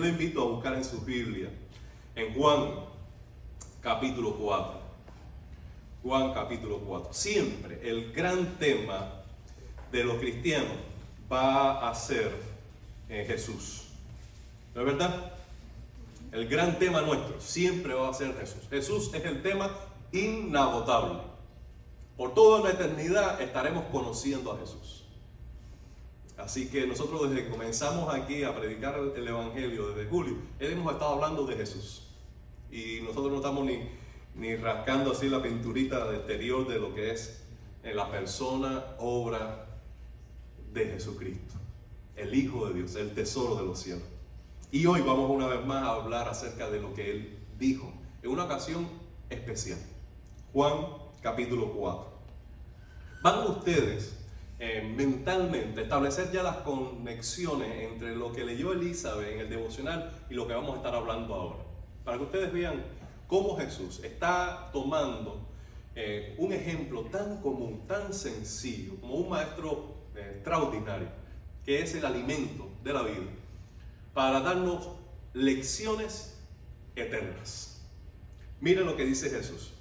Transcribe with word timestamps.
Yo 0.00 0.06
le 0.06 0.12
invito 0.12 0.40
a 0.40 0.44
buscar 0.46 0.72
en 0.72 0.82
su 0.82 1.02
Biblia, 1.02 1.50
en 2.16 2.32
Juan 2.32 2.70
capítulo 3.82 4.34
4. 4.34 4.80
Juan 6.02 6.32
capítulo 6.32 6.78
4. 6.78 7.12
Siempre 7.12 7.78
el 7.86 8.10
gran 8.10 8.56
tema 8.56 9.12
de 9.92 10.02
los 10.04 10.16
cristianos 10.16 10.72
va 11.30 11.86
a 11.86 11.94
ser 11.94 12.34
en 13.10 13.26
Jesús. 13.26 13.88
¿No 14.74 14.80
es 14.80 14.86
verdad? 14.86 15.32
El 16.32 16.48
gran 16.48 16.78
tema 16.78 17.02
nuestro 17.02 17.38
siempre 17.38 17.92
va 17.92 18.08
a 18.08 18.14
ser 18.14 18.34
Jesús. 18.38 18.62
Jesús 18.70 19.10
es 19.12 19.22
el 19.26 19.42
tema 19.42 19.70
inagotable. 20.12 21.18
Por 22.16 22.32
toda 22.32 22.62
la 22.62 22.70
eternidad 22.70 23.38
estaremos 23.42 23.84
conociendo 23.92 24.50
a 24.50 24.58
Jesús. 24.60 24.99
Así 26.44 26.68
que 26.68 26.86
nosotros 26.86 27.30
desde 27.30 27.44
que 27.44 27.50
comenzamos 27.50 28.12
aquí 28.14 28.42
a 28.42 28.54
predicar 28.54 28.98
el 28.98 29.28
Evangelio 29.28 29.88
desde 29.88 30.08
julio, 30.08 30.36
hemos 30.58 30.92
estado 30.92 31.14
hablando 31.14 31.44
de 31.44 31.56
Jesús. 31.56 32.08
Y 32.70 33.00
nosotros 33.02 33.30
no 33.30 33.36
estamos 33.36 33.64
ni, 33.64 33.88
ni 34.34 34.56
rascando 34.56 35.12
así 35.12 35.28
la 35.28 35.42
pinturita 35.42 36.10
de 36.10 36.16
exterior 36.16 36.66
de 36.66 36.78
lo 36.78 36.94
que 36.94 37.10
es 37.10 37.42
en 37.82 37.96
la 37.96 38.10
persona, 38.10 38.84
obra 38.98 39.66
de 40.72 40.86
Jesucristo, 40.86 41.54
el 42.16 42.34
Hijo 42.34 42.68
de 42.68 42.74
Dios, 42.74 42.94
el 42.96 43.12
tesoro 43.12 43.56
de 43.56 43.66
los 43.66 43.78
cielos. 43.80 44.04
Y 44.70 44.86
hoy 44.86 45.00
vamos 45.00 45.30
una 45.30 45.46
vez 45.46 45.64
más 45.66 45.82
a 45.82 45.92
hablar 45.92 46.28
acerca 46.28 46.70
de 46.70 46.80
lo 46.80 46.94
que 46.94 47.10
Él 47.10 47.38
dijo 47.58 47.92
en 48.22 48.30
una 48.30 48.44
ocasión 48.44 48.88
especial. 49.28 49.78
Juan 50.52 50.74
capítulo 51.22 51.72
4. 51.72 52.10
Van 53.22 53.46
ustedes 53.48 54.19
eh, 54.62 54.82
mentalmente 54.82 55.80
establecer 55.80 56.30
ya 56.30 56.42
las 56.42 56.56
conexiones 56.56 57.90
entre 57.90 58.14
lo 58.14 58.30
que 58.30 58.44
leyó 58.44 58.74
Elizabeth 58.74 59.32
en 59.32 59.40
el 59.40 59.48
devocional 59.48 60.12
y 60.28 60.34
lo 60.34 60.46
que 60.46 60.52
vamos 60.52 60.74
a 60.74 60.76
estar 60.76 60.94
hablando 60.94 61.34
ahora. 61.34 61.64
Para 62.04 62.18
que 62.18 62.24
ustedes 62.24 62.52
vean 62.52 62.84
cómo 63.26 63.56
Jesús 63.56 64.04
está 64.04 64.68
tomando 64.70 65.48
eh, 65.94 66.34
un 66.36 66.52
ejemplo 66.52 67.06
tan 67.06 67.40
común, 67.40 67.86
tan 67.86 68.12
sencillo, 68.12 69.00
como 69.00 69.14
un 69.14 69.30
maestro 69.30 69.94
eh, 70.14 70.32
extraordinario, 70.34 71.08
que 71.64 71.80
es 71.80 71.94
el 71.94 72.04
alimento 72.04 72.68
de 72.84 72.92
la 72.92 73.02
vida, 73.02 73.30
para 74.12 74.40
darnos 74.40 74.90
lecciones 75.32 76.38
eternas. 76.96 77.82
Miren 78.60 78.84
lo 78.84 78.94
que 78.94 79.06
dice 79.06 79.30
Jesús. 79.30 79.72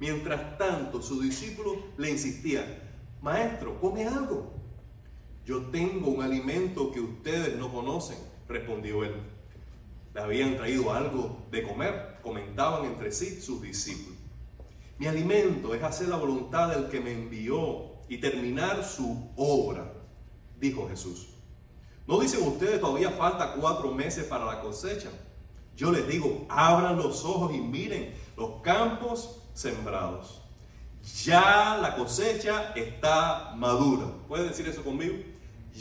Mientras 0.00 0.58
tanto, 0.58 1.00
sus 1.00 1.22
discípulos 1.22 1.76
le 1.96 2.10
insistían, 2.10 2.85
Maestro, 3.26 3.80
come 3.80 4.06
algo. 4.06 4.52
Yo 5.44 5.60
tengo 5.72 6.10
un 6.10 6.22
alimento 6.22 6.92
que 6.92 7.00
ustedes 7.00 7.56
no 7.56 7.72
conocen, 7.72 8.16
respondió 8.46 9.02
él. 9.02 9.14
Le 10.14 10.20
habían 10.20 10.56
traído 10.56 10.92
algo 10.92 11.44
de 11.50 11.64
comer, 11.64 12.20
comentaban 12.22 12.84
entre 12.84 13.10
sí 13.10 13.40
sus 13.40 13.60
discípulos. 13.60 14.16
Mi 14.96 15.08
alimento 15.08 15.74
es 15.74 15.82
hacer 15.82 16.06
la 16.06 16.14
voluntad 16.14 16.68
del 16.68 16.88
que 16.88 17.00
me 17.00 17.10
envió 17.10 17.96
y 18.08 18.18
terminar 18.18 18.84
su 18.84 19.28
obra, 19.34 19.92
dijo 20.60 20.88
Jesús. 20.88 21.26
¿No 22.06 22.20
dicen 22.20 22.46
ustedes 22.46 22.80
todavía 22.80 23.10
falta 23.10 23.54
cuatro 23.54 23.92
meses 23.92 24.22
para 24.26 24.44
la 24.44 24.60
cosecha? 24.60 25.10
Yo 25.74 25.90
les 25.90 26.06
digo, 26.06 26.46
abran 26.48 26.96
los 26.96 27.24
ojos 27.24 27.52
y 27.52 27.58
miren 27.58 28.14
los 28.36 28.62
campos 28.62 29.42
sembrados 29.52 30.45
ya 31.24 31.78
la 31.80 31.94
cosecha 31.94 32.72
está 32.74 33.52
madura. 33.56 34.06
¿Puedes 34.28 34.48
decir 34.48 34.68
eso 34.68 34.82
conmigo? 34.82 35.16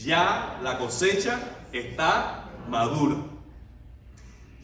Ya 0.03 0.59
la 0.61 0.77
cosecha 0.77 1.39
está 1.71 2.49
madura. 2.69 3.15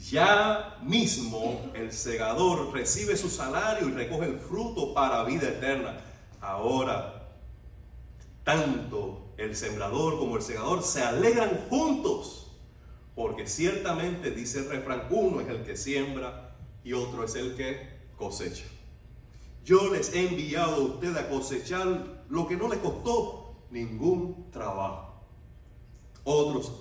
Ya 0.10 0.78
mismo 0.84 1.72
el 1.74 1.92
segador 1.92 2.74
recibe 2.74 3.16
su 3.16 3.30
salario 3.30 3.88
y 3.88 3.92
recoge 3.92 4.26
el 4.26 4.38
fruto 4.38 4.94
para 4.94 5.24
vida 5.24 5.48
eterna. 5.48 5.98
Ahora, 6.42 7.30
tanto 8.44 9.34
el 9.38 9.56
sembrador 9.56 10.18
como 10.18 10.38
el 10.38 10.44
segador 10.44 10.84
se 10.84 11.04
alegran 11.04 11.66
juntos, 11.70 12.52
porque 13.16 13.48
ciertamente 13.48 14.32
dice 14.32 14.60
el 14.60 14.70
refrán, 14.70 15.08
uno 15.10 15.42
es 15.42 15.48
el 15.50 15.64
que 15.64 15.78
siembra 15.78 16.56
y 16.84 16.94
otro 16.94 17.24
es 17.24 17.36
el 17.36 17.56
que 17.56 17.90
cosecha. 18.18 18.66
Yo 19.64 19.92
les 19.92 20.14
he 20.14 20.28
enviado 20.28 20.76
a 20.76 20.80
ustedes 20.80 21.18
a 21.18 21.30
cosechar 21.30 22.24
lo 22.30 22.48
que 22.48 22.58
no 22.58 22.68
les 22.68 22.80
costó 22.80 23.56
ningún 23.70 24.50
trabajo. 24.52 25.14
Otros 26.24 26.72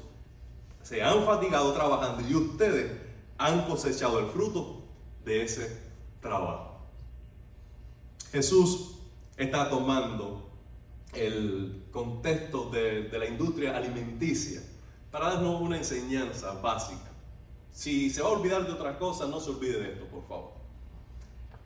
se 0.82 1.02
han 1.02 1.24
fatigado 1.24 1.72
trabajando 1.72 2.28
y 2.28 2.34
ustedes 2.34 2.92
han 3.38 3.66
cosechado 3.66 4.18
el 4.18 4.26
fruto 4.26 4.82
de 5.24 5.42
ese 5.42 5.80
trabajo. 6.20 6.78
Jesús 8.32 8.96
está 9.36 9.68
tomando 9.68 10.50
el 11.12 11.84
contexto 11.90 12.70
de, 12.70 13.08
la 13.18 13.26
industria 13.26 13.76
alimenticia 13.76 14.62
para 15.10 15.34
darnos 15.34 15.60
una 15.60 15.76
enseñanza 15.76 16.52
básica. 16.60 17.10
Si 17.72 18.10
se 18.10 18.22
va 18.22 18.28
a 18.28 18.32
olvidar 18.32 18.66
de 18.66 18.72
otra 18.72 18.98
cosa, 18.98 19.26
no 19.26 19.40
se 19.40 19.50
olvide 19.50 19.80
de 19.80 19.92
esto, 19.92 20.06
por 20.06 20.26
favor. 20.26 20.52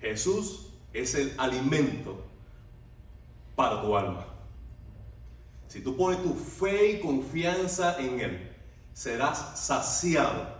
Jesús 0.01 0.69
es 0.95 1.15
el 1.15 1.35
alimento 1.37 2.25
para 3.55 3.83
tu 3.83 3.97
alma. 3.97 4.27
Si 5.69 5.81
tú 5.81 5.97
pones 5.97 6.23
tu 6.23 6.35
fe 6.35 6.93
y 6.93 7.01
confianza 7.01 7.99
en 7.99 8.21
Él, 8.21 8.57
serás 8.93 9.61
saciado 9.61 10.55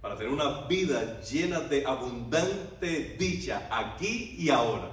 para 0.00 0.16
tener 0.16 0.32
una 0.32 0.66
vida 0.66 1.20
llena 1.20 1.60
de 1.60 1.86
abundante 1.86 3.16
dicha 3.18 3.68
aquí 3.70 4.34
y 4.36 4.50
ahora. 4.50 4.90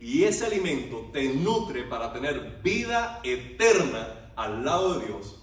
Y 0.00 0.24
ese 0.24 0.46
alimento 0.46 1.10
te 1.12 1.34
nutre 1.34 1.84
para 1.84 2.12
tener 2.12 2.60
vida 2.62 3.20
eterna 3.22 4.32
al 4.34 4.64
lado 4.64 4.98
de 4.98 5.06
Dios 5.06 5.42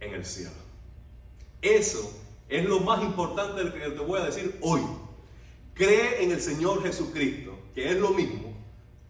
en 0.00 0.14
el 0.14 0.24
cielo. 0.24 0.52
Eso 1.60 2.10
es 2.48 2.64
lo 2.64 2.80
más 2.80 3.02
importante 3.02 3.62
que 3.72 3.90
te 3.90 4.00
voy 4.00 4.20
a 4.20 4.24
decir 4.24 4.58
hoy. 4.60 4.80
Cree 5.74 6.22
en 6.22 6.30
el 6.30 6.40
Señor 6.40 6.82
Jesucristo, 6.82 7.58
que 7.74 7.90
es 7.90 7.96
lo 7.96 8.10
mismo. 8.10 8.54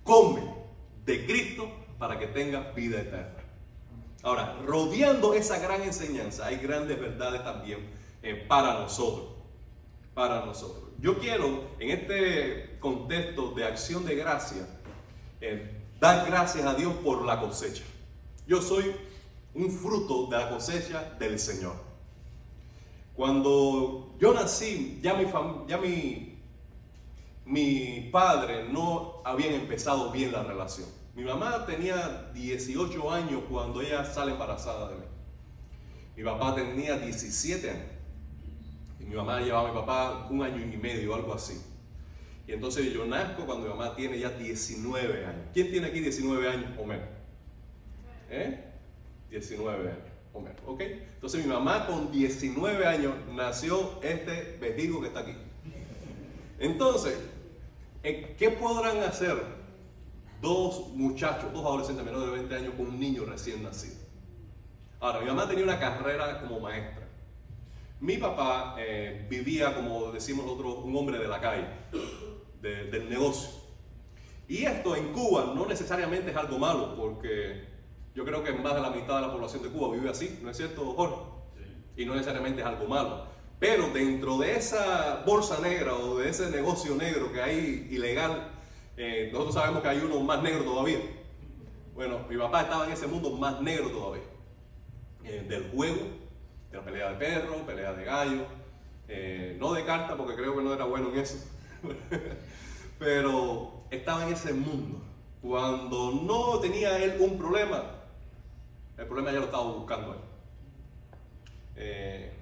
Come 0.02 0.42
de 1.04 1.26
Cristo 1.26 1.70
para 1.98 2.18
que 2.18 2.26
tengas 2.26 2.74
vida 2.74 3.00
eterna. 3.00 3.42
Ahora, 4.22 4.58
rodeando 4.66 5.34
esa 5.34 5.58
gran 5.58 5.82
enseñanza, 5.82 6.46
hay 6.46 6.56
grandes 6.56 6.98
verdades 6.98 7.44
también 7.44 7.80
eh, 8.22 8.34
para 8.48 8.78
nosotros. 8.80 9.28
Para 10.14 10.46
nosotros. 10.46 10.84
Yo 10.98 11.18
quiero, 11.18 11.64
en 11.78 11.90
este 11.90 12.78
contexto 12.80 13.50
de 13.50 13.64
acción 13.64 14.06
de 14.06 14.14
gracia, 14.14 14.66
eh, 15.42 15.82
dar 16.00 16.26
gracias 16.26 16.64
a 16.64 16.74
Dios 16.74 16.94
por 17.04 17.24
la 17.26 17.40
cosecha. 17.40 17.84
Yo 18.46 18.62
soy 18.62 18.94
un 19.52 19.70
fruto 19.70 20.26
de 20.28 20.38
la 20.38 20.48
cosecha 20.48 21.14
del 21.18 21.38
Señor. 21.38 21.74
Cuando 23.14 24.14
yo 24.18 24.32
nací, 24.32 25.00
ya 25.02 25.14
mi, 25.14 25.26
ya 25.68 25.76
mi 25.78 26.33
mi 27.44 28.08
padre 28.10 28.68
no 28.70 29.20
habían 29.24 29.54
empezado 29.54 30.10
bien 30.10 30.32
la 30.32 30.42
relación. 30.42 30.88
Mi 31.14 31.22
mamá 31.22 31.64
tenía 31.66 32.30
18 32.34 33.12
años 33.12 33.42
cuando 33.48 33.80
ella 33.80 34.04
sale 34.04 34.32
embarazada 34.32 34.90
de 34.90 34.96
mí. 34.96 35.04
Mi 36.16 36.24
papá 36.24 36.54
tenía 36.54 36.96
17 36.98 37.70
años. 37.70 37.86
Y 38.98 39.04
mi 39.04 39.14
mamá 39.14 39.40
llevaba 39.40 39.68
a 39.68 39.72
mi 39.72 39.78
papá 39.78 40.26
un 40.30 40.42
año 40.42 40.62
y 40.62 40.76
medio, 40.76 41.14
algo 41.14 41.34
así. 41.34 41.60
Y 42.46 42.52
entonces 42.52 42.92
yo 42.92 43.06
nazco 43.06 43.46
cuando 43.46 43.66
mi 43.66 43.70
mamá 43.70 43.94
tiene 43.94 44.18
ya 44.18 44.30
19 44.30 45.24
años. 45.24 45.46
¿Quién 45.52 45.70
tiene 45.70 45.88
aquí 45.88 46.00
19 46.00 46.48
años 46.48 46.70
o 46.78 46.84
menos? 46.84 47.08
¿Eh? 48.30 48.64
19 49.30 49.90
años 49.90 50.12
o 50.32 50.40
menos. 50.40 50.60
¿Ok? 50.66 50.80
Entonces 50.80 51.44
mi 51.44 51.52
mamá 51.52 51.86
con 51.86 52.10
19 52.10 52.86
años 52.86 53.14
nació 53.32 54.02
este 54.02 54.58
vestido 54.60 55.00
que 55.00 55.08
está 55.08 55.20
aquí. 55.20 55.34
Entonces, 56.58 57.18
¿Qué 58.04 58.50
podrán 58.60 58.98
hacer 58.98 59.34
dos 60.42 60.90
muchachos, 60.90 61.50
dos 61.54 61.64
adolescentes 61.64 62.04
menores 62.04 62.26
de 62.28 62.34
20 62.34 62.54
años 62.54 62.74
con 62.76 62.88
un 62.88 63.00
niño 63.00 63.24
recién 63.24 63.62
nacido? 63.62 63.96
Ahora, 65.00 65.20
mi 65.20 65.26
mamá 65.26 65.48
tenía 65.48 65.64
una 65.64 65.80
carrera 65.80 66.38
como 66.42 66.60
maestra. 66.60 67.08
Mi 68.00 68.18
papá 68.18 68.76
eh, 68.78 69.26
vivía, 69.30 69.74
como 69.74 70.12
decimos 70.12 70.44
nosotros, 70.44 70.84
un 70.84 70.94
hombre 70.94 71.18
de 71.18 71.28
la 71.28 71.40
calle, 71.40 71.64
del 72.60 73.08
negocio. 73.08 73.48
Y 74.48 74.66
esto 74.66 74.94
en 74.96 75.10
Cuba 75.14 75.54
no 75.56 75.64
necesariamente 75.64 76.30
es 76.30 76.36
algo 76.36 76.58
malo, 76.58 76.94
porque 76.96 77.68
yo 78.14 78.26
creo 78.26 78.44
que 78.44 78.52
más 78.52 78.74
de 78.74 78.82
la 78.82 78.90
mitad 78.90 79.16
de 79.16 79.22
la 79.22 79.32
población 79.32 79.62
de 79.62 79.70
Cuba 79.70 79.94
vive 79.94 80.10
así, 80.10 80.40
¿no 80.42 80.50
es 80.50 80.58
cierto, 80.58 80.92
Jorge? 80.92 81.22
Y 81.96 82.04
no 82.04 82.14
necesariamente 82.14 82.60
es 82.60 82.66
algo 82.66 82.86
malo. 82.86 83.33
Pero 83.64 83.88
dentro 83.88 84.36
de 84.36 84.56
esa 84.56 85.22
bolsa 85.24 85.58
negra 85.58 85.94
o 85.94 86.18
de 86.18 86.28
ese 86.28 86.50
negocio 86.50 86.94
negro 86.96 87.32
que 87.32 87.40
hay 87.40 87.88
ilegal, 87.90 88.50
eh, 88.94 89.30
nosotros 89.32 89.54
sabemos 89.54 89.80
que 89.80 89.88
hay 89.88 90.00
uno 90.00 90.20
más 90.20 90.42
negro 90.42 90.64
todavía. 90.64 90.98
Bueno, 91.94 92.26
mi 92.28 92.36
papá 92.36 92.60
estaba 92.60 92.84
en 92.84 92.92
ese 92.92 93.06
mundo 93.06 93.30
más 93.30 93.62
negro 93.62 93.88
todavía. 93.88 94.24
Eh, 95.24 95.46
del 95.48 95.70
juego, 95.70 96.08
Era 96.70 96.84
pelea 96.84 97.08
de 97.12 97.14
perro, 97.16 97.64
pelea 97.64 97.94
de 97.94 98.04
gallo, 98.04 98.44
eh, 99.08 99.56
no 99.58 99.72
de 99.72 99.86
carta 99.86 100.14
porque 100.14 100.34
creo 100.34 100.54
que 100.54 100.62
no 100.62 100.74
era 100.74 100.84
bueno 100.84 101.08
en 101.08 101.20
eso, 101.20 101.38
pero 102.98 103.86
estaba 103.90 104.26
en 104.26 104.34
ese 104.34 104.52
mundo. 104.52 105.00
Cuando 105.40 106.12
no 106.12 106.58
tenía 106.58 107.02
él 107.02 107.16
un 107.18 107.38
problema, 107.38 107.82
el 108.98 109.06
problema 109.06 109.32
ya 109.32 109.38
lo 109.38 109.46
estaba 109.46 109.64
buscando 109.72 110.12
él. 111.76 112.34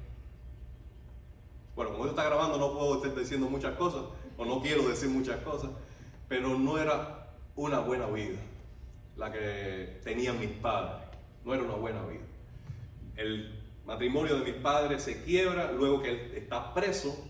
Bueno, 1.75 1.93
como 1.93 2.05
esto 2.05 2.17
está 2.17 2.29
grabando 2.29 2.59
no 2.59 2.73
puedo 2.73 2.97
estar 2.97 3.15
diciendo 3.19 3.49
muchas 3.49 3.77
cosas, 3.77 4.03
o 4.37 4.45
no 4.45 4.61
quiero 4.61 4.89
decir 4.89 5.09
muchas 5.09 5.41
cosas, 5.43 5.71
pero 6.29 6.59
no 6.59 6.79
era 6.79 7.31
una 7.57 7.81
buena 7.81 8.07
vida 8.07 8.39
la 9.17 9.31
que 9.31 10.01
tenían 10.05 10.39
mis 10.41 10.51
padres, 10.51 11.07
no 11.45 11.55
era 11.55 11.63
una 11.63 11.75
buena 11.75 12.03
vida. 12.07 12.23
El 13.17 13.61
matrimonio 13.85 14.39
de 14.39 14.53
mis 14.53 14.61
padres 14.63 15.03
se 15.03 15.23
quiebra 15.23 15.73
luego 15.73 16.03
que 16.03 16.11
él 16.11 16.33
está 16.35 16.73
preso, 16.73 17.25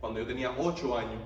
cuando 0.00 0.20
yo 0.20 0.26
tenía 0.26 0.54
8 0.56 0.98
años, 0.98 1.22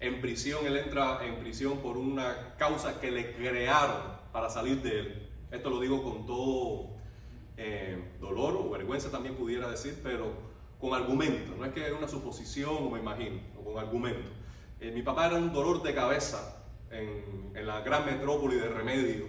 en 0.00 0.20
prisión, 0.20 0.64
él 0.64 0.76
entra 0.76 1.24
en 1.24 1.40
prisión 1.40 1.78
por 1.78 1.96
una 1.96 2.54
causa 2.56 3.00
que 3.00 3.10
le 3.10 3.34
crearon 3.34 4.18
para 4.32 4.48
salir 4.48 4.80
de 4.82 5.00
él. 5.00 5.28
Esto 5.50 5.70
lo 5.70 5.80
digo 5.80 6.02
con 6.02 6.24
todo 6.26 6.90
eh, 7.56 8.12
dolor 8.20 8.54
o 8.56 8.70
vergüenza 8.70 9.10
también 9.10 9.34
pudiera 9.34 9.68
decir, 9.68 9.98
pero 10.02 10.32
con 10.80 10.94
argumento, 10.94 11.54
no 11.56 11.64
es 11.64 11.72
que 11.72 11.86
es 11.86 11.92
una 11.92 12.08
suposición 12.08 12.76
o 12.78 12.90
me 12.90 13.00
imagino, 13.00 13.40
o 13.58 13.64
con 13.64 13.78
argumento. 13.78 14.28
Eh, 14.80 14.90
mi 14.92 15.02
papá 15.02 15.26
era 15.26 15.36
un 15.36 15.52
dolor 15.52 15.82
de 15.82 15.94
cabeza 15.94 16.64
en, 16.90 17.66
la 17.66 17.80
gran 17.80 18.06
metrópoli 18.06 18.56
de 18.56 18.68
Remedio, 18.68 19.26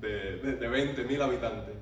de, 0.00 0.38
de, 0.38 0.56
de 0.56 0.68
20 0.68 1.04
mil 1.04 1.20
habitantes. 1.20 1.74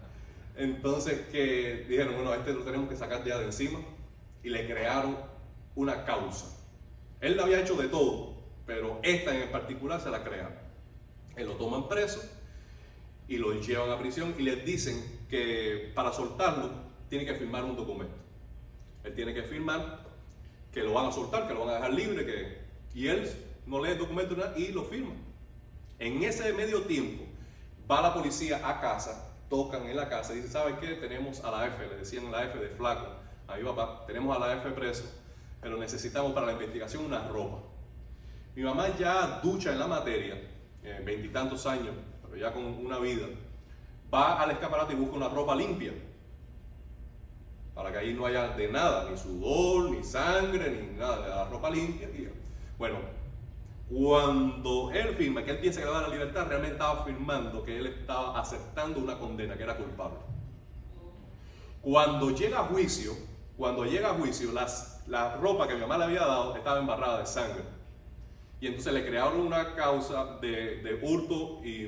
Entonces 0.57 1.27
que 1.31 1.87
dijeron, 1.89 2.15
bueno, 2.15 2.35
este 2.35 2.53
lo 2.55 2.63
tenemos 2.63 2.89
que 2.89 2.97
sacar 2.97 3.25
ya 3.25 3.39
de 3.39 3.47
encima 3.47 3.81
y 4.43 4.49
le 4.49 4.67
crearon 4.67 5.17
una 5.75 6.05
causa. 6.05 6.47
Él 7.21 7.37
lo 7.37 7.45
había 7.45 7.61
hecho 7.61 7.77
de 7.77 7.89
todo, 7.89 8.35
pero 8.67 8.99
esta 9.03 9.35
en 9.35 9.51
particular 9.51 10.01
se 10.01 10.11
la 10.11 10.25
crearon. 10.25 10.55
Él 11.37 11.47
lo 11.47 11.55
toman 11.55 11.89
preso 11.89 12.21
y 13.29 13.37
lo 13.39 13.53
llevan 13.61 13.91
a 13.91 13.99
prisión 13.99 14.35
y 14.39 14.43
les 14.43 14.65
dicen 14.65 15.21
que 15.29 15.93
para 15.95 16.13
soltarlo 16.13 16.71
tiene 17.09 17.25
que 17.25 17.35
firmar 17.35 17.65
un 17.65 17.77
documento. 17.77 18.15
Él 19.05 19.15
tiene 19.15 19.35
que 19.35 19.43
firmar 19.43 20.01
que 20.73 20.83
lo 20.83 20.95
van 20.95 21.07
a 21.07 21.13
soltar, 21.13 21.47
que 21.47 21.55
lo 21.55 21.61
van 21.61 21.71
a 21.71 21.75
dejar 21.75 21.93
libre, 21.93 22.25
que... 22.25 22.59
y 22.95 23.09
él 23.09 23.31
no 23.67 23.83
lee 23.83 23.93
el 23.93 23.99
documento 23.99 24.37
y 24.57 24.69
lo 24.69 24.85
firma. 24.85 25.15
En 25.99 26.23
ese 26.23 26.53
medio 26.53 26.83
tiempo 26.83 27.25
va 27.91 28.01
la 28.01 28.15
policía 28.15 28.69
a 28.69 28.81
casa, 28.81 29.33
tocan 29.49 29.87
en 29.87 29.97
la 29.97 30.09
casa 30.09 30.33
y 30.33 30.37
dicen, 30.37 30.53
¿sabes 30.53 30.77
qué? 30.81 30.95
Tenemos 30.95 31.45
a 31.45 31.51
la 31.51 31.67
F, 31.67 31.87
le 31.87 31.97
decían 31.97 32.31
la 32.33 32.45
F 32.45 32.59
de 32.59 32.69
flaco, 32.71 33.07
a 33.47 33.57
mi 33.57 33.65
papá, 33.65 34.05
tenemos 34.07 34.35
a 34.35 34.41
la 34.41 34.55
F 34.55 34.71
preso, 34.71 35.05
pero 35.61 35.77
necesitamos 35.77 36.33
para 36.33 36.47
la 36.47 36.53
investigación 36.53 37.05
una 37.05 37.29
ropa. 37.29 37.59
Mi 38.55 38.63
mamá 38.63 38.97
ya 38.99 39.41
ducha 39.43 39.73
en 39.73 39.79
la 39.79 39.87
materia, 39.87 40.35
eh, 40.83 41.03
veintitantos 41.05 41.67
años, 41.67 41.95
pero 42.23 42.37
ya 42.37 42.53
con 42.53 42.65
una 42.65 42.99
vida, 42.99 43.27
va 44.13 44.41
al 44.43 44.51
escaparate 44.51 44.95
y 44.95 44.97
busca 44.97 45.17
una 45.17 45.29
ropa 45.29 45.55
limpia. 45.55 45.93
Para 47.75 47.91
que 47.91 47.99
ahí 47.99 48.15
no 48.15 48.27
haya 48.27 48.49
de 48.49 48.69
nada, 48.69 49.09
ni 49.11 49.17
sudor, 49.17 49.91
ni 49.91 50.03
sangre, 50.03 50.71
ni 50.71 50.99
nada, 50.99 51.29
la 51.29 51.45
ropa 51.49 51.71
limpia. 51.71 52.09
bueno, 52.79 52.97
cuando 53.91 54.91
él 54.91 55.15
firma, 55.17 55.45
que 55.45 55.51
él 55.51 55.59
piensa 55.59 55.81
que 55.81 55.87
le 55.87 55.93
va 55.93 55.99
a 55.99 56.03
la 56.03 56.09
libertad, 56.09 56.47
realmente 56.47 56.75
estaba 56.75 57.05
firmando 57.05 57.63
que 57.63 57.79
él 57.79 57.87
estaba 57.87 58.39
aceptando 58.39 59.01
una 59.01 59.19
condena, 59.19 59.57
que 59.57 59.63
era 59.63 59.77
culpable. 59.77 60.19
Cuando 61.83 62.31
llega 62.31 62.61
a 62.61 62.65
juicio, 62.65 63.13
cuando 63.57 63.85
llega 63.85 64.11
a 64.11 64.15
juicio, 64.15 64.53
las, 64.53 65.03
la 65.09 65.37
ropa 65.37 65.69
que 65.69 65.75
mi 65.75 65.81
mamá 65.81 65.99
le 65.99 66.05
había 66.05 66.21
dado 66.21 66.57
estaba 66.57 66.79
embarrada 66.79 67.19
de 67.19 67.27
sangre. 67.27 67.63
Y 68.61 68.69
entonces 68.69 68.93
le 68.93 69.05
crearon 69.05 69.41
una 69.41 69.75
causa 69.75 70.39
de, 70.41 70.77
de 70.77 70.95
hurto 71.03 71.61
y, 71.65 71.83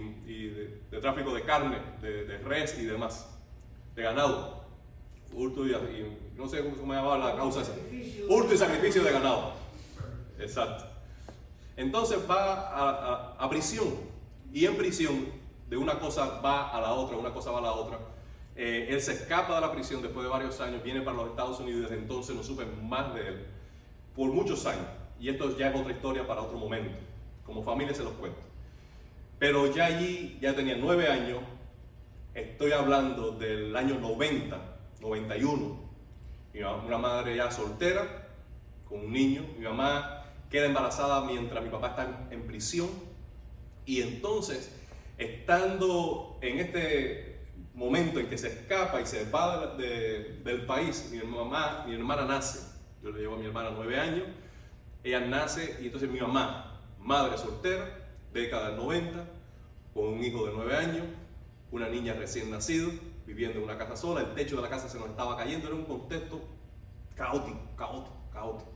de, 0.91 1.01
tráfico 1.01 1.33
de 1.33 1.43
carne, 1.43 1.79
de, 2.03 2.39
res 2.39 2.77
y 2.79 2.85
demás, 2.85 3.33
de 3.95 4.03
ganado. 4.03 4.64
Hurto 5.35 5.67
y, 5.67 5.73
y 5.73 6.19
no 6.37 6.49
sé 6.49 6.63
cómo 6.63 6.75
se 6.75 6.81
llamaba 6.81 7.19
la 7.19 7.37
causa 7.37 7.63
esa. 7.63 7.73
Hurto 8.29 8.55
y 8.55 8.59
sacrificio 8.59 9.03
de 9.03 9.13
ganado. 9.13 9.53
Exacto. 10.39 10.85
Entonces 11.77 12.19
va 12.29 12.55
a, 12.55 12.91
a, 12.91 13.37
a, 13.39 13.51
prisión 13.51 13.89
y 14.53 14.65
en 14.67 14.77
prisión 14.77 15.27
de 15.69 15.77
una 15.77 15.99
cosa 15.99 16.41
va 16.41 16.71
a 16.71 16.81
la 16.81 16.93
otra, 16.93 17.17
una 17.17 17.33
cosa 17.33 17.51
va 17.51 17.59
a 17.59 17.63
la 17.63 17.73
otra. 17.73 17.99
Eh, 18.57 18.87
él 18.91 19.01
se 19.01 19.13
escapa 19.13 19.57
de 19.57 19.61
la 19.61 19.73
prisión 19.73 20.01
después 20.01 20.25
de 20.25 20.31
varios 20.31 20.61
años, 20.61 20.83
viene 20.83 21.01
para 21.01 21.17
los 21.17 21.31
Estados 21.31 21.59
Unidos 21.59 21.81
y 21.81 21.83
desde 21.83 21.97
entonces 21.97 22.37
no 22.37 22.45
supe 22.45 22.65
más 22.65 23.13
de 23.15 23.29
él 23.29 23.47
por 24.15 24.31
muchos 24.31 24.65
años. 24.67 24.87
Y 25.19 25.29
esto 25.29 25.57
ya 25.57 25.71
es 25.71 25.81
otra 25.81 25.93
historia 25.93 26.27
para 26.27 26.43
otro 26.43 26.59
momento. 26.59 26.97
Como 27.45 27.63
familia 27.63 27.95
se 27.95 28.05
los 28.05 28.13
cuento. 28.13 28.41
Pero 29.39 29.73
ya 29.75 29.87
allí, 29.87 30.39
ya 30.41 30.55
tenía 30.55 30.77
nueve 30.77 31.09
años, 31.09 31.41
estoy 32.35 32.73
hablando 32.73 33.33
del 33.33 33.75
año 33.77 33.99
90, 33.99 34.74
91. 35.05 35.85
Mi 36.53 36.61
mamá, 36.61 36.85
una 36.85 36.99
madre 36.99 37.37
ya 37.37 37.51
soltera, 37.51 38.29
con 38.89 39.01
un 39.01 39.13
niño. 39.13 39.47
Mi 39.57 39.65
mamá 39.65 40.25
queda 40.51 40.67
embarazada 40.67 41.25
mientras 41.25 41.63
mi 41.63 41.71
papá 41.71 41.91
está 41.91 42.29
en 42.31 42.43
prisión. 42.47 42.89
Y 43.87 44.03
entonces, 44.03 44.75
estando 45.19 46.39
en 46.41 46.59
este 46.59 47.39
momento 47.75 48.19
en 48.19 48.29
que 48.29 48.39
se 48.39 48.49
escapa 48.49 49.01
y 49.01 49.07
se 49.07 49.31
va 49.31 49.77
de, 49.77 49.87
de, 49.87 50.25
del 50.43 50.67
país, 50.67 51.09
mi 51.13 51.19
mamá, 51.19 51.85
mi 51.87 51.95
hermana 51.95 52.25
nace. 52.25 52.61
Yo 53.03 53.11
le 53.11 53.21
llevo 53.21 53.35
a 53.35 53.39
mi 53.39 53.47
hermana 53.47 53.71
nueve 53.77 53.99
años 54.01 54.25
ella 55.05 55.21
nace 55.21 55.77
y 55.83 55.87
entonces 55.87 56.11
mi 56.11 56.19
mamá, 56.19 56.81
madre 56.99 57.37
soltera, 57.37 57.87
década 58.33 58.71
del 58.71 58.79
90, 58.79 59.25
con 59.93 60.07
un 60.07 60.25
hijo 60.25 60.47
de 60.47 60.53
9 60.55 60.77
años, 60.77 61.05
una 61.71 61.89
niña 61.89 62.15
recién 62.15 62.51
nacida, 62.51 62.91
viviendo 63.27 63.59
en 63.59 63.65
una 63.65 63.79
casa 63.79 63.97
sola, 63.97 64.21
el 64.21 64.35
techo 64.35 64.57
de 64.57 64.63
la 64.63 64.69
casa 64.69 64.89
se 64.89 64.99
nos 64.99 65.09
estaba 65.09 65.37
cayendo, 65.37 65.67
era 65.67 65.77
un 65.77 65.85
contexto 65.85 66.41
caótico, 67.15 67.59
caótico, 67.77 68.17
caótico. 68.33 68.71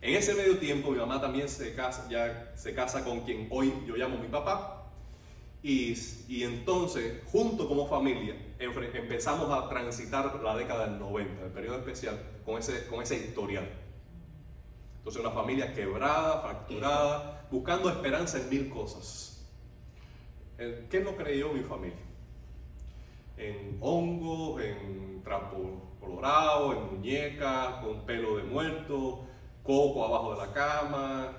En 0.00 0.14
ese 0.14 0.34
medio 0.34 0.58
tiempo 0.58 0.90
mi 0.90 0.98
mamá 0.98 1.20
también 1.20 1.48
se 1.48 1.74
casa, 1.74 2.06
ya 2.08 2.52
se 2.54 2.74
casa 2.74 3.04
con 3.04 3.20
quien 3.20 3.48
hoy 3.50 3.72
yo 3.86 3.96
llamo 3.96 4.18
mi 4.18 4.28
papá, 4.28 4.76
y, 5.62 5.94
y 6.28 6.44
entonces, 6.44 7.22
junto 7.26 7.66
como 7.66 7.88
familia, 7.88 8.36
empezamos 8.58 9.50
a 9.50 9.68
transitar 9.68 10.40
la 10.42 10.56
década 10.56 10.86
del 10.86 11.00
90, 11.00 11.44
el 11.44 11.50
periodo 11.50 11.78
especial, 11.78 12.20
con 12.44 12.58
ese, 12.58 12.86
con 12.86 13.02
ese 13.02 13.16
historial. 13.16 13.68
Entonces 14.98 15.20
una 15.20 15.32
familia 15.32 15.72
quebrada, 15.72 16.40
fracturada, 16.40 17.46
buscando 17.50 17.88
esperanza 17.88 18.38
en 18.38 18.48
mil 18.48 18.68
cosas. 18.68 19.44
¿Qué 20.56 21.00
no 21.00 21.16
creyó 21.16 21.52
mi 21.52 21.62
familia? 21.62 22.05
En 23.36 23.78
hongo, 23.80 24.60
en 24.60 25.22
trapo 25.22 25.96
colorado, 26.00 26.72
en 26.72 26.96
muñecas, 26.96 27.84
con 27.84 28.06
pelo 28.06 28.36
de 28.36 28.44
muerto, 28.44 29.20
coco 29.62 30.04
abajo 30.04 30.34
de 30.34 30.46
la 30.46 30.52
cama. 30.52 31.32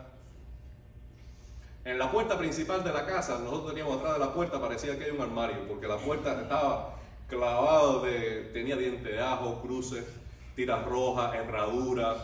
En 1.85 1.97
la 1.97 2.11
puerta 2.11 2.37
principal 2.37 2.83
de 2.83 2.91
la 2.91 3.05
casa, 3.05 3.39
nosotros 3.39 3.69
teníamos 3.69 3.97
atrás 3.97 4.13
de 4.13 4.19
la 4.19 4.33
puerta, 4.33 4.59
parecía 4.59 4.97
que 4.97 5.05
hay 5.05 5.11
un 5.11 5.21
armario, 5.21 5.67
porque 5.67 5.87
la 5.87 5.97
puerta 5.97 6.41
estaba 6.41 6.95
clavada 7.29 8.03
de, 8.03 8.49
tenía 8.53 8.75
dientes 8.75 9.03
de 9.03 9.19
ajo, 9.19 9.61
cruces, 9.61 10.05
tiras 10.55 10.83
rojas, 10.85 11.33
herraduras, 11.35 12.17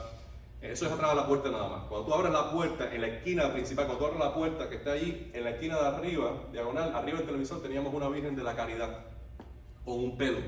eso 0.62 0.86
es 0.86 0.92
atrás 0.94 1.12
de 1.12 1.16
la 1.18 1.28
puerta 1.28 1.50
nada 1.50 1.68
más. 1.68 1.84
Cuando 1.90 2.08
tú 2.08 2.14
abres 2.14 2.32
la 2.32 2.52
puerta, 2.52 2.94
en 2.94 3.02
la 3.02 3.08
esquina 3.08 3.52
principal, 3.52 3.86
cuando 3.86 4.06
tú 4.06 4.14
abres 4.14 4.26
la 4.26 4.34
puerta 4.34 4.70
que 4.70 4.78
está 4.78 4.94
ahí, 4.94 5.30
en 5.34 5.44
la 5.44 5.52
esquina 5.52 5.78
de 5.78 5.88
arriba, 5.88 6.32
diagonal, 6.54 6.96
arriba 6.96 7.18
del 7.18 7.28
televisor, 7.28 7.62
teníamos 7.62 7.94
una 7.94 8.08
Virgen 8.08 8.36
de 8.36 8.44
la 8.44 8.56
Caridad 8.56 9.00
con 9.84 9.96
un 9.96 10.18
pelo 10.18 10.40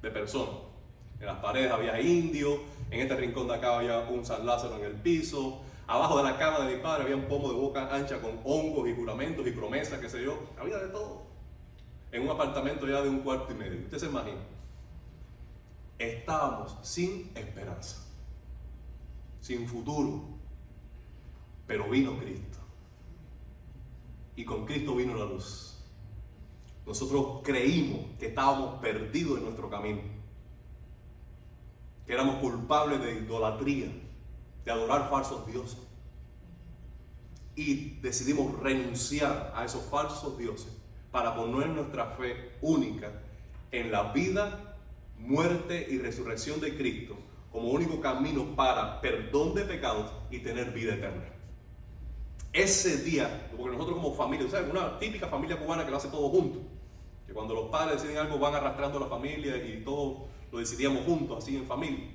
de 0.00 0.10
persona. 0.10 0.52
En 1.20 1.26
las 1.26 1.38
paredes 1.38 1.70
había 1.70 2.00
indio, 2.00 2.60
en 2.90 3.00
este 3.00 3.16
rincón 3.16 3.48
de 3.48 3.54
acá 3.54 3.78
había 3.78 4.00
un 4.00 4.24
San 4.24 4.44
Lázaro 4.44 4.76
en 4.78 4.84
el 4.84 4.94
piso, 4.94 5.60
abajo 5.86 6.18
de 6.18 6.24
la 6.24 6.36
cama 6.36 6.64
de 6.64 6.76
mi 6.76 6.82
padre 6.82 7.04
había 7.04 7.16
un 7.16 7.26
pomo 7.26 7.48
de 7.48 7.54
boca 7.54 7.94
ancha 7.94 8.20
con 8.20 8.40
hongos 8.44 8.88
y 8.88 8.94
juramentos 8.94 9.46
y 9.46 9.52
promesas, 9.52 10.00
qué 10.00 10.08
sé 10.08 10.22
yo, 10.22 10.38
había 10.58 10.78
de 10.78 10.88
todo. 10.88 11.22
En 12.10 12.22
un 12.22 12.30
apartamento 12.30 12.86
ya 12.86 13.00
de 13.02 13.08
un 13.08 13.20
cuarto 13.20 13.52
y 13.52 13.56
medio. 13.56 13.80
Usted 13.80 13.98
se 13.98 14.06
imagina. 14.06 14.40
Estábamos 15.98 16.76
sin 16.82 17.30
esperanza 17.34 18.02
sin 19.42 19.68
futuro. 19.68 20.22
Pero 21.66 21.90
vino 21.90 22.18
Cristo. 22.18 22.58
Y 24.36 24.44
con 24.44 24.64
Cristo 24.64 24.96
vino 24.96 25.14
la 25.14 25.26
luz. 25.26 25.81
Nosotros 26.86 27.40
creímos 27.44 28.00
que 28.18 28.26
estábamos 28.26 28.80
perdidos 28.80 29.38
en 29.38 29.44
nuestro 29.44 29.70
camino. 29.70 30.00
Que 32.06 32.12
éramos 32.12 32.36
culpables 32.36 33.00
de 33.02 33.20
idolatría, 33.20 33.92
de 34.64 34.70
adorar 34.70 35.08
falsos 35.08 35.46
dioses. 35.46 35.78
Y 37.54 38.00
decidimos 38.00 38.58
renunciar 38.60 39.52
a 39.54 39.64
esos 39.64 39.82
falsos 39.84 40.36
dioses 40.38 40.76
para 41.10 41.36
poner 41.36 41.68
nuestra 41.68 42.06
fe 42.16 42.56
única 42.62 43.12
en 43.70 43.92
la 43.92 44.12
vida 44.12 44.78
muerte 45.18 45.86
y 45.88 45.98
resurrección 45.98 46.60
de 46.60 46.76
Cristo 46.76 47.16
como 47.52 47.68
único 47.70 48.00
camino 48.00 48.56
para 48.56 49.00
perdón 49.00 49.54
de 49.54 49.64
pecados 49.64 50.10
y 50.30 50.38
tener 50.38 50.72
vida 50.72 50.94
eterna. 50.94 51.24
Ese 52.52 53.02
día, 53.02 53.48
porque 53.56 53.76
nosotros 53.76 53.98
como 53.98 54.14
familia, 54.14 54.48
¿sabes? 54.50 54.70
Una 54.70 54.98
típica 54.98 55.28
familia 55.28 55.58
cubana 55.58 55.84
que 55.84 55.90
lo 55.90 55.98
hace 55.98 56.08
todo 56.08 56.28
junto, 56.30 56.60
cuando 57.32 57.54
los 57.54 57.66
padres 57.66 58.02
deciden 58.02 58.18
algo 58.18 58.38
van 58.38 58.54
arrastrando 58.54 58.98
a 58.98 59.02
la 59.02 59.06
familia 59.06 59.56
y 59.56 59.82
todo 59.84 60.26
lo 60.50 60.58
decidíamos 60.58 61.04
juntos, 61.04 61.38
así 61.38 61.56
en 61.56 61.66
familia. 61.66 62.10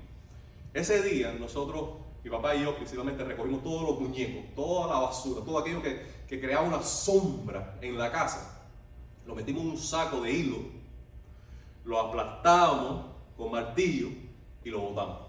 Ese 0.74 1.01
día 1.01 1.33
nosotros, 1.33 1.89
mi 2.24 2.29
papá 2.29 2.55
y 2.55 2.63
yo 2.63 2.75
principalmente 2.75 3.24
recogimos 3.24 3.63
todos 3.63 3.83
los 3.83 4.00
muñecos, 4.00 4.43
toda 4.55 4.88
la 4.88 5.00
basura, 5.00 5.43
todo 5.43 5.59
aquello 5.59 5.81
que, 5.81 6.05
que 6.27 6.39
creaba 6.39 6.67
una 6.67 6.83
sombra 6.83 7.77
en 7.81 7.97
la 7.97 8.12
casa. 8.12 8.69
Lo 9.25 9.36
metimos 9.36 9.63
en 9.63 9.69
un 9.71 9.77
saco 9.77 10.21
de 10.21 10.31
hilo, 10.31 10.57
lo 11.83 12.00
aplastábamos 12.00 13.05
con 13.36 13.51
martillo 13.51 14.09
y 14.63 14.69
lo 14.69 14.81
botamos. 14.81 15.27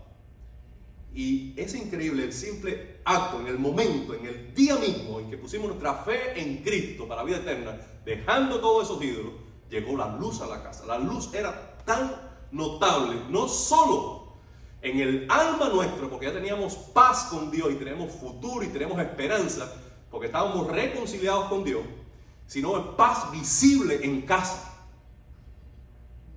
Y 1.14 1.54
es 1.56 1.74
increíble 1.74 2.24
el 2.24 2.32
simple 2.32 2.98
acto, 3.04 3.40
en 3.40 3.46
el 3.46 3.58
momento, 3.58 4.14
en 4.14 4.26
el 4.26 4.54
día 4.54 4.76
mismo 4.76 5.18
en 5.20 5.30
que 5.30 5.38
pusimos 5.38 5.68
nuestra 5.68 5.94
fe 5.94 6.40
en 6.40 6.58
Cristo 6.62 7.08
para 7.08 7.22
la 7.22 7.26
vida 7.26 7.38
eterna, 7.38 7.80
dejando 8.04 8.60
todos 8.60 8.84
esos 8.84 9.02
ídolos, 9.02 9.32
llegó 9.70 9.96
la 9.96 10.16
luz 10.16 10.40
a 10.40 10.46
la 10.46 10.62
casa. 10.62 10.86
La 10.86 10.98
luz 10.98 11.32
era 11.34 11.76
tan 11.84 12.14
notable, 12.50 13.20
no 13.28 13.48
solo 13.48 14.28
en 14.80 15.00
el 15.00 15.26
alma 15.30 15.68
nuestra, 15.68 16.08
porque 16.08 16.26
ya 16.26 16.32
teníamos 16.32 16.74
paz 16.74 17.28
con 17.30 17.50
Dios 17.50 17.72
y 17.72 17.76
tenemos 17.76 18.12
futuro 18.12 18.62
y 18.62 18.68
tenemos 18.68 18.98
esperanza, 19.00 19.72
porque 20.10 20.26
estábamos 20.26 20.68
reconciliados 20.68 21.46
con 21.46 21.64
Dios, 21.64 21.82
sino 22.46 22.96
paz 22.96 23.30
visible 23.32 24.00
en 24.04 24.22
casa. 24.22 24.64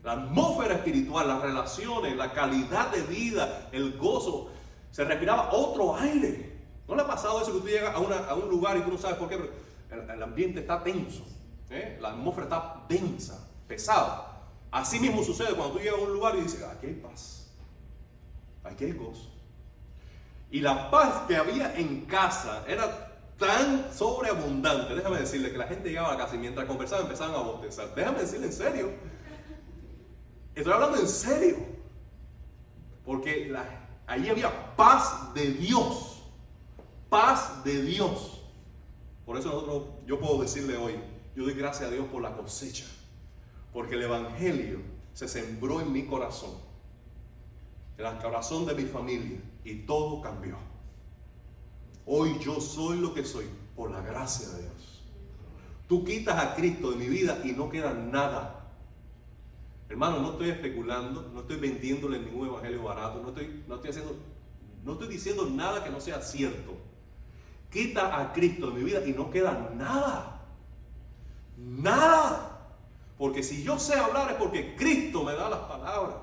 La 0.03 0.13
atmósfera 0.13 0.75
espiritual, 0.75 1.27
las 1.27 1.41
relaciones, 1.41 2.15
la 2.15 2.33
calidad 2.33 2.91
de 2.91 3.03
vida, 3.03 3.69
el 3.71 3.97
gozo, 3.97 4.49
se 4.89 5.03
respiraba 5.03 5.51
otro 5.53 5.95
aire. 5.95 6.51
¿No 6.87 6.95
le 6.95 7.03
ha 7.03 7.07
pasado 7.07 7.41
eso 7.41 7.51
que 7.51 7.57
usted 7.59 7.71
llega 7.71 7.93
a, 7.93 8.35
un 8.35 8.49
lugar 8.49 8.77
y 8.77 8.81
tú 8.81 8.91
no 8.91 8.97
sabes 8.97 9.17
por 9.17 9.29
qué? 9.29 9.37
Pero 9.37 10.11
el, 10.11 10.23
ambiente 10.23 10.59
está 10.61 10.83
tenso, 10.83 11.23
¿eh? 11.71 11.97
la 11.99 12.09
atmósfera 12.09 12.45
está 12.45 12.83
densa, 12.87 13.47
pesada. 13.67 14.43
Así 14.69 14.99
mismo 14.99 15.23
sucede 15.23 15.53
cuando 15.55 15.73
tú 15.73 15.79
llegas 15.79 15.99
a 15.99 16.03
un 16.03 16.13
lugar 16.13 16.35
y 16.35 16.41
dices, 16.41 16.63
aquí 16.63 16.87
hay 16.87 16.93
paz, 16.93 17.47
aquí 18.63 18.85
hay 18.85 18.91
gozo. 18.91 19.29
Y 20.51 20.59
la 20.59 20.91
paz 20.91 21.23
que 21.27 21.35
había 21.35 21.75
en 21.75 22.05
casa 22.05 22.63
era 22.67 23.17
tan 23.37 23.91
sobreabundante. 23.93 24.93
Déjame 24.93 25.19
decirle 25.19 25.51
que 25.51 25.57
la 25.57 25.67
gente 25.67 25.89
llegaba 25.89 26.13
a 26.13 26.17
casa 26.17 26.35
y 26.35 26.39
mientras 26.39 26.67
conversaban 26.67 27.05
empezaban 27.05 27.35
a 27.35 27.39
bostezar. 27.39 27.95
Déjame 27.95 28.19
decirle 28.19 28.47
en 28.47 28.53
serio. 28.53 28.91
Estoy 30.53 30.73
hablando 30.73 30.99
en 30.99 31.07
serio. 31.07 31.57
Porque 33.05 33.47
la, 33.49 33.81
Allí 34.11 34.27
había 34.27 34.75
paz 34.75 35.33
de 35.33 35.51
Dios. 35.51 36.21
Paz 37.09 37.63
de 37.63 37.81
Dios. 37.81 38.41
Por 39.25 39.37
eso 39.37 39.47
nosotros, 39.47 39.83
yo 40.05 40.19
puedo 40.19 40.41
decirle 40.41 40.75
hoy, 40.75 40.95
yo 41.35 41.43
doy 41.43 41.53
gracias 41.53 41.89
a 41.89 41.93
Dios 41.93 42.07
por 42.07 42.21
la 42.21 42.35
cosecha. 42.35 42.85
Porque 43.73 43.95
el 43.95 44.03
Evangelio 44.03 44.79
se 45.13 45.27
sembró 45.27 45.81
en 45.81 45.91
mi 45.91 46.05
corazón. 46.05 46.51
En 47.97 48.05
el 48.05 48.17
corazón 48.17 48.65
de 48.65 48.75
mi 48.75 48.83
familia. 48.83 49.39
Y 49.63 49.85
todo 49.85 50.21
cambió. 50.21 50.57
Hoy 52.05 52.37
yo 52.39 52.59
soy 52.59 52.99
lo 52.99 53.13
que 53.13 53.23
soy 53.23 53.45
por 53.75 53.91
la 53.91 54.01
gracia 54.01 54.49
de 54.49 54.63
Dios. 54.63 55.03
Tú 55.87 56.03
quitas 56.03 56.43
a 56.43 56.55
Cristo 56.55 56.91
de 56.91 56.97
mi 56.97 57.07
vida 57.07 57.39
y 57.43 57.51
no 57.51 57.69
queda 57.69 57.93
nada 57.93 58.61
Hermano, 59.91 60.21
no 60.21 60.31
estoy 60.31 60.51
especulando, 60.51 61.29
no 61.33 61.41
estoy 61.41 61.57
vendiéndole 61.57 62.17
ningún 62.17 62.47
evangelio 62.47 62.81
barato, 62.81 63.21
no 63.21 63.27
estoy, 63.27 63.61
no 63.67 63.75
estoy 63.75 63.89
haciendo, 63.89 64.15
no 64.85 64.93
estoy 64.93 65.09
diciendo 65.09 65.49
nada 65.49 65.83
que 65.83 65.89
no 65.89 65.99
sea 65.99 66.21
cierto. 66.21 66.77
Quita 67.69 68.21
a 68.21 68.31
Cristo 68.31 68.67
de 68.67 68.79
mi 68.79 68.85
vida 68.85 69.05
y 69.05 69.11
no 69.11 69.29
queda 69.29 69.69
nada. 69.75 70.40
Nada. 71.61 72.47
Porque 73.17 73.43
si 73.43 73.63
yo 73.63 73.77
sé 73.77 73.95
hablar 73.95 74.31
es 74.31 74.37
porque 74.37 74.75
Cristo 74.75 75.23
me 75.23 75.33
da 75.33 75.49
las 75.49 75.59
palabras. 75.59 76.15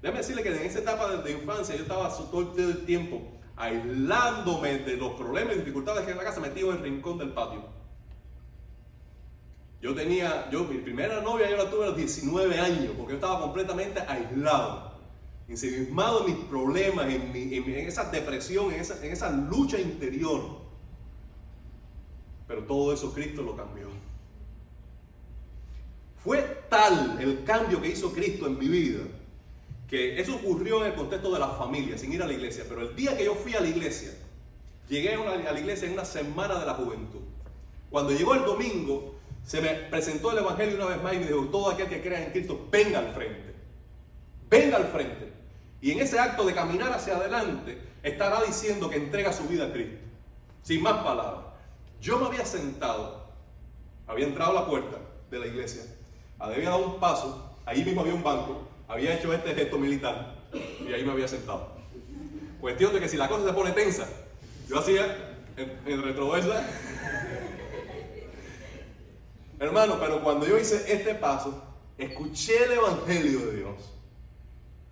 Déjame 0.00 0.18
decirle 0.18 0.42
que 0.42 0.48
en 0.48 0.62
esa 0.66 0.78
etapa 0.78 1.08
de, 1.16 1.32
infancia 1.32 1.74
yo 1.74 1.82
estaba 1.82 2.08
todo 2.08 2.54
el 2.56 2.86
tiempo 2.86 3.20
aislándome 3.56 4.78
de 4.78 4.96
los 4.96 5.12
problemas 5.12 5.54
y 5.54 5.58
dificultades 5.58 6.04
que 6.04 6.12
en 6.12 6.16
la 6.16 6.24
casa, 6.24 6.40
metido 6.40 6.70
en 6.70 6.78
el 6.78 6.82
rincón 6.82 7.18
del 7.18 7.30
patio. 7.30 7.62
Yo 9.82 9.94
tenía, 9.94 10.48
yo 10.50 10.64
mi 10.64 10.78
primera 10.78 11.20
novia 11.20 11.50
yo 11.50 11.56
la 11.56 11.70
tuve 11.70 11.84
a 11.84 11.88
los 11.88 11.96
19 11.96 12.58
años, 12.58 12.92
porque 12.96 13.12
yo 13.12 13.16
estaba 13.16 13.40
completamente 13.40 14.00
aislado, 14.00 14.92
ensimismado 15.48 16.26
en 16.26 16.34
mis 16.34 16.44
problemas, 16.46 17.06
en, 17.06 17.34
en, 17.34 17.68
esa 17.86 18.10
depresión, 18.10 18.72
en 18.72 18.80
esa, 18.80 19.04
en 19.04 19.12
esa 19.12 19.30
lucha 19.30 19.78
interior. 19.78 20.60
Pero 22.46 22.64
todo 22.64 22.92
eso 22.92 23.12
Cristo 23.12 23.42
lo 23.42 23.56
cambió. 23.56 23.88
Fue 26.24 26.64
tal 26.68 27.18
el 27.20 27.44
cambio 27.44 27.80
que 27.80 27.88
hizo 27.88 28.12
Cristo 28.12 28.46
en 28.46 28.58
mi 28.58 28.68
vida, 28.68 29.00
que 29.88 30.20
eso 30.20 30.36
ocurrió 30.36 30.84
en 30.84 30.92
el 30.92 30.94
contexto 30.94 31.32
de 31.32 31.40
la 31.40 31.48
familia, 31.48 31.96
sin 31.96 32.12
ir 32.12 32.22
a 32.22 32.26
la 32.26 32.32
iglesia. 32.32 32.64
Pero 32.68 32.82
el 32.82 32.94
día 32.94 33.16
que 33.16 33.24
yo 33.24 33.34
fui 33.34 33.54
a 33.54 33.60
la 33.60 33.68
iglesia, 33.68 34.12
llegué 34.88 35.14
a 35.14 35.52
la 35.52 35.60
iglesia 35.60 35.86
en 35.88 35.94
una 35.94 36.04
semana 36.04 36.58
de 36.58 36.66
la 36.66 36.74
juventud. 36.74 37.20
Cuando 37.90 38.12
llegó 38.12 38.34
el 38.34 38.44
domingo, 38.44 39.14
se 39.44 39.60
me 39.60 39.70
presentó 39.70 40.30
el 40.32 40.38
Evangelio 40.38 40.76
una 40.76 40.86
vez 40.86 41.02
más 41.02 41.14
y 41.14 41.18
me 41.18 41.26
dijo, 41.26 41.44
todo 41.46 41.70
aquel 41.70 41.88
que 41.88 42.02
crea 42.02 42.24
en 42.24 42.32
Cristo, 42.32 42.68
venga 42.70 42.98
al 42.98 43.14
frente. 43.14 43.54
Venga 44.48 44.76
al 44.76 44.88
frente. 44.88 45.32
Y 45.80 45.92
en 45.92 46.00
ese 46.00 46.18
acto 46.18 46.44
de 46.44 46.54
caminar 46.54 46.92
hacia 46.92 47.16
adelante, 47.16 47.78
estará 48.02 48.42
diciendo 48.42 48.90
que 48.90 48.96
entrega 48.96 49.32
su 49.32 49.44
vida 49.44 49.66
a 49.66 49.72
Cristo. 49.72 49.98
Sin 50.62 50.82
más 50.82 51.02
palabras. 51.02 51.46
Yo 52.00 52.18
me 52.18 52.26
había 52.26 52.44
sentado, 52.44 53.26
había 54.06 54.26
entrado 54.26 54.52
a 54.52 54.62
la 54.62 54.66
puerta 54.66 54.98
de 55.30 55.38
la 55.38 55.46
iglesia, 55.46 55.82
había 56.40 56.70
dado 56.70 56.86
un 56.86 57.00
paso, 57.00 57.54
ahí 57.64 57.84
mismo 57.84 58.00
había 58.00 58.14
un 58.14 58.22
banco, 58.22 58.68
había 58.88 59.14
hecho 59.14 59.32
este 59.32 59.54
gesto 59.54 59.78
militar 59.78 60.34
y 60.52 60.92
ahí 60.92 61.04
me 61.04 61.12
había 61.12 61.28
sentado. 61.28 61.72
Cuestión 62.60 62.92
de 62.92 63.00
que 63.00 63.08
si 63.08 63.16
la 63.16 63.28
cosa 63.28 63.46
se 63.46 63.52
pone 63.52 63.72
tensa, 63.72 64.08
yo 64.68 64.78
hacía 64.78 65.36
en, 65.56 65.78
en 65.86 66.02
retroversa 66.02 66.66
Hermano, 69.60 69.98
pero 70.00 70.22
cuando 70.22 70.46
yo 70.46 70.58
hice 70.58 70.90
este 70.90 71.14
paso, 71.14 71.62
escuché 71.98 72.64
el 72.64 72.72
Evangelio 72.72 73.40
de 73.40 73.56
Dios, 73.58 73.92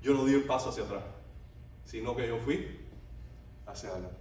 yo 0.02 0.12
no 0.12 0.26
di 0.26 0.34
el 0.34 0.44
paso 0.44 0.68
hacia 0.68 0.84
atrás, 0.84 1.04
sino 1.86 2.14
que 2.14 2.28
yo 2.28 2.38
fui 2.38 2.78
hacia 3.66 3.88
adelante. 3.88 4.18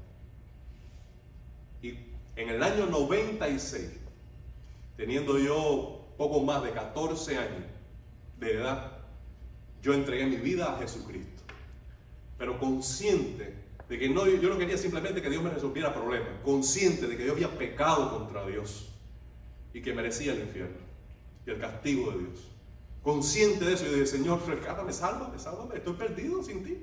Y 1.81 1.89
en 2.37 2.49
el 2.49 2.63
año 2.63 2.85
96, 2.85 3.91
teniendo 4.95 5.37
yo 5.37 5.96
poco 6.17 6.41
más 6.41 6.63
de 6.63 6.71
14 6.71 7.37
años 7.37 7.63
de 8.39 8.53
edad, 8.53 8.91
yo 9.81 9.93
entregué 9.93 10.25
mi 10.25 10.37
vida 10.37 10.73
a 10.73 10.79
Jesucristo. 10.79 11.43
Pero 12.37 12.59
consciente 12.59 13.55
de 13.87 13.99
que 13.99 14.09
no, 14.09 14.27
yo 14.27 14.49
no 14.49 14.57
quería 14.57 14.77
simplemente 14.77 15.21
que 15.21 15.29
Dios 15.29 15.43
me 15.43 15.49
resolviera 15.49 15.93
problemas, 15.93 16.29
consciente 16.43 17.07
de 17.07 17.15
que 17.15 17.25
yo 17.25 17.33
había 17.33 17.49
pecado 17.57 18.17
contra 18.17 18.45
Dios 18.45 18.89
y 19.73 19.81
que 19.81 19.93
merecía 19.93 20.33
el 20.33 20.41
infierno 20.41 20.77
y 21.45 21.51
el 21.51 21.59
castigo 21.59 22.11
de 22.11 22.19
Dios. 22.19 22.47
Consciente 23.01 23.63
de 23.63 23.73
eso, 23.73 23.85
yo 23.85 23.93
dije, 23.93 24.07
Señor, 24.07 24.41
rescátame, 24.45 24.91
sálvame, 24.91 25.39
sálvame, 25.39 25.75
estoy 25.75 25.93
perdido 25.93 26.43
sin 26.43 26.63
ti. 26.63 26.77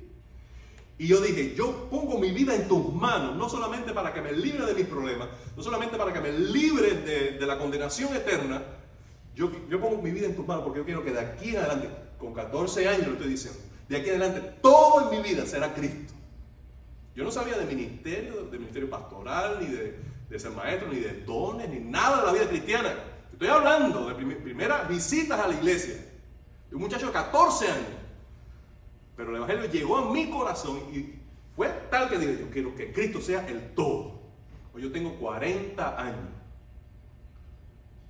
Y 0.96 1.08
yo 1.08 1.20
dije, 1.20 1.54
yo 1.56 1.88
pongo 1.90 2.18
mi 2.18 2.30
vida 2.30 2.54
en 2.54 2.68
tus 2.68 2.92
manos, 2.94 3.36
no 3.36 3.48
solamente 3.48 3.92
para 3.92 4.14
que 4.14 4.20
me 4.20 4.32
libre 4.32 4.64
de 4.64 4.74
mis 4.74 4.86
problemas, 4.86 5.28
no 5.56 5.62
solamente 5.62 5.96
para 5.96 6.12
que 6.12 6.20
me 6.20 6.32
libre 6.32 6.94
de, 6.94 7.46
la 7.46 7.58
condenación 7.58 8.14
eterna, 8.14 8.62
yo, 9.34 9.50
yo, 9.68 9.80
pongo 9.80 10.00
mi 10.00 10.10
vida 10.10 10.26
en 10.26 10.36
tus 10.36 10.46
manos 10.46 10.64
porque 10.64 10.80
yo 10.80 10.84
quiero 10.84 11.04
que 11.04 11.12
de 11.12 11.20
aquí 11.20 11.56
adelante, 11.56 11.88
con 12.18 12.32
14 12.32 12.88
años 12.88 13.06
lo 13.06 13.12
estoy 13.14 13.28
diciendo, 13.28 13.60
de 13.88 13.96
aquí 13.96 14.10
adelante 14.10 14.40
todo 14.62 15.10
en 15.10 15.18
mi 15.18 15.28
vida 15.28 15.44
será 15.46 15.74
Cristo. 15.74 16.14
Yo 17.14 17.24
no 17.24 17.30
sabía 17.30 17.56
de 17.56 17.64
ministerio, 17.64 18.44
de 18.44 18.58
ministerio 18.58 18.90
pastoral, 18.90 19.58
ni 19.60 19.66
de, 19.66 19.98
de 20.28 20.38
ser 20.38 20.50
maestro, 20.50 20.88
ni 20.88 20.98
de 20.98 21.22
dones, 21.24 21.68
ni 21.68 21.78
nada 21.78 22.20
de 22.20 22.26
la 22.26 22.32
vida 22.32 22.48
cristiana. 22.48 22.92
Estoy 23.32 23.48
hablando 23.48 24.08
de 24.08 24.14
primeras 24.36 24.88
visitas 24.88 25.38
a 25.38 25.48
la 25.48 25.54
iglesia, 25.54 25.96
un 26.72 26.80
muchacho 26.80 27.06
de 27.06 27.12
14 27.12 27.66
años. 27.68 27.86
Pero 29.16 29.30
el 29.30 29.36
Evangelio 29.36 29.66
llegó 29.70 29.98
a 29.98 30.12
mi 30.12 30.28
corazón 30.28 30.78
y 30.92 31.14
fue 31.54 31.68
tal 31.90 32.08
que 32.08 32.18
dije, 32.18 32.38
yo 32.40 32.50
quiero 32.50 32.74
que 32.74 32.92
Cristo 32.92 33.20
sea 33.20 33.46
el 33.48 33.74
todo. 33.74 34.20
Hoy 34.74 34.82
yo 34.82 34.90
tengo 34.90 35.14
40 35.16 36.00
años. 36.00 36.33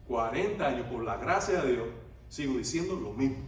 40 0.09 0.67
años, 0.67 0.87
por 0.87 1.03
la 1.03 1.17
gracia 1.17 1.63
de 1.63 1.73
Dios, 1.73 1.89
sigo 2.29 2.59
diciendo 2.59 2.97
lo 2.97 3.13
mismo. 3.13 3.45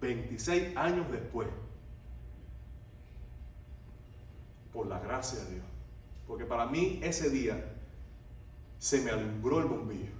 26 0.00 0.76
años 0.76 1.10
después, 1.10 1.48
por 4.72 4.86
la 4.86 4.98
gracia 4.98 5.42
de 5.44 5.54
Dios. 5.54 5.64
Porque 6.26 6.44
para 6.44 6.66
mí 6.66 7.00
ese 7.02 7.30
día 7.30 7.72
se 8.78 9.00
me 9.00 9.10
alumbró 9.10 9.60
el 9.60 9.66
bombillo. 9.66 10.12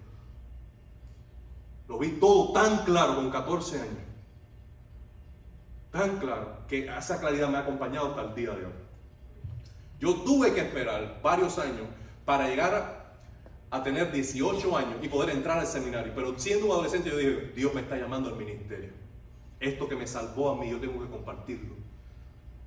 Lo 1.88 1.98
vi 1.98 2.12
todo 2.12 2.52
tan 2.52 2.84
claro 2.84 3.16
con 3.16 3.30
14 3.30 3.80
años. 3.80 4.04
Tan 5.90 6.18
claro 6.18 6.66
que 6.66 6.86
esa 6.86 7.20
claridad 7.20 7.48
me 7.48 7.58
ha 7.58 7.60
acompañado 7.60 8.08
hasta 8.08 8.22
el 8.22 8.34
día 8.34 8.50
de 8.50 8.66
hoy. 8.66 8.72
Yo 10.00 10.14
tuve 10.22 10.52
que 10.54 10.60
esperar 10.60 11.20
varios 11.22 11.58
años 11.58 11.86
para 12.24 12.48
llegar 12.48 12.74
a, 12.74 13.03
tener 13.82 14.12
18 14.12 14.76
años 14.76 14.94
y 15.02 15.08
poder 15.08 15.30
entrar 15.30 15.58
al 15.58 15.66
seminario. 15.66 16.12
Pero 16.14 16.38
siendo 16.38 16.66
un 16.66 16.72
adolescente 16.72 17.10
yo 17.10 17.16
dije, 17.16 17.52
Dios 17.56 17.74
me 17.74 17.80
está 17.80 17.96
llamando 17.96 18.28
al 18.28 18.36
ministerio. 18.36 18.90
Esto 19.58 19.88
que 19.88 19.96
me 19.96 20.06
salvó 20.06 20.50
a 20.50 20.56
mí, 20.56 20.70
yo 20.70 20.78
tengo 20.78 21.02
que 21.02 21.08
compartirlo. 21.08 21.74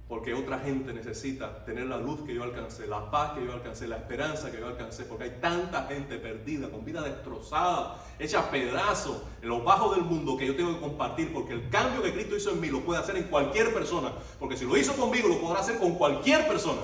Porque 0.07 0.33
otra 0.33 0.59
gente 0.59 0.93
necesita 0.93 1.65
tener 1.65 1.85
la 1.87 1.97
luz 1.97 2.21
que 2.21 2.33
yo 2.33 2.41
alcancé, 2.43 2.87
la 2.87 3.11
paz 3.11 3.33
que 3.33 3.45
yo 3.45 3.51
alcancé, 3.51 3.89
la 3.89 3.97
esperanza 3.97 4.49
que 4.49 4.59
yo 4.59 4.67
alcancé. 4.67 5.03
Porque 5.03 5.25
hay 5.25 5.37
tanta 5.41 5.83
gente 5.83 6.17
perdida, 6.17 6.69
con 6.69 6.85
vida 6.85 7.01
destrozada, 7.01 8.01
hecha 8.17 8.49
pedazos 8.49 9.21
en 9.41 9.49
los 9.49 9.65
bajos 9.65 9.95
del 9.95 10.05
mundo 10.05 10.37
que 10.37 10.47
yo 10.47 10.55
tengo 10.55 10.75
que 10.75 10.79
compartir. 10.79 11.33
Porque 11.33 11.53
el 11.53 11.69
cambio 11.69 12.01
que 12.01 12.13
Cristo 12.13 12.37
hizo 12.37 12.51
en 12.51 12.61
mí 12.61 12.69
lo 12.69 12.81
puede 12.81 13.01
hacer 13.01 13.17
en 13.17 13.23
cualquier 13.23 13.73
persona. 13.73 14.13
Porque 14.39 14.55
si 14.55 14.65
lo 14.65 14.77
hizo 14.77 14.93
conmigo, 14.93 15.27
lo 15.27 15.41
podrá 15.41 15.59
hacer 15.59 15.77
con 15.77 15.95
cualquier 15.95 16.47
persona. 16.47 16.81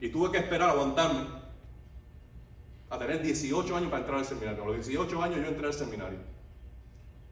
Y 0.00 0.08
tuve 0.08 0.30
que 0.30 0.38
esperar, 0.38 0.70
aguantarme, 0.70 1.41
a 2.92 2.98
tener 2.98 3.22
18 3.22 3.74
años 3.74 3.88
para 3.88 4.00
entrar 4.00 4.18
al 4.18 4.26
seminario. 4.26 4.62
A 4.62 4.66
los 4.66 4.86
18 4.86 5.22
años 5.22 5.38
yo 5.38 5.46
entré 5.46 5.66
al 5.66 5.72
seminario. 5.72 6.18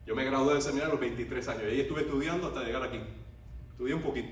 Yo 0.07 0.15
me 0.15 0.25
gradué 0.25 0.53
del 0.53 0.61
seminario 0.63 0.89
a 0.89 0.93
los 0.93 1.01
23 1.01 1.47
años. 1.49 1.63
Y 1.63 1.65
ahí 1.67 1.81
estuve 1.81 2.01
estudiando 2.01 2.47
hasta 2.47 2.63
llegar 2.63 2.81
aquí. 2.81 2.99
Estudié 3.69 3.93
un 3.93 4.01
poquito. 4.01 4.29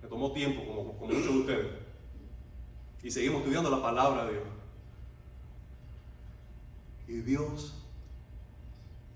Me 0.00 0.08
tomó 0.08 0.32
tiempo, 0.32 0.64
como, 0.64 1.12
muchos 1.12 1.34
de 1.34 1.40
ustedes. 1.40 1.66
Y 3.02 3.10
seguimos 3.10 3.40
estudiando 3.40 3.70
la 3.70 3.82
palabra 3.82 4.24
de 4.26 4.34
Dios. 4.34 4.44
Y 7.08 7.12
Dios, 7.22 7.84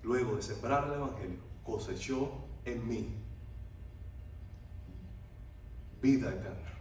luego 0.03 0.35
de 0.35 0.43
sembrar 0.43 0.89
el 0.89 0.95
Evangelio, 0.95 1.39
cosechó 1.63 2.33
en 2.65 2.89
mí 2.89 3.15
vida 6.03 6.31
eterna. 6.31 6.75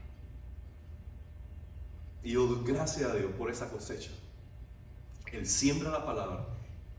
Y 2.24 2.32
yo 2.32 2.48
doy 2.48 2.66
gracias 2.66 3.12
a 3.12 3.14
Dios 3.14 3.32
por 3.34 3.52
esa 3.52 3.70
cosecha. 3.70 4.10
Él 5.34 5.46
siembra 5.46 5.92
la 5.92 6.06
palabra 6.06 6.46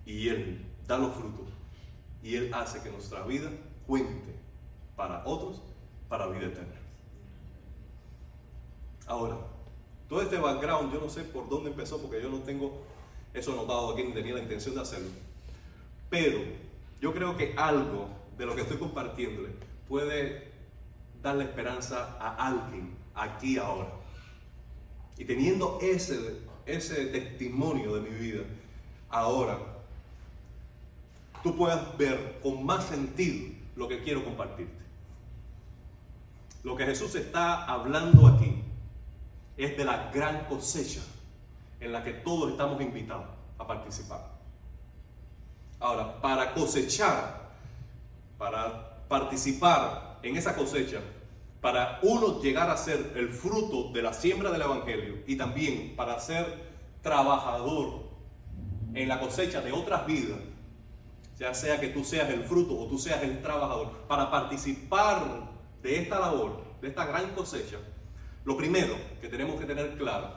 y 0.05 0.29
Él 0.29 0.67
da 0.87 0.99
los 0.99 1.15
frutos. 1.15 1.49
Y 2.23 2.37
Él 2.37 2.53
hace 2.53 2.83
que 2.83 2.91
nuestra 2.91 3.23
vida 3.23 3.51
cuente 3.87 4.35
para 4.97 5.25
otros, 5.25 5.63
para 6.09 6.27
vida 6.27 6.47
eterna. 6.47 6.75
Ahora, 9.07 9.39
todo 10.09 10.23
este 10.23 10.39
background, 10.39 10.93
yo 10.93 11.01
no 11.01 11.09
sé 11.09 11.23
por 11.23 11.49
dónde 11.49 11.71
empezó, 11.71 12.01
porque 12.01 12.23
yo 12.23 12.29
no 12.29 12.41
tengo 12.41 12.83
eso 13.33 13.53
anotado 13.53 13.93
aquí, 13.93 14.03
ni 14.03 14.13
tenía 14.13 14.35
la 14.35 14.43
intención 14.43 14.75
de 14.75 14.83
hacerlo. 14.83 15.09
Pero 16.09 16.39
yo 17.01 17.15
creo 17.15 17.37
que 17.37 17.55
algo 17.57 18.09
de 18.37 18.47
lo 18.47 18.55
que 18.55 18.63
estoy 18.63 18.77
compartiéndole 18.77 19.51
puede 19.89 20.51
darle 21.23 21.45
esperanza 21.45 22.17
a 22.21 22.49
alguien 22.49 22.97
aquí 23.15 23.59
ahora. 23.59 23.89
Y 25.17 25.25
teniendo 25.25 25.79
ese, 25.81 26.41
ese 26.67 27.07
testimonio 27.07 27.95
de 27.95 28.11
mi 28.11 28.17
vida 28.17 28.43
ahora, 29.09 29.59
tú 31.43 31.57
puedas 31.57 31.97
ver 31.99 32.39
con 32.43 32.65
más 32.65 32.85
sentido 32.85 33.53
lo 33.77 33.89
que 33.89 34.03
quiero 34.03 34.25
compartirte. 34.25 34.81
Lo 36.63 36.77
que 36.77 36.85
Jesús 36.85 37.15
está 37.15 37.65
hablando 37.65 38.27
aquí 38.27 38.63
es 39.57 39.77
de 39.77 39.85
la 39.85 40.11
gran 40.11 40.45
cosecha 40.45 41.01
en 41.81 41.93
la 41.93 42.05
que 42.05 42.13
todos 42.13 42.51
estamos 42.51 42.81
invitados 42.81 43.27
a 43.59 43.67
participar. 43.67 44.29
Ahora, 45.79 46.21
para 46.21 46.53
cosechar, 46.53 47.51
para 48.37 49.07
participar 49.09 50.19
en 50.23 50.37
esa 50.37 50.55
cosecha, 50.55 51.01
para 51.61 51.99
uno 52.03 52.41
llegar 52.41 52.71
a 52.71 52.77
ser 52.77 53.13
el 53.17 53.29
fruto 53.29 53.91
de 53.93 54.03
la 54.03 54.13
siembra 54.13 54.51
del 54.51 54.63
Evangelio 54.63 55.19
y 55.27 55.37
también 55.37 55.95
para 55.95 56.19
ser 56.19 56.71
trabajador 57.03 58.09
en 58.95 59.09
la 59.09 59.21
cosecha 59.21 59.61
de 59.61 59.73
otras 59.73 60.07
vidas, 60.07 60.39
ya 61.39 61.55
sea 61.55 61.81
que 61.81 61.89
tú 61.89 62.05
seas 62.05 62.31
el 62.31 62.45
fruto 62.45 62.79
o 62.79 62.87
tú 62.87 62.99
seas 62.99 63.23
el 63.23 63.41
trabajador, 63.41 63.91
para 64.09 64.31
participar 64.31 65.51
de 65.83 65.99
esta 65.99 66.19
labor, 66.19 66.63
de 66.81 66.89
esta 66.89 67.07
gran 67.07 67.31
cosecha, 67.35 67.79
lo 68.45 68.57
primero 68.57 68.95
que 69.21 69.29
tenemos 69.29 69.61
que 69.61 69.67
tener 69.67 69.97
claro 69.97 70.33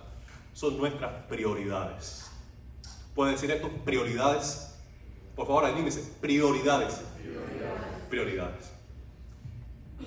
son 0.54 0.78
nuestras 0.78 1.12
prioridades. 1.26 2.30
¿Puede 3.16 3.32
decir 3.32 3.50
esto? 3.52 3.70
Prioridades. 3.86 4.76
Por 5.36 5.48
favor, 5.48 5.66
anímese. 5.66 6.02
Prioridades. 6.20 7.02
Prioridades. 7.18 8.08
Prioridades. 8.10 8.74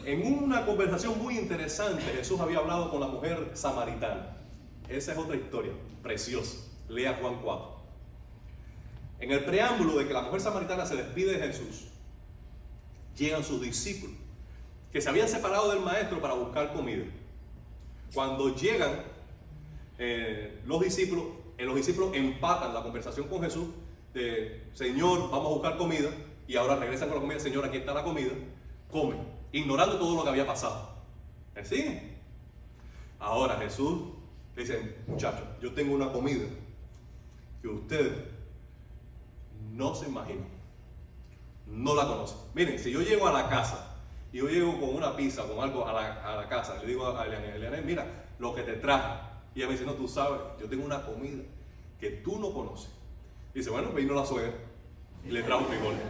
En 0.04 0.42
una 0.44 0.66
conversación 0.66 1.18
muy 1.18 1.38
interesante, 1.38 2.02
Jesús 2.02 2.40
había 2.40 2.58
hablado 2.58 2.90
con 2.90 3.00
la 3.00 3.08
mujer 3.08 3.50
samaritana. 3.54 4.36
Esa 4.88 5.12
es 5.12 5.18
otra 5.18 5.36
historia, 5.36 5.72
preciosa. 6.02 6.58
Lea 6.88 7.18
Juan 7.20 7.40
4. 7.42 7.76
En 9.20 9.32
el 9.32 9.44
preámbulo 9.44 9.98
de 9.98 10.06
que 10.06 10.12
la 10.12 10.22
mujer 10.22 10.40
samaritana 10.40 10.86
se 10.86 10.96
despide 10.96 11.38
de 11.38 11.46
Jesús, 11.46 11.88
llegan 13.16 13.42
sus 13.42 13.60
discípulos 13.60 14.16
que 14.92 15.00
se 15.00 15.08
habían 15.08 15.28
separado 15.28 15.70
del 15.70 15.80
maestro 15.80 16.20
para 16.20 16.34
buscar 16.34 16.72
comida. 16.72 17.04
Cuando 18.14 18.54
llegan 18.54 19.02
eh, 19.98 20.60
los 20.64 20.80
discípulos, 20.80 21.24
eh, 21.58 21.64
los 21.64 21.74
discípulos 21.76 22.14
empatan 22.14 22.72
la 22.72 22.82
conversación 22.82 23.28
con 23.28 23.42
Jesús 23.42 23.68
de 24.14 24.64
Señor, 24.74 25.30
vamos 25.30 25.46
a 25.46 25.54
buscar 25.54 25.76
comida, 25.76 26.08
y 26.46 26.56
ahora 26.56 26.76
regresan 26.76 27.08
con 27.08 27.16
la 27.16 27.22
comida, 27.22 27.40
Señor, 27.40 27.64
aquí 27.64 27.78
está 27.78 27.92
la 27.92 28.04
comida, 28.04 28.32
comen, 28.90 29.18
ignorando 29.52 29.98
todo 29.98 30.16
lo 30.16 30.22
que 30.22 30.30
había 30.30 30.46
pasado. 30.46 30.96
¿Sí? 31.62 32.12
Ahora 33.18 33.56
Jesús 33.56 34.00
dice, 34.56 34.96
muchachos, 35.06 35.46
yo 35.60 35.72
tengo 35.72 35.94
una 35.94 36.12
comida 36.12 36.46
que 37.62 37.68
ustedes 37.68 38.12
no 39.72 39.94
se 39.94 40.08
imaginan, 40.08 40.48
no 41.66 41.94
la 41.94 42.06
conocen. 42.06 42.38
Miren, 42.54 42.78
si 42.78 42.90
yo 42.90 43.00
llego 43.00 43.26
a 43.26 43.32
la 43.32 43.48
casa 43.48 43.96
y 44.32 44.38
yo 44.38 44.48
llego 44.48 44.78
con 44.78 44.94
una 44.94 45.16
pizza, 45.16 45.46
con 45.46 45.62
algo 45.62 45.86
a 45.86 45.92
la, 45.92 46.48
casa, 46.48 46.80
le 46.80 46.86
digo 46.86 47.06
a 47.06 47.24
Eliane, 47.26 47.56
Eliane, 47.56 47.82
mira, 47.82 48.06
lo 48.38 48.54
que 48.54 48.62
te 48.62 48.74
traje. 48.74 49.20
Y 49.54 49.60
ella 49.60 49.68
me 49.68 49.72
dice, 49.72 49.86
no, 49.86 49.94
tú 49.94 50.06
sabes, 50.06 50.40
yo 50.60 50.68
tengo 50.68 50.84
una 50.84 51.02
comida 51.04 51.42
que 51.98 52.10
tú 52.10 52.38
no 52.38 52.52
conoces. 52.52 52.90
dice, 53.54 53.70
bueno, 53.70 53.90
vino 53.90 54.14
la 54.14 54.26
suegra 54.26 54.52
y 55.24 55.30
le 55.30 55.42
trajo 55.42 55.64
frijoles. 55.64 56.00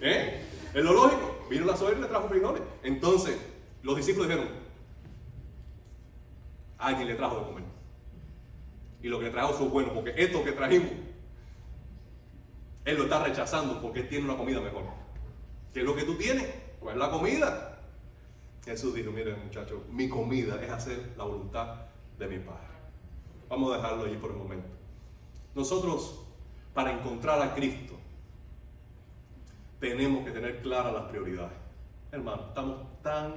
¿Eh? 0.00 0.42
Es 0.74 0.82
lo 0.82 0.92
lógico, 0.92 1.46
vino 1.50 1.66
la 1.66 1.76
suegra 1.76 1.98
y 1.98 2.02
le 2.02 2.08
trajo 2.08 2.28
frijoles. 2.28 2.62
Entonces, 2.82 3.38
los 3.82 3.96
discípulos 3.96 4.28
dijeron, 4.28 4.48
alguien 6.78 7.08
le 7.08 7.14
trajo 7.14 7.38
de 7.38 7.44
comer. 7.44 7.64
Y 9.02 9.08
lo 9.08 9.18
que 9.18 9.26
le 9.26 9.30
trajo 9.30 9.52
fue 9.52 9.68
bueno, 9.68 9.92
porque 9.92 10.14
esto 10.16 10.44
que 10.44 10.52
trajimos, 10.52 10.90
él 12.84 12.96
lo 12.96 13.04
está 13.04 13.22
rechazando 13.22 13.80
porque 13.80 14.02
tiene 14.02 14.24
una 14.24 14.36
comida 14.36 14.60
mejor. 14.60 14.84
¿Qué 15.72 15.80
es 15.80 15.86
lo 15.86 15.94
que 15.94 16.04
tú 16.04 16.14
tienes? 16.16 16.48
¿Cuál 16.80 16.94
es 16.94 17.00
la 17.00 17.10
comida? 17.10 17.80
Jesús 18.64 18.94
dijo, 18.94 19.10
miren 19.10 19.42
muchachos, 19.44 19.80
mi 19.90 20.08
comida 20.08 20.62
es 20.62 20.70
hacer 20.70 21.12
la 21.16 21.24
voluntad 21.24 21.76
de 22.18 22.28
mi 22.28 22.38
Padre. 22.38 22.72
Vamos 23.48 23.72
a 23.72 23.76
dejarlo 23.76 24.04
ahí 24.04 24.16
por 24.16 24.30
el 24.30 24.36
momento. 24.36 24.68
Nosotros, 25.54 26.20
para 26.72 26.92
encontrar 26.92 27.42
a 27.42 27.54
Cristo, 27.54 27.94
tenemos 29.82 30.24
que 30.24 30.30
tener 30.30 30.62
claras 30.62 30.92
las 30.92 31.02
prioridades. 31.06 31.58
Hermano, 32.12 32.42
estamos 32.50 33.02
tan 33.02 33.34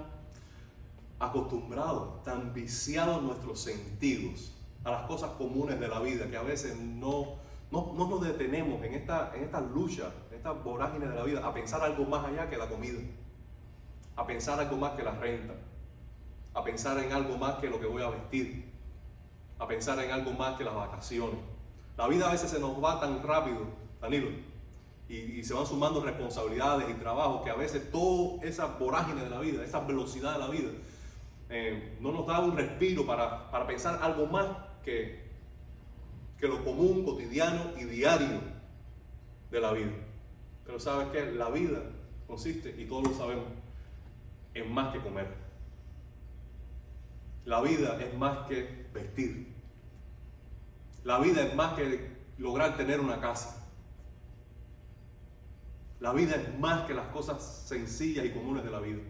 acostumbrados, 1.17 2.21
tan 2.21 2.53
viciados 2.53 3.23
nuestros 3.23 3.59
sentidos 3.59 4.53
a 4.83 4.91
las 4.91 5.01
cosas 5.07 5.31
comunes 5.31 5.79
de 5.79 5.87
la 5.87 5.99
vida 6.01 6.29
que 6.29 6.37
a 6.37 6.43
veces 6.43 6.77
no, 6.77 7.37
no, 7.71 7.95
nos 7.95 8.21
detenemos 8.21 8.83
en 8.83 8.93
esta, 8.93 9.33
en 9.33 9.73
lucha, 9.73 10.11
en 10.29 10.37
esta 10.37 10.51
vorágine 10.51 11.07
de 11.07 11.15
la 11.15 11.23
vida, 11.23 11.43
a 11.43 11.51
pensar 11.51 11.81
algo 11.81 12.05
más 12.05 12.23
allá 12.23 12.47
que 12.47 12.57
la 12.57 12.69
comida 12.69 12.99
a 14.15 14.25
pensar 14.25 14.59
algo 14.59 14.77
más 14.77 14.91
que 14.91 15.03
la 15.03 15.11
renta, 15.11 15.55
a 16.53 16.63
pensar 16.63 16.97
en 16.99 17.11
algo 17.11 17.37
más 17.37 17.55
que 17.55 17.69
lo 17.69 17.79
que 17.79 17.87
voy 17.87 18.03
a 18.03 18.09
vestir, 18.09 18.71
a 19.57 19.67
pensar 19.67 19.99
en 19.99 20.11
algo 20.11 20.31
más 20.31 20.55
que 20.57 20.63
las 20.63 20.75
vacaciones. 20.75 21.39
La 21.97 22.07
vida 22.07 22.29
a 22.29 22.31
veces 22.31 22.51
se 22.51 22.59
nos 22.59 22.81
va 22.81 22.99
tan 22.99 23.21
rápido, 23.23 23.67
Danilo, 23.99 24.29
y, 25.07 25.43
se 25.43 25.53
van 25.53 25.65
sumando 25.65 26.03
responsabilidades 26.03 26.89
y 26.89 26.93
trabajos 26.95 27.43
que 27.43 27.51
a 27.51 27.55
veces 27.55 27.91
toda 27.91 28.43
esa 28.43 28.65
vorágine 28.65 29.23
de 29.23 29.29
la 29.29 29.39
vida, 29.39 29.63
esa 29.63 29.79
velocidad 29.81 30.33
de 30.33 30.39
la 30.39 30.47
vida, 30.47 30.69
eh, 31.49 31.97
no 32.01 32.11
nos 32.11 32.25
da 32.25 32.39
un 32.39 32.57
respiro 32.57 33.05
para, 33.05 33.51
para 33.51 33.67
pensar 33.67 33.99
algo 34.01 34.25
más 34.25 34.47
que, 34.83 35.23
que 36.39 36.47
lo 36.47 36.63
común, 36.63 37.05
cotidiano 37.05 37.71
y 37.79 37.83
diario 37.83 38.41
de 39.51 39.59
la 39.59 39.73
vida. 39.73 39.91
Pero 40.65 40.79
sabes 40.79 41.09
que 41.09 41.31
la 41.31 41.49
vida 41.49 41.79
consiste, 42.27 42.75
y 42.75 42.85
todos 42.85 43.03
lo 43.03 43.13
sabemos, 43.13 43.45
es 44.53 44.67
más 44.67 44.91
que 44.91 44.99
comer. 44.99 45.27
La 47.45 47.61
vida 47.61 48.01
es 48.01 48.17
más 48.17 48.47
que 48.47 48.87
vestir. 48.91 49.53
La 51.03 51.19
vida 51.19 51.43
es 51.43 51.53
más 51.53 51.73
que 51.75 52.09
lograr 52.39 52.75
tener 52.75 52.99
una 52.99 53.21
casa. 53.21 53.64
La 56.05 56.13
vida 56.13 56.35
es 56.35 56.59
más 56.59 56.85
que 56.85 56.93
las 56.93 57.07
cosas 57.07 57.63
sencillas 57.65 58.23
y 58.23 58.29
comunes 58.29 58.63
de 58.63 58.69
la 58.69 58.79
vida, 58.79 59.01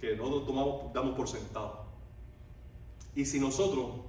que 0.00 0.14
nosotros 0.14 0.46
tomamos, 0.46 0.92
damos 0.92 1.16
por 1.16 1.26
sentado. 1.26 1.84
Y 3.16 3.24
si 3.24 3.40
nosotros 3.40 4.02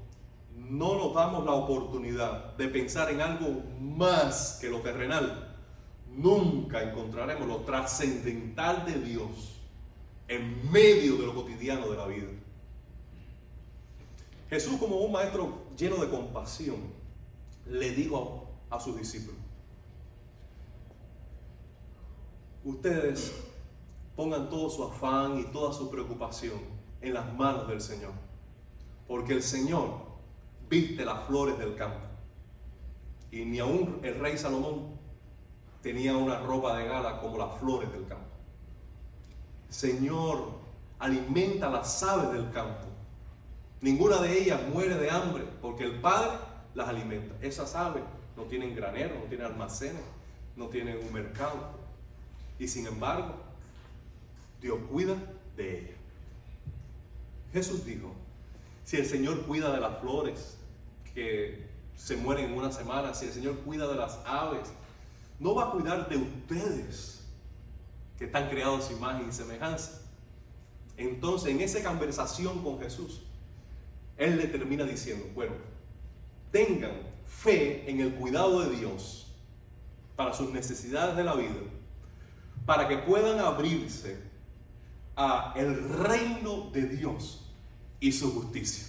no 0.56 0.95
nos 0.95 1.15
damos 1.15 1.43
la 1.43 1.54
oportunidad 1.54 2.56
de 2.56 2.67
pensar 2.67 3.10
en 3.10 3.19
algo 3.19 3.63
más 3.82 4.60
que 4.62 4.69
lo 4.69 4.82
terrenal, 4.82 5.56
nunca 6.15 6.84
encontraremos 6.84 7.47
lo 7.47 7.62
trascendental 7.62 8.86
de 8.86 8.99
Dios 8.99 9.60
en 10.28 10.71
medio 10.71 11.15
de 11.15 11.26
lo 11.26 11.34
cotidiano 11.34 11.89
de 11.89 11.97
la 11.97 12.06
vida. 12.06 12.30
Jesús 14.52 14.78
como 14.80 14.97
un 14.97 15.13
maestro 15.13 15.63
lleno 15.76 15.95
de 15.95 16.12
compasión 16.12 16.78
le 17.65 17.89
dijo 17.89 18.52
a, 18.69 18.80
sus 18.80 18.95
discípulos, 18.99 19.42
ustedes 22.63 23.34
pongan 24.15 24.49
todo 24.49 24.69
su 24.69 24.84
afán 24.84 25.39
y 25.39 25.45
toda 25.45 25.73
su 25.73 25.89
preocupación 25.89 26.60
en 27.02 27.13
las 27.13 27.34
manos 27.34 27.67
del 27.67 27.82
Señor, 27.82 28.12
porque 29.08 29.34
el 29.34 29.43
Señor 29.43 29.89
viste 30.69 31.04
las 31.06 31.26
flores 31.26 31.58
del 31.58 31.76
campo. 31.76 32.08
Y 33.32 33.45
ni 33.45 33.60
aún 33.60 33.99
el 34.04 34.19
rey 34.19 34.38
Salomón 34.38 34.99
tenía 35.82 36.15
una 36.15 36.39
ropa 36.39 36.78
de 36.78 36.86
gala 36.88 37.19
como 37.19 37.38
las 37.38 37.58
flores 37.60 37.91
del 37.91 38.06
campo. 38.08 38.30
Señor, 39.69 40.52
alimenta 40.99 41.69
las 41.69 42.04
aves 42.04 42.32
del 42.32 42.52
campo 42.52 42.93
Ninguna 43.84 44.21
de 44.21 44.41
ellas 44.41 44.62
muere 44.69 44.95
de 44.95 45.12
hambre 45.12 45.43
porque 45.62 45.84
el 45.84 45.99
Padre 45.99 46.38
las 46.73 46.88
alimenta. 46.88 47.36
Esas 47.45 47.76
aves 47.76 48.02
no 48.38 48.43
tienen 48.43 48.73
granero, 48.73 49.15
no 49.15 49.26
tienen 49.26 49.45
almacenes, 49.45 50.02
no 50.56 50.67
tienen 50.67 50.99
un 51.06 51.12
mercado. 51.12 51.83
Y 52.63 52.67
sin 52.69 52.88
embargo, 52.88 53.36
Dios 54.62 54.80
cuida 54.89 55.17
de 55.58 55.80
ellas. 55.80 55.97
Jesús 57.52 57.84
dijo, 57.84 58.15
si 58.86 58.95
el 58.95 59.06
Señor 59.06 59.41
cuida 59.41 59.73
de 59.73 59.82
las 59.82 59.99
flores 59.99 60.56
que 61.13 61.67
se 61.97 62.15
mueren 62.15 62.45
en 62.45 62.58
una 62.58 62.71
semana, 62.71 63.13
si 63.13 63.26
el 63.26 63.34
Señor 63.34 63.58
cuida 63.65 63.86
de 63.86 63.95
las 63.95 64.17
aves, 64.26 64.71
no 65.39 65.56
va 65.56 65.65
a 65.67 65.71
cuidar 65.71 66.08
de 66.08 66.15
ustedes 66.15 67.26
que 68.17 68.26
están 68.26 68.47
creados 68.49 68.89
imagen 68.91 69.28
y 69.28 69.34
semejanza. 69.34 69.99
Entonces, 70.95 71.49
en 71.49 71.60
esa 71.60 71.84
conversación 71.84 72.63
con 72.63 72.80
Jesús, 72.80 73.23
él 74.15 74.38
le 74.38 74.47
termina 74.47 74.86
diciendo, 74.86 75.26
bueno, 75.36 75.56
tengan 76.49 76.93
fe 77.28 77.91
en 77.91 77.99
el 77.99 78.13
cuidado 78.15 78.62
de 78.62 78.78
Dios 78.78 79.34
para 80.15 80.34
sus 80.34 80.49
necesidades 80.52 81.17
de 81.17 81.26
la 81.26 81.36
vida, 81.36 81.60
para 82.65 82.88
que 82.88 82.97
puedan 82.97 83.39
abrirse 83.39 84.21
a 85.15 85.54
el 85.56 85.89
reino 85.89 86.69
de 86.71 86.88
Dios 86.88 87.52
y 87.99 88.12
su 88.12 88.34
justicia. 88.34 88.88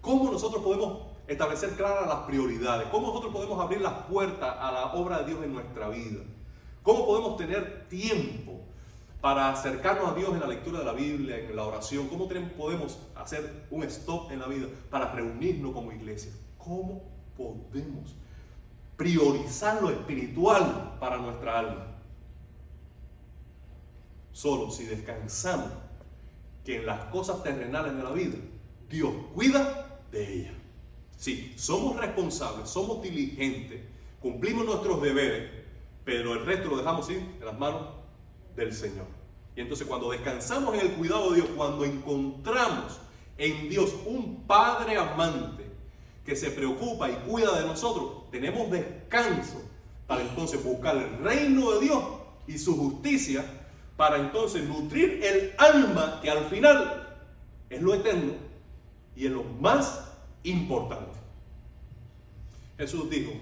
¿Cómo 0.00 0.30
nosotros 0.30 0.62
podemos 0.62 0.98
establecer 1.26 1.70
claras 1.70 2.06
las 2.06 2.20
prioridades? 2.20 2.88
¿Cómo 2.88 3.08
nosotros 3.08 3.32
podemos 3.32 3.60
abrir 3.60 3.80
las 3.80 4.04
puertas 4.06 4.56
a 4.58 4.72
la 4.72 4.92
obra 4.94 5.18
de 5.20 5.26
Dios 5.26 5.44
en 5.44 5.52
nuestra 5.52 5.88
vida? 5.88 6.20
¿Cómo 6.82 7.06
podemos 7.06 7.36
tener 7.36 7.88
tiempo 7.88 8.60
para 9.20 9.50
acercarnos 9.50 10.12
a 10.12 10.14
Dios 10.14 10.30
en 10.32 10.40
la 10.40 10.46
lectura 10.46 10.78
de 10.78 10.84
la 10.84 10.92
Biblia, 10.92 11.38
en 11.38 11.56
la 11.56 11.64
oración? 11.64 12.08
¿Cómo 12.08 12.28
podemos 12.28 12.98
hacer 13.16 13.66
un 13.70 13.82
stop 13.84 14.30
en 14.30 14.38
la 14.38 14.46
vida 14.46 14.68
para 14.90 15.12
reunirnos 15.12 15.72
como 15.72 15.92
iglesia? 15.92 16.32
¿Cómo 16.58 17.02
podemos 17.36 18.14
priorizar 18.96 19.82
lo 19.82 19.90
espiritual 19.90 20.96
para 21.00 21.18
nuestra 21.18 21.58
alma? 21.58 21.95
Solo 24.36 24.70
si 24.70 24.84
descansamos 24.84 25.70
que 26.62 26.76
en 26.76 26.84
las 26.84 27.06
cosas 27.06 27.42
terrenales 27.42 27.96
de 27.96 28.02
la 28.02 28.10
vida 28.10 28.36
Dios 28.86 29.10
cuida 29.34 30.02
de 30.12 30.40
ellas. 30.40 30.52
Sí, 31.16 31.54
somos 31.56 31.96
responsables, 31.96 32.68
somos 32.68 33.00
diligentes, 33.00 33.80
cumplimos 34.20 34.66
nuestros 34.66 35.00
deberes, 35.00 35.50
pero 36.04 36.34
el 36.34 36.44
resto 36.44 36.68
lo 36.68 36.76
dejamos 36.76 37.08
en 37.08 37.38
las 37.42 37.58
manos 37.58 37.86
del 38.54 38.74
Señor. 38.74 39.06
Y 39.56 39.62
entonces 39.62 39.86
cuando 39.86 40.10
descansamos 40.10 40.74
en 40.74 40.80
el 40.80 40.92
cuidado 40.92 41.30
de 41.30 41.36
Dios, 41.36 41.48
cuando 41.56 41.86
encontramos 41.86 43.00
en 43.38 43.70
Dios 43.70 43.94
un 44.04 44.44
Padre 44.46 44.98
amante 44.98 45.64
que 46.26 46.36
se 46.36 46.50
preocupa 46.50 47.08
y 47.08 47.14
cuida 47.26 47.58
de 47.58 47.66
nosotros, 47.66 48.30
tenemos 48.30 48.70
descanso 48.70 49.62
para 50.06 50.20
entonces 50.20 50.62
buscar 50.62 50.94
el 50.94 51.24
reino 51.24 51.70
de 51.72 51.86
Dios 51.86 52.04
y 52.46 52.58
su 52.58 52.76
justicia, 52.76 53.55
para 53.96 54.18
entonces 54.18 54.64
nutrir 54.64 55.20
el 55.24 55.54
alma 55.58 56.20
que 56.22 56.30
al 56.30 56.44
final 56.46 57.18
es 57.70 57.80
lo 57.80 57.94
eterno 57.94 58.34
y 59.14 59.26
es 59.26 59.32
lo 59.32 59.44
más 59.44 60.12
importante. 60.42 61.18
Jesús 62.76 63.08
dijo 63.08 63.32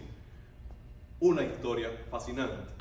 una 1.21 1.43
historia 1.43 1.91
fascinante. 2.11 2.73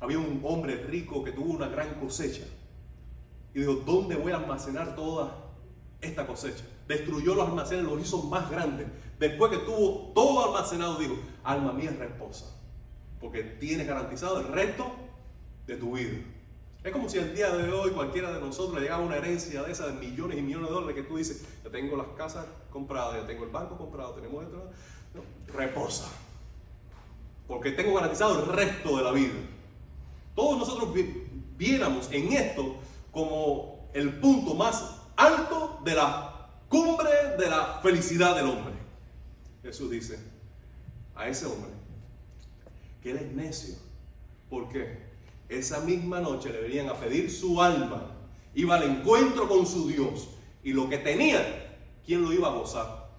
Había 0.00 0.18
un 0.18 0.40
hombre 0.44 0.76
rico 0.76 1.22
que 1.22 1.32
tuvo 1.32 1.52
una 1.52 1.68
gran 1.68 1.94
cosecha. 1.94 2.44
Y 3.54 3.60
dijo, 3.60 3.74
¿dónde 3.86 4.16
voy 4.16 4.32
a 4.32 4.36
almacenar 4.36 4.94
toda 4.96 5.34
esta 6.00 6.26
cosecha? 6.26 6.64
Destruyó 6.88 7.34
los 7.34 7.48
almacenes, 7.48 7.84
los 7.84 8.00
hizo 8.00 8.22
más 8.24 8.50
grandes. 8.50 8.88
Después 9.18 9.50
que 9.50 9.58
tuvo 9.58 10.12
todo 10.14 10.44
almacenado, 10.44 10.98
dijo, 10.98 11.14
alma 11.42 11.72
mía 11.72 11.94
reposa. 11.98 12.46
Porque 13.20 13.42
tienes 13.42 13.86
garantizado 13.86 14.40
el 14.40 14.48
resto 14.48 14.90
de 15.66 15.76
tu 15.76 15.96
vida. 15.96 16.18
Es 16.86 16.92
como 16.92 17.08
si 17.08 17.18
el 17.18 17.34
día 17.34 17.50
de 17.50 17.72
hoy 17.72 17.90
cualquiera 17.90 18.32
de 18.32 18.40
nosotros 18.40 18.76
le 18.76 18.82
llegaba 18.82 19.02
una 19.02 19.16
herencia 19.16 19.64
de 19.64 19.72
esas 19.72 19.88
de 19.88 20.06
millones 20.06 20.38
y 20.38 20.42
millones 20.42 20.68
de 20.68 20.74
dólares 20.74 20.94
que 20.94 21.02
tú 21.02 21.16
dices, 21.16 21.44
ya 21.64 21.68
tengo 21.68 21.96
las 21.96 22.06
casas 22.16 22.46
compradas, 22.70 23.20
ya 23.20 23.26
tengo 23.26 23.42
el 23.42 23.50
banco 23.50 23.76
comprado, 23.76 24.12
tenemos 24.12 24.44
esto. 24.44 24.70
reposa. 25.48 26.06
Porque 27.48 27.72
tengo 27.72 27.92
garantizado 27.92 28.38
el 28.38 28.52
resto 28.52 28.96
de 28.98 29.02
la 29.02 29.10
vida. 29.10 29.34
Todos 30.36 30.58
nosotros 30.58 30.90
viéramos 31.56 32.08
en 32.12 32.32
esto 32.32 32.76
como 33.10 33.90
el 33.92 34.20
punto 34.20 34.54
más 34.54 35.00
alto 35.16 35.80
de 35.84 35.92
la 35.92 36.50
cumbre 36.68 37.10
de 37.36 37.50
la 37.50 37.80
felicidad 37.82 38.36
del 38.36 38.46
hombre. 38.46 38.74
Jesús 39.60 39.90
dice 39.90 40.20
a 41.16 41.26
ese 41.26 41.46
hombre 41.46 41.72
que 43.02 43.10
él 43.10 43.16
es 43.16 43.32
necio. 43.32 43.74
¿Por 44.48 44.68
qué? 44.68 45.05
Esa 45.48 45.80
misma 45.80 46.20
noche 46.20 46.50
le 46.50 46.60
venían 46.60 46.88
a 46.88 46.94
pedir 46.94 47.30
su 47.30 47.62
alma. 47.62 48.10
Iba 48.54 48.76
al 48.76 48.82
encuentro 48.84 49.48
con 49.48 49.66
su 49.66 49.88
Dios. 49.88 50.28
Y 50.64 50.72
lo 50.72 50.88
que 50.88 50.98
tenía, 50.98 51.78
¿quién 52.04 52.22
lo 52.22 52.32
iba 52.32 52.48
a 52.48 52.52
gozar? 52.52 53.10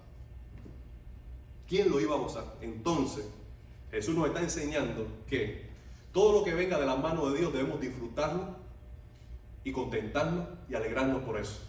¿Quién 1.66 1.90
lo 1.90 2.00
iba 2.00 2.14
a 2.14 2.18
gozar? 2.18 2.56
Entonces, 2.60 3.26
Jesús 3.90 4.14
nos 4.14 4.26
está 4.26 4.40
enseñando 4.40 5.06
que 5.26 5.68
todo 6.12 6.38
lo 6.38 6.44
que 6.44 6.54
venga 6.54 6.78
de 6.78 6.86
la 6.86 6.96
mano 6.96 7.30
de 7.30 7.38
Dios 7.38 7.52
debemos 7.52 7.80
disfrutarlo 7.80 8.56
y 9.64 9.72
contentarnos 9.72 10.46
y 10.68 10.74
alegrarnos 10.74 11.22
por 11.22 11.38
eso. 11.38 11.60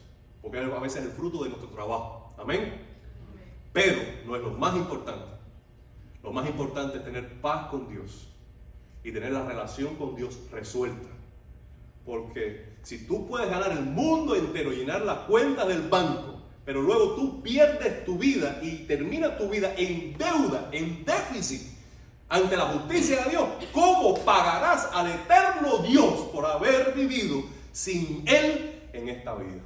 Porque 0.41 0.57
a 0.57 0.79
veces 0.79 1.01
es 1.01 1.09
el 1.09 1.11
fruto 1.11 1.43
de 1.43 1.49
nuestro 1.49 1.69
trabajo. 1.69 2.33
Amén. 2.37 2.81
Pero 3.71 4.01
no 4.25 4.35
es 4.35 4.41
lo 4.41 4.51
más 4.51 4.75
importante. 4.75 5.25
Lo 6.23 6.31
más 6.31 6.47
importante 6.47 6.97
es 6.97 7.03
tener 7.05 7.39
paz 7.41 7.67
con 7.69 7.87
Dios 7.87 8.28
y 9.09 9.11
tener 9.11 9.31
la 9.31 9.43
relación 9.43 9.95
con 9.95 10.15
Dios 10.15 10.37
resuelta. 10.51 11.09
Porque 12.05 12.77
si 12.83 13.07
tú 13.07 13.27
puedes 13.27 13.49
ganar 13.49 13.71
el 13.71 13.81
mundo 13.81 14.35
entero, 14.35 14.71
llenar 14.71 15.01
las 15.01 15.19
cuentas 15.19 15.67
del 15.67 15.81
banco, 15.89 16.41
pero 16.63 16.83
luego 16.83 17.15
tú 17.15 17.41
pierdes 17.41 18.05
tu 18.05 18.19
vida 18.19 18.59
y 18.61 18.85
terminas 18.85 19.37
tu 19.37 19.49
vida 19.49 19.73
en 19.75 20.15
deuda, 20.15 20.69
en 20.71 21.03
déficit, 21.03 21.73
ante 22.29 22.55
la 22.55 22.65
justicia 22.65 23.23
de 23.23 23.31
Dios, 23.31 23.49
¿cómo 23.73 24.13
pagarás 24.23 24.87
al 24.93 25.09
eterno 25.09 25.79
Dios 25.79 26.27
por 26.31 26.45
haber 26.45 26.93
vivido 26.93 27.41
sin 27.71 28.23
Él 28.27 28.89
en 28.93 29.09
esta 29.09 29.33
vida? 29.33 29.63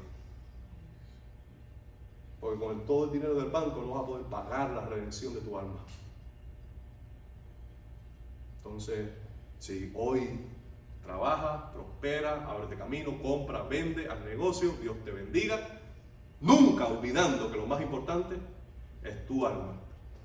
Porque 2.40 2.60
con 2.60 2.86
todo 2.86 3.06
el 3.06 3.12
dinero 3.12 3.36
del 3.36 3.50
banco 3.50 3.82
no 3.82 3.94
vas 3.94 4.04
a 4.04 4.06
poder 4.06 4.26
pagar 4.28 4.70
la 4.72 4.86
redención 4.86 5.34
de 5.34 5.42
tu 5.42 5.58
alma. 5.58 5.84
Entonces, 8.58 9.10
si 9.64 9.90
hoy 9.96 10.42
trabaja, 11.02 11.72
prospera, 11.72 12.46
de 12.70 12.76
camino, 12.76 13.18
compra, 13.22 13.64
vende, 13.64 14.10
al 14.10 14.26
negocio, 14.26 14.74
Dios 14.82 14.98
te 15.06 15.12
bendiga, 15.12 15.80
nunca 16.42 16.86
olvidando 16.88 17.50
que 17.50 17.58
lo 17.58 17.66
más 17.66 17.82
importante 17.82 18.36
es 19.04 19.26
tu 19.26 19.46
alma, 19.46 19.80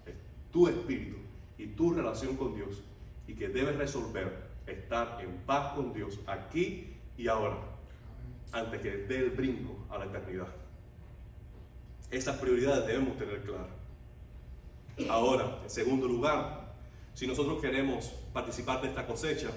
es 0.07 0.14
tu 0.51 0.66
espíritu 0.66 1.18
y 1.57 1.68
tu 1.68 1.92
relación 1.94 2.37
con 2.37 2.57
Dios 2.57 2.83
y 3.29 3.35
que 3.35 3.48
debes 3.48 3.77
resolver 3.77 4.48
estar 4.66 5.20
en 5.22 5.37
paz 5.46 5.72
con 5.74 5.92
Dios 5.92 6.18
aquí 6.27 6.96
y 7.16 7.29
ahora, 7.29 7.59
antes 8.51 8.81
que 8.81 8.90
dé 8.90 9.18
el 9.18 9.31
brinco 9.31 9.87
a 9.88 9.98
la 9.98 10.07
eternidad. 10.07 10.48
Esas 12.11 12.38
prioridades 12.38 12.88
debemos 12.88 13.16
tener 13.16 13.40
claras. 13.42 13.70
Ahora, 15.09 15.61
en 15.62 15.70
segundo 15.70 16.09
lugar, 16.09 16.67
si 17.18 17.26
nosotros 17.26 17.61
queremos 17.61 18.12
participar 18.33 18.81
de 18.81 18.90
esta 18.90 19.04
cosecha, 19.04 19.50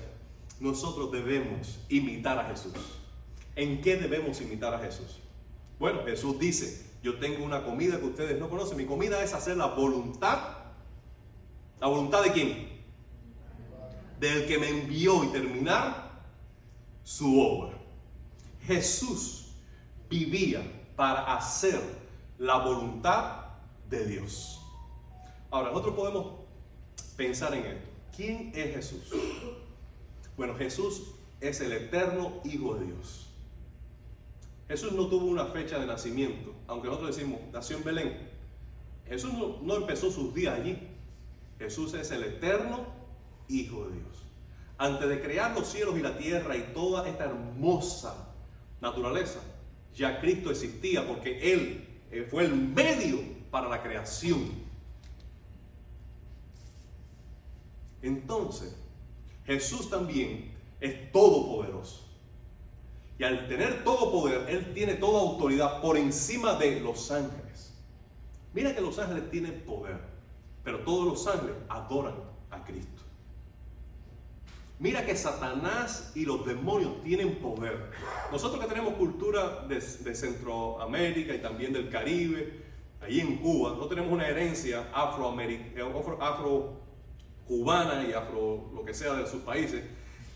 nosotros 0.59 1.11
debemos 1.11 1.77
imitar 1.89 2.39
a 2.39 2.45
Jesús? 2.45 2.73
¿En 3.55 3.83
qué 3.83 3.97
debemos 3.97 4.41
imitar 4.41 4.73
a 4.73 4.79
Jesús? 4.79 5.19
Bueno, 5.77 6.03
Jesús 6.03 6.39
dice, 6.39 6.83
yo 7.03 7.19
tengo 7.19 7.45
una 7.45 7.63
comida 7.63 7.99
que 7.99 8.07
ustedes 8.07 8.39
no 8.39 8.49
conocen. 8.49 8.77
Mi 8.77 8.87
comida 8.87 9.23
es 9.23 9.35
hacer 9.35 9.57
la 9.57 9.67
voluntad. 9.67 10.39
¿La 11.79 11.85
voluntad 11.85 12.23
de 12.23 12.31
quién? 12.31 12.81
Del 14.19 14.47
que 14.47 14.57
me 14.57 14.69
envió 14.69 15.23
y 15.23 15.27
terminar 15.27 16.23
su 17.03 17.39
obra. 17.39 17.77
Jesús 18.65 19.51
vivía 20.09 20.63
para 20.95 21.35
hacer 21.35 21.79
la 22.39 22.57
voluntad 22.57 23.49
de 23.87 24.03
Dios. 24.07 24.59
Ahora, 25.51 25.69
nosotros 25.69 25.93
podemos 25.93 26.40
pensar 27.21 27.53
en 27.53 27.65
esto. 27.65 27.87
¿Quién 28.15 28.51
es 28.55 28.73
Jesús? 28.73 29.13
Bueno, 30.35 30.55
Jesús 30.55 31.11
es 31.39 31.61
el 31.61 31.71
eterno 31.71 32.41
Hijo 32.43 32.73
de 32.75 32.87
Dios. 32.87 33.29
Jesús 34.67 34.93
no 34.93 35.05
tuvo 35.05 35.27
una 35.27 35.45
fecha 35.45 35.77
de 35.77 35.85
nacimiento, 35.85 36.55
aunque 36.65 36.87
nosotros 36.87 37.15
decimos, 37.15 37.39
nació 37.53 37.77
en 37.77 37.83
Belén. 37.83 38.29
Jesús 39.07 39.31
no, 39.61 39.75
empezó 39.75 40.09
sus 40.09 40.33
días 40.33 40.59
allí. 40.59 40.79
Jesús 41.59 41.93
es 41.93 42.09
el 42.09 42.23
eterno 42.23 42.87
Hijo 43.47 43.85
de 43.85 43.97
Dios. 43.97 44.23
Antes 44.79 45.07
de 45.07 45.21
crear 45.21 45.53
los 45.53 45.67
cielos 45.67 45.95
y 45.99 46.01
la 46.01 46.17
tierra 46.17 46.57
y 46.57 46.71
toda 46.73 47.07
esta 47.07 47.25
hermosa 47.25 48.33
naturaleza, 48.81 49.41
ya 49.93 50.19
Cristo 50.19 50.49
existía 50.49 51.07
porque 51.07 51.53
Él 51.53 52.25
fue 52.31 52.45
el 52.45 52.55
medio 52.55 53.19
para 53.51 53.69
la 53.69 53.83
creación. 53.83 54.70
Entonces, 58.01 58.75
Jesús 59.45 59.89
también 59.89 60.53
es 60.79 61.11
todopoderoso. 61.11 62.07
Y 63.19 63.23
al 63.23 63.47
tener 63.47 63.83
todo 63.83 64.11
poder, 64.11 64.49
Él 64.49 64.73
tiene 64.73 64.95
toda 64.95 65.21
autoridad 65.21 65.81
por 65.81 65.95
encima 65.97 66.55
de 66.55 66.79
los 66.79 67.11
ángeles. 67.11 67.73
Mira 68.53 68.73
que 68.73 68.81
los 68.81 68.97
ángeles 68.97 69.29
tienen 69.29 69.61
poder, 69.61 69.99
pero 70.63 70.79
todos 70.79 71.05
los 71.05 71.27
ángeles 71.27 71.55
adoran 71.69 72.15
a 72.49 72.63
Cristo. 72.63 73.01
Mira 74.79 75.05
que 75.05 75.15
Satanás 75.15 76.11
y 76.15 76.25
los 76.25 76.43
demonios 76.43 77.03
tienen 77.03 77.35
poder. 77.35 77.91
Nosotros 78.31 78.59
que 78.59 78.67
tenemos 78.67 78.95
cultura 78.95 79.67
de, 79.67 79.79
Centroamérica 79.79 81.35
y 81.35 81.39
también 81.39 81.71
del 81.71 81.89
Caribe, 81.89 82.63
ahí 82.99 83.19
en 83.19 83.37
Cuba, 83.37 83.75
no 83.77 83.85
tenemos 83.85 84.11
una 84.11 84.27
herencia 84.27 84.89
afro-cubana 84.91 86.17
afro 86.19 86.80
y 87.51 88.13
afro 88.13 88.71
lo 88.73 88.85
que 88.85 88.93
sea 88.93 89.13
de 89.13 89.27
sus 89.27 89.41
países, 89.41 89.83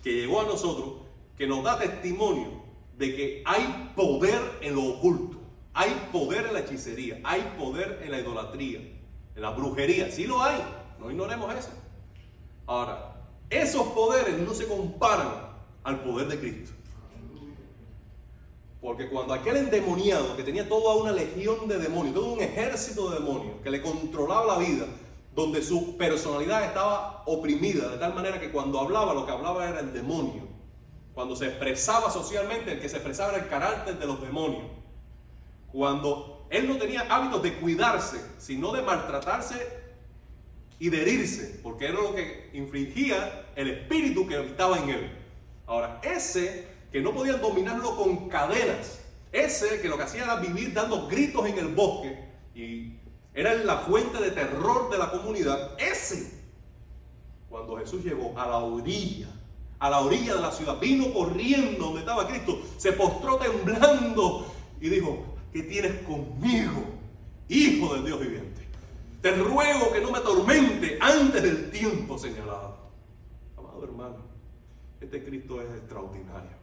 que 0.04 0.12
llegó 0.12 0.42
a 0.42 0.46
nosotros, 0.46 0.96
que 1.38 1.48
nos 1.48 1.64
da 1.64 1.80
testimonio 1.80 2.64
de 2.98 3.16
que 3.16 3.44
hay 3.46 3.92
poder 3.96 4.40
en 4.62 4.76
lo 4.76 4.84
oculto, 4.84 5.38
hay 5.74 6.10
poder 6.12 6.48
en 6.48 6.54
la 6.54 6.60
hechicería, 6.60 7.20
hay 7.24 7.42
poder 7.58 8.02
en 8.04 8.12
la 8.12 8.20
idolatría, 8.20 8.80
en 8.80 9.42
la 9.42 9.52
brujería, 9.52 10.12
sí 10.12 10.26
lo 10.28 10.42
hay, 10.42 10.62
no 11.00 11.10
ignoremos 11.10 11.54
eso. 11.56 11.70
Ahora, 12.68 13.16
esos 13.50 13.88
poderes 13.88 14.38
no 14.40 14.54
se 14.54 14.68
comparan 14.68 15.56
al 15.84 16.02
poder 16.02 16.28
de 16.28 16.40
Cristo. 16.40 16.72
Porque 18.82 19.10
cuando 19.10 19.34
aquel 19.34 19.58
endemoniado 19.58 20.36
que 20.36 20.44
tenía 20.44 20.68
toda 20.68 20.96
una 20.96 21.12
legión 21.12 21.68
de 21.68 21.80
demonios, 21.80 22.14
todo 22.14 22.34
un 22.34 22.42
ejército 22.42 23.10
de 23.10 23.20
demonios 23.20 23.56
que 23.64 23.72
le 23.72 23.82
controlaba 23.82 24.46
la 24.46 24.58
vida, 24.60 24.86
donde 25.36 25.62
su 25.62 25.98
personalidad 25.98 26.64
estaba 26.64 27.24
oprimida 27.26 27.90
de 27.90 27.98
tal 27.98 28.16
manera 28.16 28.40
que 28.40 28.52
cuando 28.52 28.80
hablaba 28.80 29.14
lo 29.14 29.26
que 29.26 29.34
hablaba 29.34 29.68
era 29.68 29.82
el 29.82 29.94
demonio, 29.94 30.48
cuando 31.14 31.36
se 31.36 31.48
expresaba 31.48 32.10
socialmente, 32.10 32.72
el 32.72 32.80
que 32.80 32.90
se 32.90 32.98
expresaba 32.98 33.34
era 33.34 33.44
el 33.44 33.50
carácter 33.50 34.00
de 34.00 34.06
los 34.06 34.22
demonios. 34.22 34.64
Cuando 35.72 36.48
él 36.50 36.68
no 36.70 36.78
tenía 36.78 37.02
hábitos 37.10 37.44
de 37.44 37.56
cuidarse, 37.56 38.22
sino 38.38 38.72
de 38.72 38.82
maltratarse 38.82 39.56
y 40.80 40.90
de 40.90 41.02
herirse, 41.02 41.60
porque 41.62 41.86
era 41.86 41.96
lo 41.96 42.16
que 42.16 42.50
infringía 42.54 43.48
el 43.56 43.70
espíritu 43.70 44.26
que 44.28 44.36
habitaba 44.36 44.78
en 44.78 44.90
él. 44.90 45.12
Ahora, 45.68 46.00
ese 46.04 46.68
que 46.92 47.02
no 47.02 47.14
podían 47.14 47.42
dominarlo 47.42 47.96
con 47.98 48.30
cadenas, 48.30 49.02
ese 49.32 49.82
que 49.82 49.90
lo 49.90 49.98
que 49.98 50.04
hacía 50.04 50.24
era 50.24 50.38
vivir 50.38 50.74
dando 50.74 51.08
gritos 51.08 51.46
en 51.46 51.58
el 51.58 51.68
bosque 51.70 52.26
y 52.54 53.00
era 53.36 53.54
la 53.54 53.78
fuente 53.78 54.20
de 54.20 54.32
terror 54.32 54.90
de 54.90 54.98
la 54.98 55.12
comunidad, 55.12 55.80
ese, 55.80 56.42
cuando 57.50 57.78
Jesús 57.78 58.04
llegó 58.04 58.34
a 58.40 58.48
la 58.48 58.58
orilla 58.58 59.28
a 59.80 59.90
la 59.90 60.00
orilla 60.00 60.36
de 60.36 60.42
la 60.42 60.52
ciudad, 60.52 60.80
vino 60.80 61.14
corriendo 61.14 61.86
donde 61.86 62.00
estaba 62.00 62.28
Cristo, 62.28 62.60
se 62.78 62.94
postró 62.94 63.38
temblando 63.38 64.46
y 64.80 64.90
dijo, 64.90 65.38
¿qué 65.52 65.64
tienes 65.64 66.02
conmigo, 66.04 66.86
hijo 67.50 67.94
del 67.94 68.06
Dios 68.06 68.20
viviente? 68.20 68.62
Te 69.22 69.32
ruego 69.36 69.92
que 69.92 70.02
no 70.02 70.12
me 70.12 70.20
atormente 70.20 70.98
antes 71.02 71.42
del 71.42 71.72
tiempo 71.72 72.18
señalado. 72.18 72.78
Amado 73.58 73.84
hermano, 73.84 74.18
este 75.02 75.24
Cristo 75.24 75.62
es 75.62 75.70
extraordinario. 75.70 76.56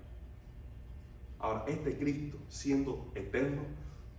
Ahora, 1.39 1.65
este 1.67 1.99
Cristo, 1.99 2.39
siendo 2.49 3.11
eterno, 3.15 3.63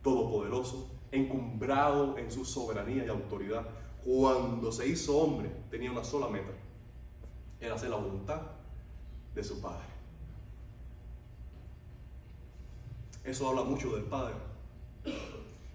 todopoderoso, 0.01 0.89
encumbrado 1.13 2.17
en 2.17 2.29
su 2.31 2.43
soberanía 2.43 3.05
y 3.05 3.09
autoridad, 3.09 3.65
cuando 4.03 4.71
se 4.71 4.87
hizo 4.87 5.17
hombre, 5.17 5.49
tenía 5.69 5.91
una 5.91 6.03
sola 6.03 6.27
meta, 6.27 6.51
era 7.61 7.75
hacer 7.75 7.89
la 7.89 7.95
voluntad 7.95 8.41
de 9.33 9.43
su 9.43 9.61
Padre. 9.61 9.85
Eso 13.23 13.47
habla 13.47 13.63
mucho 13.63 13.95
del 13.95 14.03
Padre. 14.03 14.33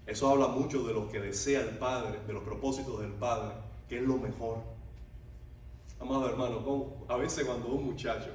Eso 0.07 0.29
habla 0.29 0.49
mucho 0.49 0.83
de 0.83 0.93
lo 0.93 1.09
que 1.09 1.21
desea 1.21 1.61
el 1.61 1.79
Padre, 1.79 2.19
de 2.27 2.33
los 2.33 2.43
propósitos 2.43 3.01
del 3.01 3.13
Padre, 3.13 3.55
que 3.89 3.99
es 3.99 4.03
lo 4.03 4.19
mejor. 4.19 4.59
Amado 6.01 6.29
hermano, 6.29 7.07
a 7.09 7.17
veces 7.17 7.45
cuando 7.45 7.69
un 7.69 7.87
muchacho 7.87 8.31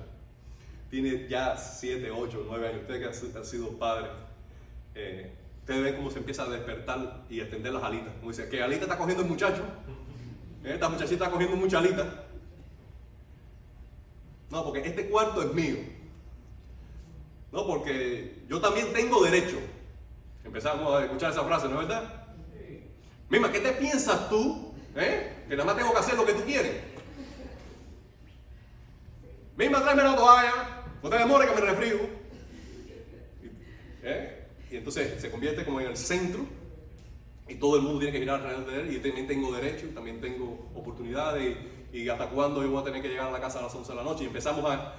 tiene 0.89 1.27
ya 1.27 1.57
7, 1.57 2.11
8, 2.11 2.45
9 2.47 2.67
años, 2.67 2.81
usted 2.81 2.99
que 2.99 3.39
ha 3.39 3.43
sido 3.43 3.69
padre, 3.79 4.09
eh, 4.93 5.33
usted 5.63 5.81
ve 5.81 5.95
cómo 5.95 6.11
se 6.11 6.19
empieza 6.19 6.43
a 6.43 6.49
despertar 6.49 7.23
y 7.29 7.39
extender 7.39 7.71
las 7.71 7.83
alitas. 7.83 8.13
Como 8.19 8.31
dice, 8.31 8.49
¿qué 8.49 8.61
alita 8.61 8.83
está 8.83 8.97
cogiendo 8.97 9.23
el 9.23 9.29
muchacho? 9.29 9.63
Esta 10.63 10.89
muchachita 10.89 11.23
está 11.23 11.31
cogiendo 11.31 11.55
mucha 11.55 11.79
alita. 11.79 12.25
No, 14.49 14.65
porque 14.65 14.85
este 14.85 15.07
cuarto 15.07 15.41
es 15.41 15.53
mío. 15.53 15.77
No, 17.53 17.65
porque 17.65 18.43
yo 18.49 18.59
también 18.59 18.91
tengo 18.91 19.23
derecho. 19.23 19.57
Empezamos 20.43 20.95
a 20.95 21.05
escuchar 21.05 21.31
esa 21.31 21.45
frase, 21.45 21.69
¿no 21.69 21.81
es 21.81 21.87
verdad? 21.87 22.25
Mima, 23.29 23.49
¿qué 23.49 23.61
te 23.61 23.71
piensas 23.71 24.29
tú? 24.29 24.73
Eh? 24.97 25.45
Que 25.47 25.55
nada 25.55 25.65
más 25.65 25.77
tengo 25.77 25.93
que 25.93 25.99
hacer 25.99 26.15
lo 26.15 26.25
que 26.25 26.33
tú 26.33 26.43
quieres. 26.43 26.75
Mima, 29.55 29.81
tráeme 29.81 30.03
la 30.03 30.15
toalla. 30.15 30.83
No 31.01 31.09
te 31.09 31.17
demores 31.17 31.49
que 31.49 31.55
me 31.55 31.71
refrío. 31.71 31.97
¿Eh? 34.03 34.42
Y 34.73 34.77
entonces 34.77 35.21
se 35.21 35.29
convierte 35.29 35.63
como 35.63 35.79
en 35.81 35.85
el 35.85 35.95
centro 35.95 36.43
y 37.47 37.53
todo 37.55 37.75
el 37.75 37.83
mundo 37.83 37.99
tiene 37.99 38.11
que 38.11 38.19
mirar 38.19 38.41
alrededor 38.41 38.65
de 38.65 38.81
él 38.81 38.95
y 38.95 38.99
también 38.99 39.27
tengo 39.27 39.51
derecho, 39.51 39.87
también 39.93 40.19
tengo 40.19 40.71
oportunidades 40.73 41.55
y 41.93 42.09
hasta 42.09 42.27
cuándo 42.27 42.63
yo 42.63 42.71
voy 42.71 42.81
a 42.81 42.83
tener 42.83 42.99
que 43.03 43.09
llegar 43.09 43.27
a 43.27 43.31
la 43.31 43.39
casa 43.39 43.59
a 43.59 43.61
las 43.61 43.75
11 43.75 43.91
de 43.91 43.95
la 43.95 44.03
noche. 44.03 44.23
Y 44.23 44.27
empezamos 44.27 44.65
a, 44.65 44.95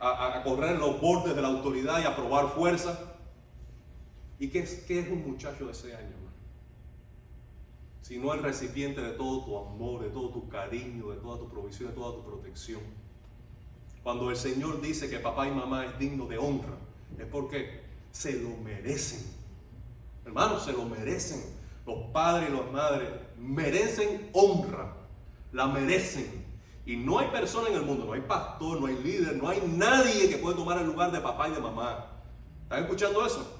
a, 0.00 0.42
correr 0.42 0.76
los 0.76 1.00
bordes 1.00 1.36
de 1.36 1.40
la 1.40 1.46
autoridad 1.46 2.02
y 2.02 2.04
a 2.04 2.16
probar 2.16 2.48
fuerza. 2.48 3.14
¿Y 4.40 4.48
qué 4.48 4.58
es, 4.58 4.82
qué 4.88 4.98
es 4.98 5.08
un 5.08 5.24
muchacho 5.24 5.66
de 5.66 5.70
ese 5.70 5.94
año? 5.94 6.16
Si 8.02 8.18
no 8.18 8.34
el 8.34 8.42
recipiente 8.42 9.00
de 9.00 9.12
todo 9.12 9.44
tu 9.44 9.56
amor, 9.56 10.02
de 10.02 10.08
todo 10.08 10.30
tu 10.30 10.48
cariño, 10.48 11.10
de 11.10 11.18
toda 11.18 11.38
tu 11.38 11.48
provisión, 11.48 11.90
de 11.90 11.94
toda 11.94 12.16
tu 12.16 12.24
protección. 12.24 12.80
Cuando 14.02 14.30
el 14.30 14.36
Señor 14.36 14.80
dice 14.80 15.08
que 15.08 15.20
papá 15.20 15.46
y 15.46 15.52
mamá 15.52 15.86
es 15.86 15.96
digno 15.96 16.26
de 16.26 16.38
honra, 16.38 16.76
es 17.16 17.26
porque 17.26 17.88
se 18.12 18.32
lo 18.32 18.50
merecen. 18.58 19.24
Hermanos, 20.24 20.64
se 20.64 20.72
lo 20.72 20.84
merecen. 20.84 21.42
Los 21.86 22.10
padres 22.12 22.50
y 22.50 22.52
las 22.52 22.70
madres 22.70 23.08
merecen 23.38 24.30
honra 24.32 25.00
la 25.52 25.66
merecen. 25.66 26.48
Y 26.86 26.96
no 26.96 27.18
hay 27.18 27.28
persona 27.28 27.68
en 27.68 27.74
el 27.74 27.82
mundo, 27.82 28.04
no 28.06 28.12
hay 28.12 28.22
pastor, 28.22 28.80
no 28.80 28.86
hay 28.86 28.96
líder, 28.96 29.36
no 29.36 29.48
hay 29.48 29.62
nadie 29.66 30.28
que 30.28 30.38
pueda 30.38 30.56
tomar 30.56 30.78
el 30.78 30.86
lugar 30.86 31.12
de 31.12 31.20
papá 31.20 31.48
y 31.48 31.52
de 31.52 31.60
mamá. 31.60 32.06
¿Están 32.62 32.82
escuchando 32.82 33.24
eso? 33.24 33.58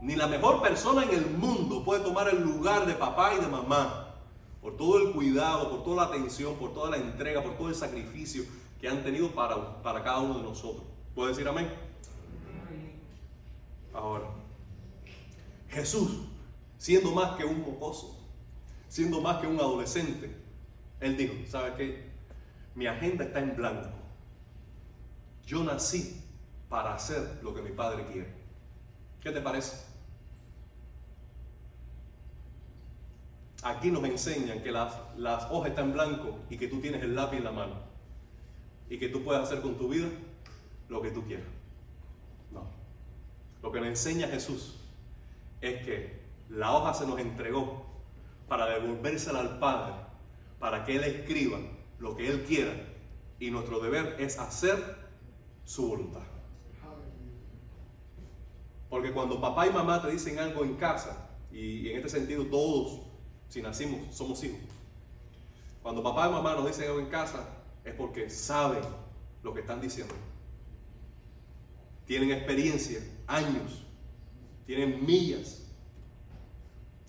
Ni 0.00 0.14
la 0.14 0.26
mejor 0.26 0.62
persona 0.62 1.04
en 1.04 1.10
el 1.10 1.26
mundo 1.26 1.84
puede 1.84 2.02
tomar 2.02 2.28
el 2.28 2.42
lugar 2.42 2.86
de 2.86 2.94
papá 2.94 3.34
y 3.34 3.40
de 3.40 3.48
mamá. 3.48 4.14
Por 4.60 4.76
todo 4.76 4.98
el 4.98 5.12
cuidado, 5.12 5.70
por 5.70 5.84
toda 5.84 5.96
la 5.96 6.14
atención, 6.14 6.54
por 6.56 6.72
toda 6.72 6.90
la 6.90 6.96
entrega, 6.96 7.42
por 7.42 7.56
todo 7.56 7.68
el 7.68 7.74
sacrificio 7.74 8.44
que 8.80 8.88
han 8.88 9.02
tenido 9.02 9.30
para, 9.30 9.82
para 9.82 10.02
cada 10.02 10.20
uno 10.20 10.38
de 10.38 10.42
nosotros. 10.42 10.84
¿Puede 11.14 11.30
decir 11.30 11.48
amén? 11.48 11.70
Ahora, 13.96 14.26
Jesús, 15.70 16.26
siendo 16.76 17.12
más 17.12 17.36
que 17.36 17.44
un 17.44 17.62
mocoso, 17.62 18.14
siendo 18.88 19.22
más 19.22 19.40
que 19.40 19.46
un 19.46 19.58
adolescente, 19.58 20.36
él 21.00 21.16
dijo, 21.16 21.34
¿sabe 21.48 21.72
qué? 21.76 22.10
Mi 22.74 22.86
agenda 22.86 23.24
está 23.24 23.40
en 23.40 23.56
blanco. 23.56 23.88
yo 25.46 25.64
nací 25.64 26.20
para 26.68 26.94
hacer 26.94 27.38
lo 27.42 27.54
que 27.54 27.62
mi 27.62 27.70
padre 27.70 28.04
quiere. 28.12 28.34
¿Qué 29.22 29.30
te 29.30 29.40
parece? 29.40 29.86
Aquí 33.62 33.90
nos 33.90 34.04
enseñan 34.04 34.62
que 34.62 34.72
las, 34.72 34.94
las 35.16 35.44
hojas 35.50 35.70
están 35.70 35.86
en 35.86 35.92
blanco 35.94 36.38
y 36.50 36.58
que 36.58 36.68
tú 36.68 36.80
tienes 36.80 37.02
el 37.02 37.14
lápiz 37.14 37.38
en 37.38 37.44
la 37.44 37.52
mano. 37.52 37.76
Y 38.90 38.98
que 38.98 39.08
tú 39.08 39.24
puedes 39.24 39.42
hacer 39.42 39.62
con 39.62 39.78
tu 39.78 39.88
vida 39.88 40.08
lo 40.88 41.00
que 41.00 41.10
tú 41.10 41.24
quieras. 41.24 41.55
Lo 43.66 43.72
que 43.72 43.80
nos 43.80 43.88
enseña 43.88 44.28
Jesús 44.28 44.76
es 45.60 45.84
que 45.84 46.20
la 46.50 46.72
hoja 46.72 46.94
se 46.94 47.04
nos 47.04 47.18
entregó 47.18 47.84
para 48.46 48.66
devolvérsela 48.66 49.40
al 49.40 49.58
Padre, 49.58 49.92
para 50.60 50.84
que 50.84 50.94
Él 50.94 51.02
escriba 51.02 51.58
lo 51.98 52.14
que 52.14 52.28
Él 52.28 52.44
quiera. 52.44 52.70
Y 53.40 53.50
nuestro 53.50 53.80
deber 53.80 54.18
es 54.20 54.38
hacer 54.38 54.78
su 55.64 55.88
voluntad. 55.88 56.22
Porque 58.88 59.12
cuando 59.12 59.40
papá 59.40 59.66
y 59.66 59.72
mamá 59.72 60.00
te 60.00 60.12
dicen 60.12 60.38
algo 60.38 60.62
en 60.62 60.76
casa, 60.76 61.28
y 61.50 61.90
en 61.90 61.96
este 61.96 62.08
sentido 62.08 62.44
todos, 62.46 63.00
si 63.48 63.62
nacimos, 63.62 64.14
somos 64.14 64.44
hijos. 64.44 64.60
Cuando 65.82 66.04
papá 66.04 66.28
y 66.28 66.30
mamá 66.30 66.54
nos 66.54 66.68
dicen 66.68 66.86
algo 66.86 67.00
en 67.00 67.08
casa, 67.08 67.48
es 67.84 67.94
porque 67.94 68.30
saben 68.30 68.84
lo 69.42 69.52
que 69.52 69.62
están 69.62 69.80
diciendo. 69.80 70.14
Tienen 72.06 72.30
experiencia, 72.30 73.00
años, 73.26 73.84
tienen 74.64 75.04
millas. 75.04 75.64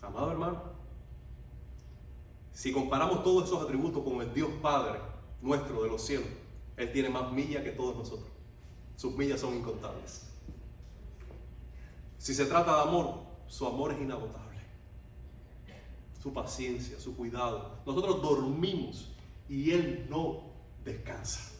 Amado 0.02 0.32
hermano, 0.32 0.64
si 2.52 2.72
comparamos 2.72 3.24
todos 3.24 3.46
esos 3.46 3.62
atributos 3.62 4.04
con 4.04 4.22
el 4.22 4.34
Dios 4.34 4.50
Padre 4.62 5.00
nuestro 5.42 5.84
de 5.84 5.90
los 5.90 6.02
cielos, 6.02 6.28
Él 6.76 6.92
tiene 6.92 7.10
más 7.10 7.32
millas 7.32 7.64
que 7.64 7.72
todos 7.72 7.96
nosotros. 7.96 8.30
Sus 8.96 9.16
millas 9.16 9.40
son 9.40 9.56
incontables. 9.56 10.28
Si 12.18 12.34
se 12.34 12.46
trata 12.46 12.76
de 12.76 12.82
amor, 12.82 13.20
su 13.48 13.68
amor 13.68 13.92
es 13.92 14.02
inagotable. 14.02 14.58
Su 16.22 16.34
paciencia, 16.34 17.00
su 17.00 17.16
cuidado. 17.16 17.80
Nosotros 17.86 18.22
dormimos 18.22 19.12
y 19.48 19.72
Él 19.72 20.08
no 20.10 20.42
descansa. 20.84 21.57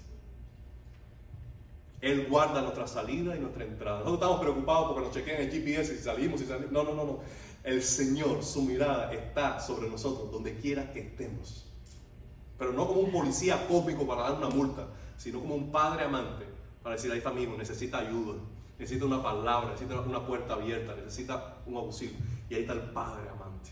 Él 2.02 2.28
guarda 2.30 2.62
nuestra 2.62 2.88
salida 2.88 3.36
y 3.36 3.40
nuestra 3.40 3.64
entrada. 3.64 4.00
Nosotros 4.00 4.20
estamos 4.20 4.40
preocupados 4.42 4.88
porque 4.88 5.02
nos 5.02 5.14
chequean 5.14 5.42
el 5.42 5.52
GPS 5.52 5.94
y 5.94 5.98
salimos 5.98 6.42
y 6.42 6.46
salimos. 6.46 6.72
No, 6.72 6.84
no, 6.84 6.94
no, 6.94 7.06
no. 7.06 7.20
El 7.64 7.82
Señor, 7.84 8.44
su 8.44 8.62
mirada 8.62 9.12
está 9.14 9.60
sobre 9.60 9.90
nosotros, 9.90 10.32
donde 10.32 10.56
quiera 10.56 10.92
que 10.94 11.00
estemos. 11.02 11.66
Pero 12.58 12.72
no 12.72 12.88
como 12.88 13.02
un 13.02 13.12
policía 13.12 13.68
cósmico 13.68 14.08
para 14.08 14.24
dar 14.24 14.34
una 14.34 14.50
multa, 14.50 14.88
sino 15.18 15.40
como 15.40 15.56
un 15.56 15.72
padre 15.72 16.06
amante 16.06 16.46
para 16.88 16.96
decir, 16.96 17.12
ahí 17.12 17.18
está 17.18 17.32
mismo, 17.32 17.58
necesita 17.58 17.98
ayuda, 17.98 18.36
necesita 18.80 19.06
una 19.06 19.22
palabra, 19.22 19.72
necesita 19.72 20.00
una 20.00 20.26
puerta 20.26 20.54
abierta, 20.54 20.96
necesita 20.96 21.58
un 21.66 21.76
auxilio. 21.76 22.16
Y 22.50 22.56
ahí 22.56 22.62
está 22.62 22.72
el 22.72 22.92
Padre 22.92 23.30
amante. 23.30 23.72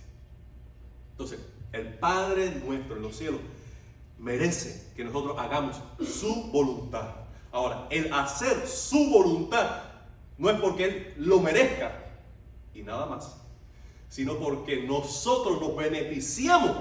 Entonces, 1.11 1.39
el 1.71 1.97
Padre 1.97 2.61
nuestro 2.65 2.97
en 2.97 3.01
los 3.01 3.15
cielos 3.15 3.39
merece 4.19 4.91
que 4.95 5.05
nosotros 5.05 5.38
hagamos 5.39 5.81
su 6.05 6.51
voluntad. 6.51 7.24
Ahora, 7.55 7.87
el 7.89 8.11
hacer 8.11 8.67
su 8.67 9.09
voluntad 9.09 9.83
no 10.37 10.49
es 10.49 10.59
porque 10.59 10.83
Él 10.83 11.13
lo 11.19 11.39
merezca 11.39 12.03
y 12.73 12.81
nada 12.81 13.05
más, 13.05 13.37
sino 14.09 14.37
porque 14.37 14.83
nosotros 14.83 15.61
nos 15.61 15.73
beneficiamos 15.73 16.75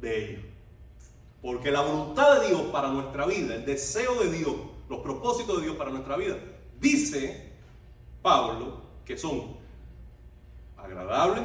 de 0.00 0.24
ello. 0.24 0.38
Porque 1.42 1.70
la 1.70 1.82
voluntad 1.82 2.40
de 2.40 2.48
Dios 2.48 2.62
para 2.72 2.88
nuestra 2.88 3.26
vida, 3.26 3.56
el 3.56 3.66
deseo 3.66 4.14
de 4.14 4.32
Dios, 4.32 4.54
los 4.88 5.00
propósitos 5.00 5.58
de 5.58 5.64
Dios 5.64 5.76
para 5.76 5.90
nuestra 5.90 6.16
vida, 6.16 6.38
dice 6.80 7.52
Pablo 8.22 8.80
que 9.04 9.18
son 9.18 9.58
agradables, 10.78 11.44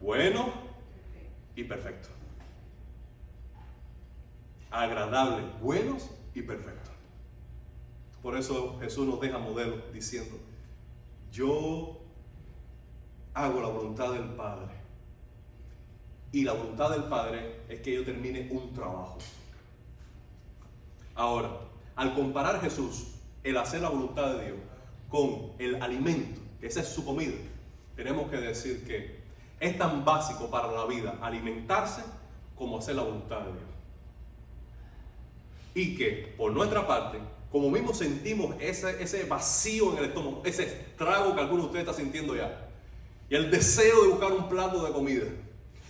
buenos 0.00 0.46
y 1.54 1.64
perfectos. 1.64 2.12
Agradables, 4.70 5.44
buenos 5.60 6.08
y 6.34 6.40
perfectos. 6.40 6.95
Por 8.26 8.36
eso 8.36 8.76
Jesús 8.80 9.06
nos 9.06 9.20
deja 9.20 9.38
modelo 9.38 9.76
diciendo, 9.92 10.36
yo 11.30 11.96
hago 13.32 13.60
la 13.60 13.68
voluntad 13.68 14.14
del 14.14 14.30
Padre. 14.30 14.74
Y 16.32 16.42
la 16.42 16.54
voluntad 16.54 16.90
del 16.90 17.04
Padre 17.04 17.60
es 17.68 17.80
que 17.82 17.94
yo 17.94 18.04
termine 18.04 18.48
un 18.50 18.74
trabajo. 18.74 19.18
Ahora, 21.14 21.50
al 21.94 22.16
comparar 22.16 22.60
Jesús 22.60 23.12
el 23.44 23.56
hacer 23.58 23.82
la 23.82 23.90
voluntad 23.90 24.34
de 24.34 24.46
Dios 24.46 24.58
con 25.08 25.52
el 25.60 25.80
alimento, 25.80 26.40
que 26.58 26.66
esa 26.66 26.80
es 26.80 26.88
su 26.88 27.04
comida, 27.04 27.36
tenemos 27.94 28.28
que 28.28 28.38
decir 28.38 28.84
que 28.84 29.20
es 29.60 29.78
tan 29.78 30.04
básico 30.04 30.50
para 30.50 30.72
la 30.72 30.84
vida 30.86 31.16
alimentarse 31.22 32.02
como 32.56 32.78
hacer 32.78 32.96
la 32.96 33.02
voluntad 33.02 33.42
de 33.42 33.52
Dios. 33.52 33.70
Y 35.76 35.96
que 35.96 36.34
por 36.36 36.50
nuestra 36.50 36.88
parte, 36.88 37.20
como 37.50 37.70
mismo 37.70 37.94
sentimos 37.94 38.54
ese, 38.60 39.02
ese 39.02 39.24
vacío 39.24 39.92
en 39.92 39.98
el 39.98 40.04
estómago, 40.06 40.42
ese 40.44 40.64
estrago 40.64 41.34
que 41.34 41.40
alguno 41.40 41.62
de 41.62 41.66
ustedes 41.66 41.88
está 41.88 42.00
sintiendo 42.00 42.34
ya, 42.34 42.68
y 43.28 43.34
el 43.34 43.50
deseo 43.50 44.02
de 44.02 44.08
buscar 44.08 44.32
un 44.32 44.48
plato 44.48 44.84
de 44.84 44.92
comida, 44.92 45.24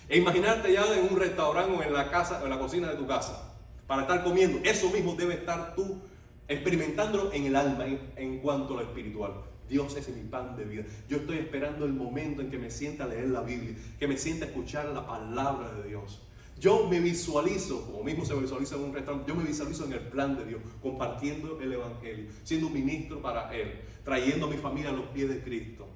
e 0.09 0.17
imaginarte 0.17 0.71
ya 0.71 0.85
en 0.93 1.11
un 1.11 1.19
restaurante 1.19 1.75
o 1.77 1.83
en 1.83 1.93
la 1.93 2.09
casa 2.09 2.41
en 2.43 2.49
la 2.49 2.59
cocina 2.59 2.89
de 2.89 2.95
tu 2.95 3.05
casa 3.05 3.55
para 3.87 4.03
estar 4.03 4.23
comiendo, 4.23 4.59
eso 4.63 4.89
mismo 4.89 5.15
debe 5.15 5.33
estar 5.35 5.75
tú 5.75 5.99
experimentándolo 6.47 7.31
en 7.33 7.45
el 7.45 7.55
alma 7.55 7.85
en, 8.15 8.39
cuanto 8.39 8.73
a 8.73 8.81
lo 8.81 8.87
espiritual. 8.87 9.33
Dios 9.69 9.95
es 9.97 10.07
mi 10.09 10.23
pan 10.23 10.55
de 10.55 10.63
vida. 10.63 10.83
Yo 11.09 11.17
estoy 11.17 11.39
esperando 11.39 11.85
el 11.85 11.93
momento 11.93 12.41
en 12.41 12.49
que 12.49 12.57
me 12.57 12.69
sienta 12.71 13.03
a 13.03 13.07
leer 13.07 13.27
la 13.27 13.41
Biblia, 13.41 13.75
que 13.99 14.07
me 14.07 14.17
sienta 14.17 14.45
a 14.45 14.47
escuchar 14.47 14.85
la 14.85 15.05
palabra 15.05 15.71
de 15.73 15.89
Dios. 15.89 16.21
Yo 16.59 16.87
me 16.87 16.99
visualizo, 16.99 17.85
como 17.85 18.03
mismo 18.03 18.25
se 18.25 18.33
visualiza 18.33 18.75
en 18.75 18.81
un 18.81 18.93
restaurante, 18.93 19.29
yo 19.29 19.35
me 19.35 19.43
visualizo 19.43 19.85
en 19.85 19.93
el 19.93 19.99
plan 19.99 20.35
de 20.35 20.45
Dios, 20.45 20.61
compartiendo 20.81 21.59
el 21.61 21.73
Evangelio, 21.73 22.31
siendo 22.43 22.67
un 22.67 22.73
ministro 22.73 23.21
para 23.21 23.53
Él, 23.55 23.79
trayendo 24.03 24.47
a 24.47 24.49
mi 24.49 24.57
familia 24.57 24.89
a 24.89 24.93
los 24.93 25.05
pies 25.07 25.29
de 25.29 25.41
Cristo. 25.43 25.87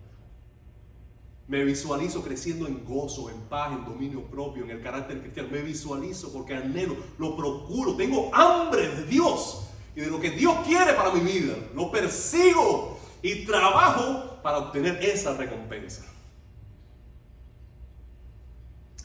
Me 1.48 1.66
visualizo 1.66 2.24
creciendo 2.24 2.68
en 2.68 2.86
gozo, 2.86 3.30
en 3.30 3.42
paz, 3.42 3.74
en 3.74 3.84
dominio 3.84 4.24
propio, 4.24 4.64
en 4.64 4.70
el 4.70 4.82
carácter 4.82 5.20
cristiano. 5.22 5.50
Me 5.52 5.62
visualizo 5.62 6.32
porque 6.32 6.54
anhelo, 6.54 6.96
lo 7.18 7.36
procuro, 7.36 7.96
tengo 7.96 8.34
hambre 8.34 8.88
de 8.88 9.06
Dios 9.06 9.68
y 9.96 10.02
de 10.02 10.08
lo 10.08 10.22
que 10.22 10.32
Dios 10.32 10.56
quiere 10.66 10.94
para 10.94 11.12
mi 11.12 11.20
vida. 11.20 11.56
Lo 11.76 11.92
persigo 11.92 13.00
y 13.22 13.46
trabajo 13.46 14.40
para 14.42 14.60
obtener 14.60 15.04
esa 15.04 15.36
recompensa. 15.36 16.06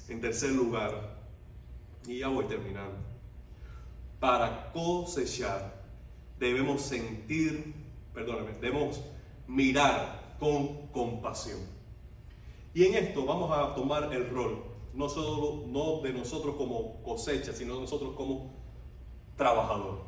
En 0.09 0.21
tercer 0.21 0.53
lugar, 0.53 1.16
y 2.07 2.19
ya 2.19 2.29
voy 2.29 2.45
terminando, 2.47 2.97
para 4.21 4.73
cosechar 4.73 5.83
debemos 6.39 6.83
sentir, 6.83 7.75
perdóname, 8.15 8.53
debemos 8.61 9.01
mirar 9.47 10.37
con 10.39 10.89
compasión. 10.89 11.59
Y 12.75 12.85
en 12.85 12.95
esto 12.95 13.25
vamos 13.25 13.51
a 13.57 13.75
tomar 13.75 14.13
el 14.13 14.29
rol, 14.29 14.65
no 14.93 15.09
solo 15.09 15.67
no 15.67 16.01
de 16.03 16.13
nosotros 16.13 16.57
como 16.57 17.03
cosecha, 17.03 17.53
sino 17.53 17.75
de 17.75 17.81
nosotros 17.83 18.15
como 18.17 18.53
trabajador. 19.37 20.01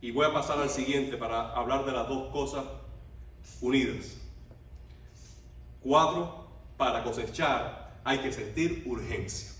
Y 0.00 0.10
voy 0.10 0.26
a 0.26 0.32
pasar 0.32 0.58
al 0.58 0.70
siguiente 0.70 1.16
para 1.16 1.52
hablar 1.52 1.84
de 1.84 1.92
las 1.92 2.08
dos 2.08 2.32
cosas 2.32 2.64
unidas. 3.60 4.18
Cuatro, 5.80 6.46
para 6.76 7.04
cosechar 7.04 8.00
hay 8.04 8.18
que 8.18 8.32
sentir 8.32 8.84
urgencia. 8.86 9.51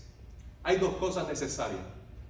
Hay 0.63 0.77
dos 0.77 0.95
cosas 0.95 1.27
necesarias 1.27 1.81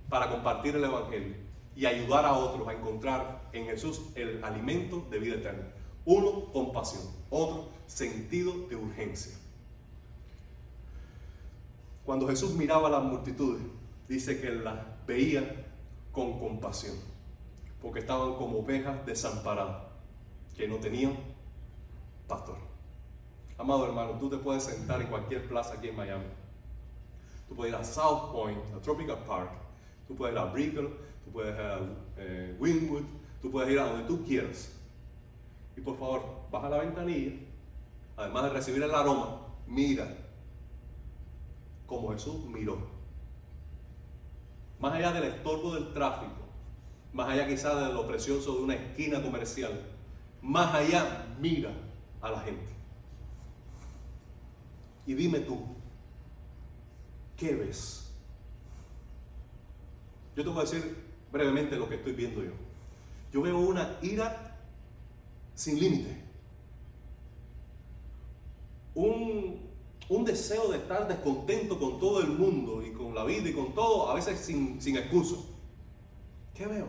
para 0.09 0.29
compartir 0.29 0.75
el 0.75 0.84
Evangelio 0.84 1.36
y 1.75 1.86
ayudar 1.86 2.25
a 2.25 2.34
otros 2.34 2.67
a 2.67 2.73
encontrar 2.73 3.49
en 3.53 3.65
Jesús 3.65 4.01
el 4.15 4.43
alimento 4.43 5.05
de 5.09 5.19
vida 5.19 5.36
eterna. 5.36 5.67
Uno, 6.05 6.51
compasión. 6.51 7.03
Otro, 7.29 7.69
sentido 7.88 8.67
de 8.67 8.75
urgencia. 8.75 9.34
Cuando 12.05 12.27
Jesús 12.27 12.53
miraba 12.55 12.88
a 12.88 12.91
las 12.91 13.03
multitudes, 13.03 13.61
dice 14.07 14.41
que 14.41 14.49
las 14.49 14.75
veía 15.07 15.65
con 16.11 16.39
compasión 16.39 17.13
porque 17.84 17.99
estaban 17.99 18.36
como 18.36 18.59
ovejas 18.59 19.05
desamparadas, 19.05 19.84
que 20.55 20.69
no 20.69 20.77
tenían 20.77 21.17
pastor. 22.27 22.55
Amado 23.57 23.86
hermano, 23.86 24.17
tú 24.19 24.29
te 24.29 24.38
puedes 24.38 24.63
sentar 24.63 25.01
en 25.01 25.07
cualquier 25.07 25.47
plaza 25.49 25.73
aquí 25.73 25.89
en 25.89 25.97
Miami. 25.97 26.23
Tú 27.48 27.56
puedes 27.56 27.74
ir 27.74 27.80
a 27.80 27.84
South 27.84 28.32
Point, 28.32 28.60
a 28.76 28.80
Tropical 28.82 29.24
Park, 29.26 29.52
tú 30.08 30.16
puedes 30.16 30.34
ir 30.34 30.39
a 30.39 30.46
Brickell, 30.46 30.89
tú 31.26 31.32
puedes 31.32 31.54
ir 31.56 31.62
a 31.62 31.80
eh, 32.18 32.56
Wynwood, 32.60 33.04
tú 33.41 33.52
puedes 33.52 33.70
ir 33.70 33.80
a 33.80 33.86
donde 33.86 34.08
tú 34.08 34.24
quieras. 34.24 34.72
Y 35.76 35.82
por 35.82 35.98
favor, 35.98 36.24
baja 36.52 36.70
la 36.70 36.78
ventanilla, 36.78 37.34
además 38.16 38.44
de 38.44 38.50
recibir 38.50 38.84
el 38.84 38.94
aroma, 38.94 39.41
mira 39.68 40.08
como 41.86 42.12
Jesús 42.12 42.46
miró. 42.46 42.78
Más 44.80 44.94
allá 44.94 45.12
del 45.12 45.24
estorbo 45.26 45.76
del 45.76 45.94
tráfico, 45.94 46.44
más 47.14 47.30
allá 47.30 47.48
quizás 47.48 47.88
de 47.88 47.94
lo 47.94 48.08
precioso 48.08 48.56
de 48.56 48.64
una 48.64 48.76
esquina 48.76 49.22
comercial, 49.22 49.72
más 50.41 50.74
allá 50.74 51.28
mira 51.39 51.72
a 52.22 52.32
la 52.32 52.39
gente. 52.41 52.72
Y 55.06 55.14
dime 55.14 55.39
tú, 55.39 55.60
¿qué 57.38 57.55
ves? 57.55 58.11
Yo 60.36 60.43
te 60.43 60.49
voy 60.49 60.59
a 60.59 60.61
decir 60.61 60.95
brevemente 61.31 61.75
lo 61.75 61.88
que 61.88 61.95
estoy 61.95 62.13
viendo 62.13 62.43
yo. 62.43 62.51
Yo 63.31 63.41
veo 63.41 63.57
una 63.57 63.97
ira 64.01 64.59
sin 65.55 65.79
límite. 65.79 66.21
Un, 68.95 69.59
un, 70.09 70.25
deseo 70.25 70.71
de 70.71 70.77
estar 70.77 71.07
descontento 71.07 71.79
con 71.79 71.99
todo 71.99 72.21
el 72.21 72.27
mundo 72.27 72.84
y 72.84 72.91
con 72.91 73.15
la 73.15 73.23
vida 73.23 73.49
y 73.49 73.53
con 73.53 73.73
todo, 73.73 74.11
a 74.11 74.13
veces 74.13 74.39
sin, 74.39 74.79
sin 74.79 74.97
excusa. 74.97 75.36
¿Qué 76.53 76.67
veo? 76.67 76.88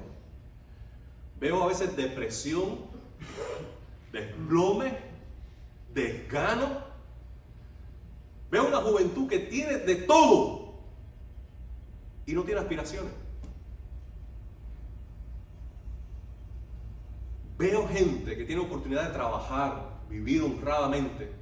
Veo 1.40 1.62
a 1.62 1.66
veces 1.66 1.96
depresión, 1.96 2.78
desplome, 4.12 4.98
desgano. 5.94 6.83
Veo 8.54 8.68
una 8.68 8.80
juventud 8.80 9.28
que 9.28 9.40
tiene 9.40 9.78
de 9.78 9.96
todo 9.96 10.74
y 12.24 12.34
no 12.34 12.44
tiene 12.44 12.60
aspiraciones. 12.60 13.12
Veo 17.58 17.88
gente 17.88 18.36
que 18.36 18.44
tiene 18.44 18.62
oportunidad 18.62 19.08
de 19.08 19.12
trabajar, 19.12 19.98
vivir 20.08 20.40
honradamente 20.42 21.32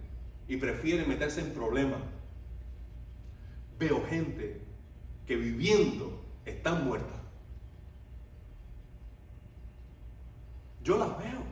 y 0.49 0.57
prefiere 0.57 1.05
meterse 1.05 1.43
en 1.43 1.53
problemas. 1.53 2.01
Veo 3.79 4.03
gente 4.07 4.63
que 5.27 5.37
viviendo 5.37 6.19
están 6.47 6.87
muertas. 6.87 7.21
Yo 10.83 10.97
las 10.97 11.19
veo. 11.19 11.43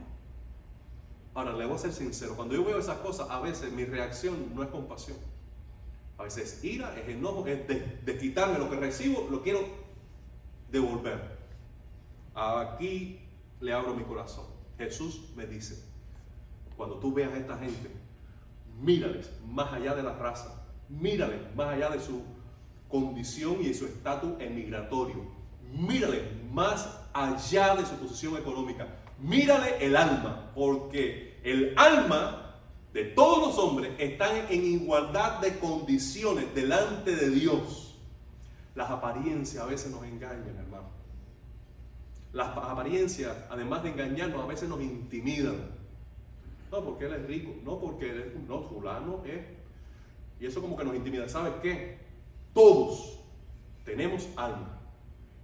Ahora, 1.35 1.53
le 1.53 1.67
voy 1.67 1.75
a 1.75 1.79
ser 1.79 1.93
sincero, 1.93 2.35
cuando 2.35 2.55
yo 2.55 2.65
veo 2.65 2.79
esas 2.79 2.97
cosas, 3.01 3.29
a 3.29 3.41
veces 3.41 3.71
mi 3.71 3.85
reacción 3.85 4.55
no 4.55 4.63
es 4.63 4.71
compasión. 4.71 5.19
A 6.21 6.25
veces 6.25 6.53
es 6.53 6.65
ira, 6.65 6.95
es 6.99 7.09
enojo, 7.09 7.47
es 7.47 7.67
de, 7.67 8.19
quitarme 8.19 8.59
lo 8.59 8.69
que 8.69 8.77
recibo, 8.77 9.27
lo 9.31 9.43
quiero 9.43 9.61
devolver. 10.71 11.39
Aquí 12.35 13.21
le 13.59 13.73
abro 13.73 13.95
mi 13.95 14.05
corazón. 14.05 14.45
Jesús 14.77 15.31
me 15.35 15.47
dice, 15.47 15.83
cuando 16.77 16.97
tú 16.97 17.15
veas 17.15 17.33
a 17.33 17.39
esta 17.39 17.57
gente, 17.57 17.91
mírales 18.83 19.31
más 19.47 19.73
allá 19.73 19.95
de 19.95 20.03
la 20.03 20.13
raza, 20.13 20.63
mírales 20.91 21.41
más 21.55 21.69
allá 21.69 21.89
de 21.89 22.01
su 22.01 22.23
condición 22.91 23.57
y 23.63 23.69
de 23.69 23.75
su 23.75 23.87
estatus 23.87 24.33
emigratorio, 24.41 25.25
mírales 25.73 26.23
más 26.53 27.01
allá 27.15 27.77
de 27.77 27.87
su 27.87 27.95
posición 27.95 28.37
económica, 28.37 28.89
mírale 29.19 29.83
el 29.83 29.97
alma, 29.97 30.53
porque 30.55 31.41
el 31.45 31.73
alma 31.79 32.50
de 32.93 33.05
todos 33.05 33.49
los 33.49 33.59
hombres 33.59 33.93
están 33.99 34.47
en 34.49 34.65
igualdad 34.65 35.41
de 35.41 35.59
condiciones 35.59 36.53
delante 36.55 37.15
de 37.15 37.31
Dios. 37.31 37.99
Las 38.75 38.91
apariencias 38.91 39.63
a 39.63 39.67
veces 39.67 39.93
nos 39.93 40.03
engañan, 40.05 40.57
hermano. 40.59 40.89
Las 42.33 42.49
apariencias, 42.57 43.37
además 43.51 43.83
de 43.83 43.91
engañarnos, 43.91 44.43
a 44.43 44.47
veces 44.47 44.69
nos 44.69 44.81
intimidan. 44.81 45.57
No 46.71 46.85
porque 46.85 47.07
él 47.07 47.15
es 47.15 47.27
rico, 47.27 47.53
no 47.65 47.81
porque 47.81 48.11
él, 48.11 48.45
no, 48.47 48.63
fulano 48.63 49.25
es. 49.25 49.45
Y 50.41 50.47
eso 50.47 50.61
como 50.61 50.77
que 50.77 50.85
nos 50.85 50.95
intimida. 50.95 51.29
¿Sabes 51.29 51.55
qué? 51.63 51.99
Todos 52.55 53.19
tenemos 53.85 54.29
alma. 54.37 54.79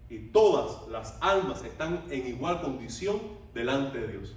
Y 0.08 0.18
todas 0.28 0.86
las 0.88 1.18
almas 1.20 1.64
están 1.64 2.04
en 2.10 2.26
igual 2.28 2.60
condición 2.62 3.20
delante 3.52 3.98
de 3.98 4.08
Dios. 4.08 4.36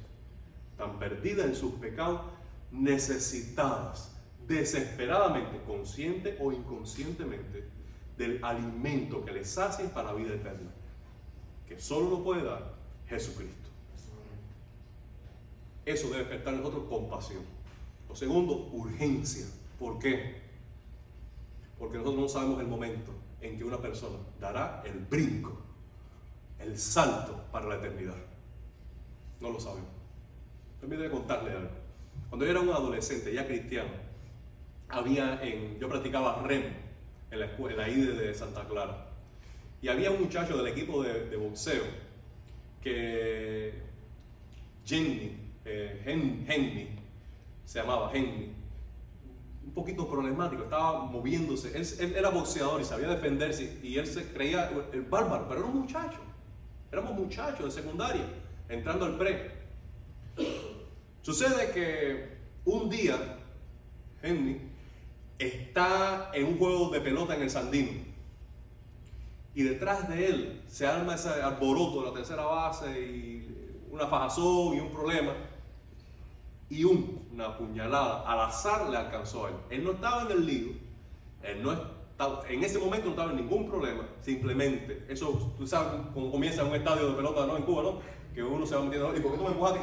Tan 0.78 0.97
perdidas 0.97 1.45
en 1.45 1.55
sus 1.55 1.74
pecados, 1.74 2.22
necesitadas 2.72 4.15
desesperadamente, 4.47 5.61
consciente 5.65 6.38
o 6.39 6.51
inconscientemente, 6.51 7.67
del 8.17 8.43
alimento 8.43 9.24
que 9.24 9.32
les 9.32 9.49
sacie 9.49 9.86
para 9.86 10.13
vida 10.13 10.34
eterna, 10.34 10.70
que 11.67 11.80
solo 11.80 12.09
lo 12.09 12.24
puede 12.24 12.43
dar 12.43 12.74
Jesucristo. 13.07 13.70
Eso 15.86 16.09
debe 16.09 16.20
despertar 16.20 16.53
en 16.53 16.59
nosotros 16.59 16.86
compasión. 16.89 17.43
Lo 18.09 18.15
segundo, 18.15 18.70
urgencia. 18.74 19.45
¿Por 19.80 19.97
qué? 19.99 20.41
Porque 21.78 21.97
nosotros 21.97 22.22
no 22.22 22.28
sabemos 22.28 22.59
el 22.59 22.67
momento 22.67 23.11
en 23.39 23.57
que 23.57 23.63
una 23.63 23.78
persona 23.78 24.17
dará 24.39 24.84
el 24.86 24.99
brinco, 24.99 25.57
el 26.59 26.78
salto 26.78 27.45
para 27.51 27.67
la 27.67 27.76
eternidad. 27.76 28.17
No 29.39 29.51
lo 29.51 29.59
sabemos. 29.59 29.89
Permítame 30.82 31.09
contarle 31.09 31.51
algo. 31.51 31.79
Cuando 32.28 32.45
yo 32.45 32.51
era 32.51 32.59
un 32.59 32.70
adolescente, 32.70 33.34
ya 33.34 33.47
cristiano, 33.47 33.89
había 34.89 35.39
en, 35.43 35.80
yo 35.80 35.88
practicaba 35.88 36.43
REM 36.43 36.63
en 37.32 37.39
la, 37.39 37.45
escuela, 37.45 37.88
en 37.88 37.93
la 37.93 37.97
IDE 37.97 38.13
de 38.13 38.34
Santa 38.34 38.65
Clara. 38.67 39.07
Y 39.82 39.88
había 39.88 40.11
un 40.11 40.22
muchacho 40.22 40.57
del 40.57 40.67
equipo 40.67 41.03
de, 41.03 41.36
boxeo 41.38 41.84
que 42.82 43.74
Jenny, 44.86 45.38
eh, 45.65 46.01
Henry, 46.05 46.89
se 47.65 47.80
llamaba 47.80 48.11
Henry, 48.13 48.51
un 49.63 49.74
poquito 49.74 50.09
problemático, 50.09 50.63
estaba 50.63 51.05
moviéndose. 51.05 51.78
Él, 51.78 51.88
él, 51.99 52.15
era 52.15 52.30
boxeador 52.30 52.82
y 52.82 52.86
sabía 52.86 53.07
defenderse 53.09 53.80
y 53.84 53.97
él 53.97 54.07
se 54.07 54.32
creía 54.34 54.72
el 54.91 55.03
bárbaro, 55.03 55.47
pero 55.47 55.61
era 55.61 55.70
un 55.70 55.82
muchacho. 55.82 56.20
Éramos 56.91 57.13
muchachos 57.13 57.65
de 57.65 57.82
secundaria 57.82 58.26
entrando 58.67 59.05
al 59.05 59.17
pre. 59.17 59.59
Sucede 61.22 61.72
que 61.72 62.38
un 62.65 62.89
día 62.89 63.17
Henry 64.22 64.61
está 65.38 66.32
en 66.34 66.45
un 66.45 66.57
juego 66.57 66.89
de 66.89 67.01
pelota 67.01 67.36
en 67.36 67.43
el 67.43 67.49
Sandino. 67.49 67.91
Y 69.55 69.63
detrás 69.63 70.07
de 70.07 70.28
él 70.28 70.61
se 70.67 70.86
arma 70.86 71.15
ese 71.15 71.30
alboroto 71.30 72.01
de 72.01 72.07
la 72.07 72.13
tercera 72.13 72.45
base 72.45 72.88
y 73.01 73.86
una 73.91 74.07
fajazón 74.07 74.76
y 74.76 74.80
un 74.80 74.91
problema. 74.91 75.34
Y 76.70 76.84
una 76.84 77.57
puñalada 77.57 78.22
al 78.30 78.41
azar 78.41 78.89
le 78.89 78.97
alcanzó 78.97 79.45
a 79.45 79.49
él. 79.49 79.55
Él 79.72 79.84
no 79.84 79.91
estaba 79.91 80.24
en 80.24 80.32
el 80.32 80.45
lío. 80.45 80.74
Él 81.41 81.63
no 81.63 81.72
estaba, 81.72 82.47
en 82.47 82.63
ese 82.63 82.78
momento 82.78 83.05
no 83.05 83.11
estaba 83.11 83.32
en 83.32 83.38
ningún 83.38 83.67
problema. 83.67 84.07
Simplemente, 84.22 85.05
eso, 85.09 85.53
tú 85.57 85.65
sabes 85.65 86.01
cómo 86.13 86.32
comienza 86.32 86.63
un 86.63 86.76
estadio 86.76 87.09
de 87.09 87.13
pelota 87.15 87.47
¿no? 87.47 87.57
en 87.57 87.63
Cuba, 87.63 87.84
¿no? 87.84 87.99
que 88.34 88.43
uno 88.43 88.65
se 88.65 88.76
va 88.76 88.84
metiendo, 88.84 89.15
¿y 89.15 89.20
por 89.20 89.32
qué 89.32 89.38
tú 89.38 89.43
me 89.43 89.49
empujaste? 89.49 89.80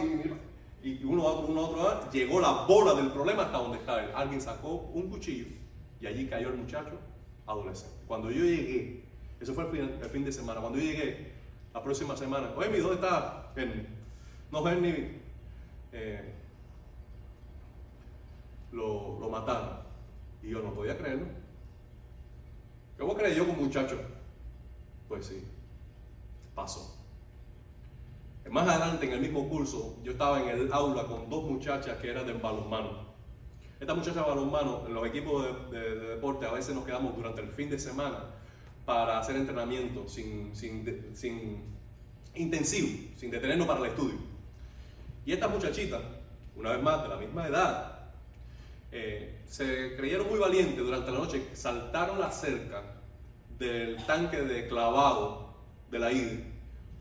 Y 0.82 1.04
uno 1.04 1.22
a 1.22 1.32
otro, 1.32 1.52
uno 1.52 2.10
llegó 2.10 2.40
la 2.40 2.66
bola 2.66 2.94
del 2.94 3.10
problema 3.10 3.44
hasta 3.44 3.58
donde 3.58 3.78
está 3.78 4.04
él. 4.04 4.10
Alguien 4.14 4.40
sacó 4.40 4.74
un 4.94 5.08
cuchillo 5.10 5.46
y 6.00 6.06
allí 6.06 6.28
cayó 6.28 6.50
el 6.50 6.56
muchacho 6.56 6.98
adolescente. 7.46 7.96
Cuando 8.06 8.30
yo 8.30 8.44
llegué, 8.44 9.04
eso 9.40 9.54
fue 9.54 9.64
el 9.64 10.10
fin, 10.10 10.24
de 10.24 10.32
semana, 10.32 10.60
cuando 10.60 10.78
yo 10.78 10.84
llegué 10.84 11.32
la 11.74 11.82
próxima 11.82 12.16
semana, 12.16 12.52
oye, 12.56 12.80
¿dónde 12.80 12.94
está 12.94 13.52
Henry? 13.56 13.86
No, 14.50 14.66
Henry 14.68 15.20
eh, 15.92 16.32
lo, 18.72 19.18
lo 19.18 19.28
mataron. 19.28 19.86
Y 20.42 20.50
yo 20.50 20.62
no 20.62 20.72
podía 20.72 20.96
creerlo. 20.96 21.26
¿Cómo 22.98 23.14
creí 23.14 23.34
yo 23.34 23.46
como 23.46 23.62
muchacho? 23.62 23.98
Pues 25.08 25.26
sí, 25.26 25.44
pasó. 26.54 26.95
Más 28.50 28.68
adelante 28.68 29.06
en 29.06 29.12
el 29.12 29.20
mismo 29.20 29.48
curso, 29.48 29.98
yo 30.04 30.12
estaba 30.12 30.40
en 30.40 30.48
el 30.48 30.72
aula 30.72 31.04
con 31.04 31.28
dos 31.28 31.44
muchachas 31.44 31.96
que 31.98 32.10
eran 32.10 32.26
de 32.26 32.32
balonmano. 32.34 33.06
Estas 33.80 33.96
muchachas 33.96 34.24
de 34.24 34.30
balonmano, 34.30 34.84
en 34.86 34.94
los 34.94 35.06
equipos 35.06 35.70
de, 35.70 35.94
deporte, 35.96 36.46
a 36.46 36.52
veces 36.52 36.74
nos 36.74 36.84
quedamos 36.84 37.16
durante 37.16 37.42
el 37.42 37.48
fin 37.48 37.68
de 37.68 37.78
semana 37.78 38.18
para 38.84 39.18
hacer 39.18 39.36
entrenamiento 39.36 40.08
sin, 40.08 40.54
sin, 40.54 41.76
intensivo, 42.34 43.10
sin 43.16 43.30
detenernos 43.30 43.66
para 43.66 43.80
el 43.80 43.86
estudio. 43.86 44.16
Y 45.24 45.32
estas 45.32 45.50
muchachitas, 45.50 46.00
una 46.54 46.70
vez 46.70 46.82
más 46.82 47.02
de 47.02 47.08
la 47.08 47.16
misma 47.16 47.48
edad, 47.48 48.10
eh, 48.92 49.42
se 49.46 49.96
creyeron 49.96 50.28
muy 50.28 50.38
valientes 50.38 50.78
durante 50.78 51.10
la 51.10 51.18
noche, 51.18 51.48
saltaron 51.52 52.20
la 52.20 52.30
cerca 52.30 52.82
del 53.58 53.96
tanque 54.06 54.40
de 54.42 54.68
clavado 54.68 55.56
de 55.90 55.98
la 55.98 56.12
IDE 56.12 56.55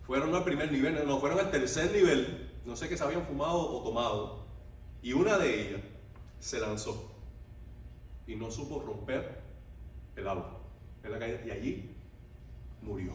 fueron 0.05 0.33
al 0.35 0.43
primer 0.43 0.71
nivel, 0.71 1.05
no, 1.07 1.19
fueron 1.19 1.39
al 1.39 1.51
tercer 1.51 1.91
nivel, 1.91 2.51
no 2.65 2.75
sé 2.75 2.87
qué 2.87 2.97
se 2.97 3.03
habían 3.03 3.25
fumado 3.25 3.59
o 3.59 3.83
tomado, 3.83 4.45
y 5.01 5.13
una 5.13 5.37
de 5.37 5.69
ellas 5.69 5.81
se 6.39 6.59
lanzó 6.59 7.11
y 8.27 8.35
no 8.35 8.51
supo 8.51 8.79
romper 8.79 9.41
el 10.15 10.27
agua 10.27 10.59
en 11.03 11.11
la 11.11 11.19
calle 11.19 11.41
y 11.45 11.51
allí 11.51 11.95
murió. 12.81 13.13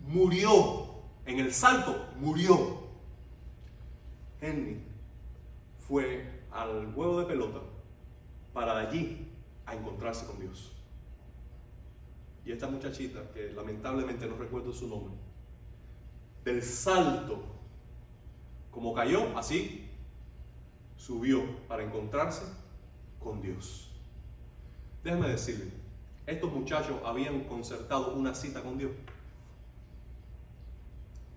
Murió, 0.00 1.02
en 1.26 1.40
el 1.40 1.52
salto 1.52 2.08
murió. 2.16 2.84
Henry 4.40 4.82
fue 5.88 6.44
al 6.50 6.92
juego 6.92 7.20
de 7.20 7.26
pelota 7.26 7.60
para 8.52 8.78
allí 8.78 9.32
a 9.66 9.74
encontrarse 9.74 10.26
con 10.26 10.38
Dios. 10.38 10.72
Y 12.44 12.52
esta 12.52 12.68
muchachita, 12.68 13.30
que 13.32 13.52
lamentablemente 13.52 14.26
no 14.26 14.36
recuerdo 14.36 14.72
su 14.72 14.86
nombre, 14.88 15.14
del 16.44 16.62
salto, 16.62 17.42
como 18.70 18.92
cayó, 18.92 19.36
así 19.38 19.88
subió 20.96 21.44
para 21.66 21.82
encontrarse 21.82 22.44
con 23.18 23.40
Dios. 23.40 23.90
Déjeme 25.02 25.28
decirle, 25.28 25.70
estos 26.26 26.52
muchachos 26.52 26.96
habían 27.04 27.44
concertado 27.44 28.14
una 28.14 28.34
cita 28.34 28.62
con 28.62 28.78
Dios. 28.78 28.92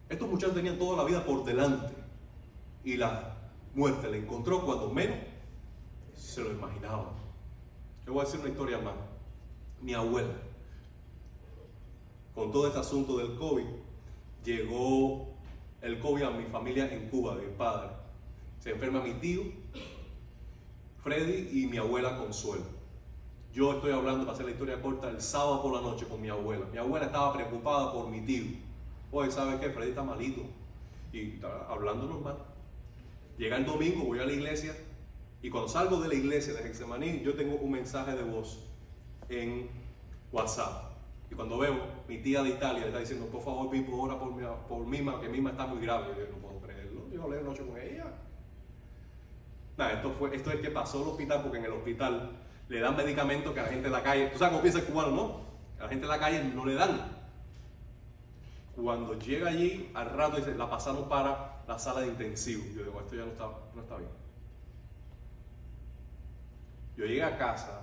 Estos 0.10 0.30
muchachos 0.30 0.56
tenían 0.56 0.78
toda 0.78 0.98
la 0.98 1.04
vida 1.04 1.26
por 1.26 1.44
delante 1.44 1.94
y 2.84 2.96
la 2.96 3.36
muerte 3.76 4.10
le 4.10 4.20
encontró 4.20 4.66
cuando 4.66 4.90
menos 4.90 5.18
se 6.16 6.42
lo 6.42 6.52
imaginaba. 6.52 7.12
Yo 8.06 8.14
voy 8.14 8.22
a 8.22 8.26
decir 8.26 8.40
una 8.40 8.50
historia 8.50 8.80
más. 8.80 8.96
Mi 9.82 9.94
abuela, 9.94 10.34
con 12.38 12.52
todo 12.52 12.68
este 12.68 12.78
asunto 12.78 13.18
del 13.18 13.36
COVID, 13.36 13.66
llegó 14.46 15.28
el 15.82 16.00
COVID 16.00 16.22
a 16.22 16.30
mi 16.30 16.46
familia 16.46 16.88
en 16.94 17.10
Cuba, 17.10 17.36
de 17.36 17.48
mi 17.48 17.54
padre. 17.58 17.90
Se 18.60 18.70
enferma 18.70 19.02
mi 19.02 19.14
tío, 19.14 19.42
Freddy, 21.04 21.64
y 21.64 21.66
mi 21.66 21.78
abuela 21.78 22.16
Consuelo. 22.20 22.66
Yo 23.56 23.74
estoy 23.74 23.92
hablando, 23.92 24.20
para 24.20 24.34
hacer 24.34 24.46
la 24.46 24.52
historia 24.52 24.80
corta, 24.80 25.10
el 25.10 25.20
sábado 25.20 25.64
por 25.64 25.74
la 25.74 25.82
noche 25.82 26.06
con 26.08 26.22
mi 26.22 26.30
abuela. 26.30 26.68
Mi 26.72 26.78
abuela 26.78 27.08
estaba 27.08 27.34
preocupada 27.34 27.92
por 27.92 28.08
mi 28.08 28.22
tío. 28.22 28.44
Oye, 29.12 29.32
¿sabe 29.32 29.60
qué? 29.60 29.72
Freddy 29.72 29.90
está 29.90 30.04
malito. 30.04 30.44
Y 31.12 31.32
está 31.32 31.66
hablando 31.68 32.06
normal. 32.06 32.38
Llega 33.40 33.58
el 33.58 33.66
domingo, 33.66 34.06
voy 34.06 34.20
a 34.20 34.28
la 34.28 34.34
iglesia. 34.34 34.78
Y 35.42 35.50
cuando 35.50 35.70
salgo 35.70 36.00
de 36.02 36.10
la 36.10 36.14
iglesia 36.14 36.54
de 36.54 36.68
Hexemaní, 36.68 37.22
yo 37.22 37.34
tengo 37.34 37.56
un 37.56 37.72
mensaje 37.72 38.16
de 38.16 38.22
voz 38.22 38.60
en 39.28 39.70
WhatsApp. 40.32 40.87
Y 41.30 41.36
cuando 41.36 41.58
veo, 41.58 41.76
mi 42.08 42.20
tía 42.20 42.42
de 42.44 42.50
Italia 42.50 42.86
está 42.86 43.00
diciendo, 43.00 43.28
por 43.28 43.42
favor, 43.42 43.70
Pipo, 43.70 44.02
ora 44.02 44.18
por, 44.18 44.34
mi, 44.34 44.44
por 44.68 44.86
Mima, 44.86 45.20
que 45.20 45.28
Mima 45.28 45.52
está 45.52 45.68
muy 45.68 45.82
grave. 45.82 46.14
Yo 46.18 46.26
no 46.32 46.38
puedo 46.38 46.62
creerlo. 46.62 47.10
Yo 47.12 47.24
hablé 47.24 47.42
noche 47.42 47.66
con 47.66 47.78
ella. 47.78 48.06
Nada, 49.78 49.94
esto, 49.94 50.12
fue, 50.12 50.36
esto 50.36 50.52
es 50.52 50.60
que 50.60 50.72
pasó 50.72 51.04
al 51.04 51.10
hospital, 51.10 51.42
porque 51.44 51.58
en 51.58 51.66
el 51.66 51.74
hospital 51.74 52.32
le 52.70 52.80
dan 52.80 52.96
medicamentos 52.96 53.54
que 53.54 53.60
a 53.60 53.64
la 53.64 53.70
gente 53.70 53.88
en 53.88 53.94
la 53.94 54.04
calle, 54.04 54.28
tú 54.28 54.40
sabes 54.40 54.52
cómo 54.52 54.62
piensa 54.62 54.80
el 54.80 54.86
cubano, 54.86 55.12
¿no? 55.12 55.42
A 55.80 55.84
la 55.84 55.90
gente 55.90 56.06
en 56.06 56.10
la 56.10 56.20
calle 56.20 56.44
no 56.44 56.66
le 56.66 56.74
dan. 56.74 57.18
Cuando 58.76 59.18
llega 59.18 59.50
allí, 59.50 59.90
al 59.94 60.12
rato 60.12 60.38
la 60.38 60.70
pasaron 60.70 61.10
para 61.10 61.64
la 61.68 61.80
sala 61.80 62.02
de 62.02 62.08
intensivo. 62.08 62.64
Yo 62.76 62.84
digo, 62.84 63.00
esto 63.02 63.16
ya 63.16 63.26
no 63.26 63.32
está, 63.32 63.50
no 63.74 63.82
está 63.82 63.98
bien. 63.98 64.10
Yo 66.96 67.06
llegué 67.06 67.24
a 67.24 67.38
casa, 67.38 67.82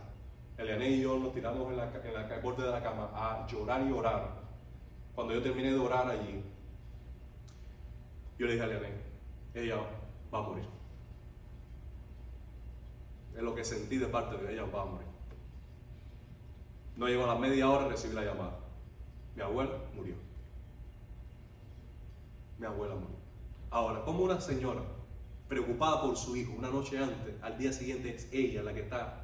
Eliane 0.57 0.88
y 0.88 1.02
yo 1.02 1.18
nos 1.18 1.32
tiramos 1.32 1.70
en 1.70 1.76
la, 1.76 1.84
en 1.84 2.14
la 2.14 2.38
borde 2.38 2.64
de 2.64 2.70
la 2.70 2.82
cama 2.82 3.11
a 3.14 3.46
llorar 3.46 3.86
y 3.86 3.92
orar. 3.92 4.42
Cuando 5.14 5.34
yo 5.34 5.42
terminé 5.42 5.70
de 5.70 5.78
orar 5.78 6.09
allí, 6.09 6.42
yo 8.38 8.46
le 8.46 8.52
dije 8.52 8.64
a 8.64 8.66
Eliane, 8.66 8.92
ella 9.55 9.76
va 10.32 10.38
a 10.38 10.42
morir. 10.42 10.64
Es 13.36 13.42
lo 13.42 13.55
que 13.55 13.64
sentí 13.64 13.96
de 13.96 14.07
parte 14.07 14.36
de 14.36 14.52
ella, 14.52 14.64
va 14.64 14.82
a 14.82 14.86
morir. 14.86 15.09
No 16.96 17.09
llegó 17.09 17.24
a 17.24 17.34
la 17.34 17.34
media 17.34 17.68
hora, 17.68 17.88
recibí 17.88 18.14
la 18.14 18.24
llamada. 18.24 18.59
Mi 19.34 19.42
abuela 19.42 19.72
murió 19.94 20.14
mi 22.59 22.66
abuela 22.66 22.94
murió. 22.94 23.16
Ahora, 23.70 24.05
como 24.05 24.24
una 24.24 24.40
señora 24.40 24.82
preocupada 25.48 26.02
por 26.02 26.16
su 26.16 26.36
hijo 26.36 26.52
una 26.57 26.70
noche 26.70 26.98
antes, 26.98 27.34
al 27.42 27.59
día 27.59 27.72
siguiente 27.72 28.14
es 28.14 28.28
ella 28.32 28.62
la 28.62 28.72
que 28.72 28.80
está 28.80 29.23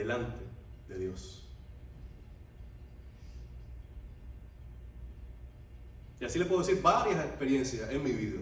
delante 0.00 0.42
de 0.88 0.98
Dios. 0.98 1.46
Y 6.20 6.24
así 6.24 6.38
le 6.38 6.44
puedo 6.46 6.62
decir 6.62 6.82
varias 6.82 7.24
experiencias 7.24 7.90
en 7.90 8.02
mi 8.02 8.12
vida, 8.12 8.40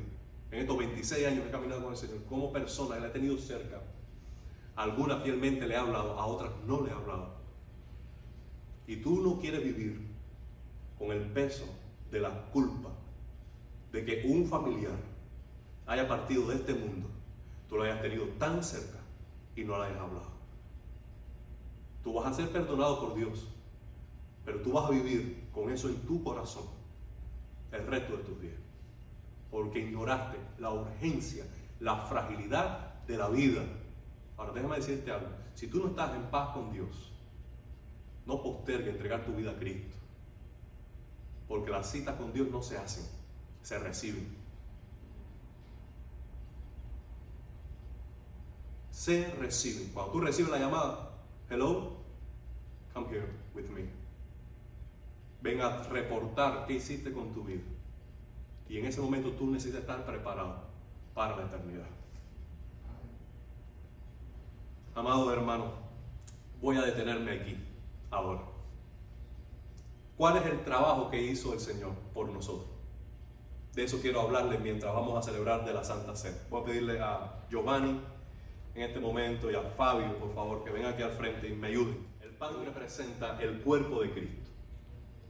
en 0.51 0.59
estos 0.61 0.79
26 0.79 1.27
años 1.27 1.43
que 1.43 1.49
he 1.49 1.53
caminado 1.53 1.83
con 1.83 1.93
el 1.93 1.99
Señor, 1.99 2.25
como 2.29 2.53
persona, 2.53 2.97
Él 2.97 3.05
ha 3.05 3.13
tenido 3.13 3.37
cerca. 3.39 3.81
algunas 4.77 5.23
fielmente 5.25 5.67
le 5.67 5.77
ha 5.77 5.81
hablado, 5.81 6.19
a 6.19 6.27
otras 6.27 6.53
no 6.67 6.85
le 6.85 6.93
ha 6.93 6.97
hablado. 6.97 7.39
Y 8.87 8.97
tú 8.97 9.21
no 9.21 9.39
quieres 9.41 9.63
vivir 9.63 10.01
con 10.97 11.11
el 11.11 11.23
peso 11.33 11.65
de 12.11 12.21
la 12.21 12.31
culpa 12.53 12.91
de 13.93 14.05
que 14.05 14.27
un 14.29 14.47
familiar 14.47 14.99
haya 15.87 16.07
partido 16.07 16.49
de 16.49 16.57
este 16.57 16.75
mundo, 16.75 17.09
tú 17.69 17.77
lo 17.77 17.83
hayas 17.83 18.01
tenido 18.01 18.27
tan 18.39 18.63
cerca 18.63 18.99
y 19.57 19.65
no 19.65 19.77
lo 19.77 19.83
hayas 19.83 19.99
hablado. 19.99 20.38
Tú 22.09 22.15
vas 22.15 22.27
a 22.29 22.33
ser 22.33 22.49
perdonado 22.51 23.01
por 23.01 23.15
Dios, 23.15 23.47
pero 24.43 24.63
tú 24.63 24.73
vas 24.73 24.87
a 24.87 24.93
vivir 24.93 25.47
con 25.53 25.71
eso 25.71 25.91
en 25.91 25.97
tu 26.07 26.25
corazón 26.25 26.65
el 27.71 27.87
resto 27.87 28.17
de 28.17 28.23
tus 28.23 28.41
días, 28.41 28.57
porque 29.51 29.81
ignoraste 29.81 30.39
la 30.59 30.71
urgencia, 30.71 31.45
la 31.81 32.07
fragilidad 32.07 33.05
de 33.05 33.19
la 33.19 33.29
vida. 33.29 33.63
Ahora 34.39 34.55
déjame 34.55 34.77
decirte 34.77 35.13
algo, 35.13 35.29
si 35.55 35.67
tú 35.67 35.81
no 35.81 35.89
estás 35.89 36.15
en 36.15 36.23
paz 36.31 36.55
con 36.55 36.73
Dios, 36.73 37.13
no 38.25 38.43
postergue 38.43 38.89
entregar 38.89 39.27
tu 39.27 39.35
vida 39.35 39.51
a 39.51 39.59
Cristo, 39.59 39.95
porque 41.47 41.71
las 41.71 41.91
citas 41.91 42.17
con 42.17 42.33
Dios 42.33 42.49
no 42.49 42.63
se 42.63 42.79
hacen 42.79 43.05
se 43.63 43.79
reciben. 43.79 44.35
Se 48.93 49.31
reciben. 49.33 49.91
Cuando 49.93 50.13
tú 50.13 50.21
recibes 50.23 50.51
la 50.51 50.59
llamada, 50.59 51.18
hello, 51.51 51.97
come 52.93 53.09
here 53.09 53.29
with 53.55 53.71
me. 53.71 53.89
Ven 55.41 55.61
a 55.61 55.83
reportar 55.85 56.67
qué 56.67 56.75
hiciste 56.75 57.13
con 57.13 57.33
tu 57.33 57.43
vida. 57.45 57.63
Y 58.69 58.79
en 58.79 58.87
ese 58.87 59.01
momento 59.01 59.31
tú 59.33 59.47
necesitas 59.47 59.81
estar 59.81 60.05
preparado 60.05 60.57
para 61.15 61.37
la 61.37 61.45
eternidad. 61.45 61.87
Amado 64.95 65.33
hermano, 65.33 65.73
voy 66.61 66.77
a 66.77 66.83
detenerme 66.83 67.33
aquí 67.33 67.57
ahora. 68.11 68.43
¿Cuál 70.17 70.39
es 70.39 70.47
el 70.47 70.65
trabajo 70.65 71.09
que 71.09 71.23
hizo 71.23 71.55
el 71.55 71.61
Señor 71.61 71.93
por 72.13 72.29
nosotros? 72.29 72.69
De 73.75 73.85
eso 73.85 74.01
quiero 74.03 74.23
hablarles 74.23 74.61
mientras 74.61 74.93
vamos 74.93 75.17
a 75.17 75.23
celebrar 75.23 75.65
de 75.65 75.73
la 75.73 75.85
Santa 75.85 76.17
Cena. 76.17 76.37
Voy 76.51 76.63
a 76.63 76.65
pedirle 76.65 77.01
a 77.01 77.47
Giovanni 77.49 78.01
en 78.79 78.85
este 78.85 79.01
momento 79.01 79.51
y 79.51 79.57
a 79.57 79.63
Fabio, 79.63 80.17
por 80.21 80.33
favor, 80.35 80.63
que 80.63 80.71
vengan 80.71 80.93
aquí 80.93 81.03
al 81.03 81.11
frente 81.11 81.49
y 81.49 81.53
me 81.53 81.67
ayuden. 81.67 81.99
El 82.23 82.31
pan 82.31 82.65
representa 82.65 83.37
el 83.43 83.61
cuerpo 83.61 84.03
de 84.03 84.13
Cristo. 84.13 84.51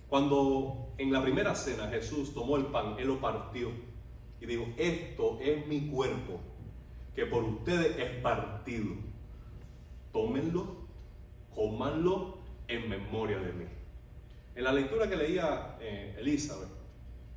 Cuando 0.07 0.92
en 0.99 1.11
la 1.11 1.22
primera 1.22 1.55
cena 1.55 1.88
Jesús 1.88 2.34
tomó 2.34 2.57
el 2.57 2.66
pan, 2.66 2.96
Él 2.99 3.09
lo 3.09 3.18
partió 3.18 3.70
y 4.38 4.44
dijo, 4.44 4.66
esto 4.76 5.38
es 5.40 5.66
mi 5.66 5.88
cuerpo, 5.88 6.40
que 7.14 7.24
por 7.24 7.42
ustedes 7.42 7.96
es 7.96 8.20
partido. 8.20 8.96
Tómenlo, 10.12 10.86
cómanlo 11.55 12.40
en 12.68 12.86
memoria 12.86 13.38
de 13.38 13.53
mí. 13.55 13.64
En 14.57 14.64
la 14.64 14.72
lectura 14.72 15.09
que 15.09 15.16
leía 15.16 15.78
eh, 15.80 16.16
Elizabeth, 16.18 16.68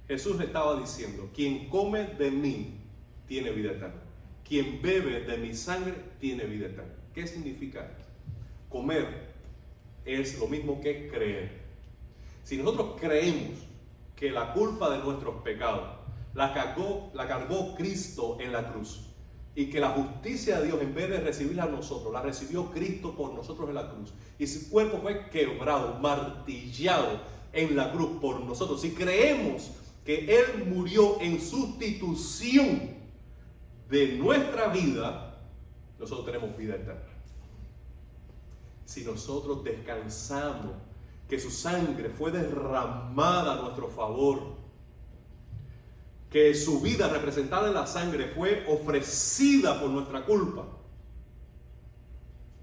Jesús 0.10 0.38
le 0.38 0.46
estaba 0.46 0.78
diciendo, 0.78 1.30
quien 1.34 1.70
come 1.70 2.04
de 2.04 2.32
mí 2.32 2.82
tiene 3.28 3.52
vida 3.52 3.72
eterna. 3.72 4.11
Quien 4.52 4.82
bebe 4.82 5.22
de 5.22 5.38
mi 5.38 5.56
sangre 5.56 5.94
tiene 6.20 6.44
vida 6.44 6.66
eterna. 6.66 6.94
¿Qué 7.14 7.26
significa? 7.26 7.90
Comer 8.68 9.32
es 10.04 10.38
lo 10.40 10.48
mismo 10.48 10.82
que 10.82 11.08
creer. 11.08 11.62
Si 12.44 12.58
nosotros 12.58 12.98
creemos 13.00 13.60
que 14.14 14.30
la 14.30 14.52
culpa 14.52 14.90
de 14.90 14.98
nuestros 14.98 15.42
pecados 15.42 15.96
la 16.34 16.54
cargó, 16.54 17.12
la 17.14 17.30
cargó 17.30 17.76
Cristo 17.76 18.40
en 18.42 18.52
la 18.52 18.74
cruz 18.74 19.06
y 19.56 19.68
que 19.68 19.80
la 19.80 19.92
justicia 19.92 20.60
de 20.60 20.66
Dios 20.66 20.82
en 20.82 20.96
vez 20.96 21.10
de 21.10 21.22
recibirla 21.22 21.64
a 21.64 21.68
nosotros, 21.68 22.12
la 22.12 22.22
recibió 22.22 22.72
Cristo 22.72 23.16
por 23.16 23.34
nosotros 23.34 23.70
en 23.70 23.76
la 23.76 23.90
cruz 23.90 24.12
y 24.38 24.48
su 24.48 24.70
cuerpo 24.70 25.00
fue 25.02 25.30
quebrado, 25.30 25.98
martillado 26.00 27.22
en 27.54 27.74
la 27.78 27.94
cruz 27.94 28.20
por 28.20 28.42
nosotros. 28.42 28.82
Si 28.82 28.92
creemos 28.92 29.72
que 30.04 30.26
Él 30.26 30.66
murió 30.66 31.22
en 31.22 31.40
sustitución 31.40 33.01
de 33.92 34.14
nuestra 34.18 34.70
vida, 34.70 35.38
nosotros 36.00 36.26
tenemos 36.26 36.58
vida 36.58 36.76
eterna. 36.76 37.12
Si 38.86 39.04
nosotros 39.04 39.64
descansamos 39.64 40.72
que 41.28 41.40
su 41.40 41.52
sangre 41.52 42.10
fue 42.10 42.32
derramada 42.32 43.54
a 43.54 43.62
nuestro 43.62 43.90
favor, 43.90 44.56
que 46.30 46.56
su 46.56 46.80
vida 46.80 47.10
representada 47.10 47.68
en 47.68 47.74
la 47.74 47.86
sangre 47.86 48.30
fue 48.30 48.66
ofrecida 48.68 49.80
por 49.80 49.90
nuestra 49.90 50.26
culpa, 50.26 50.66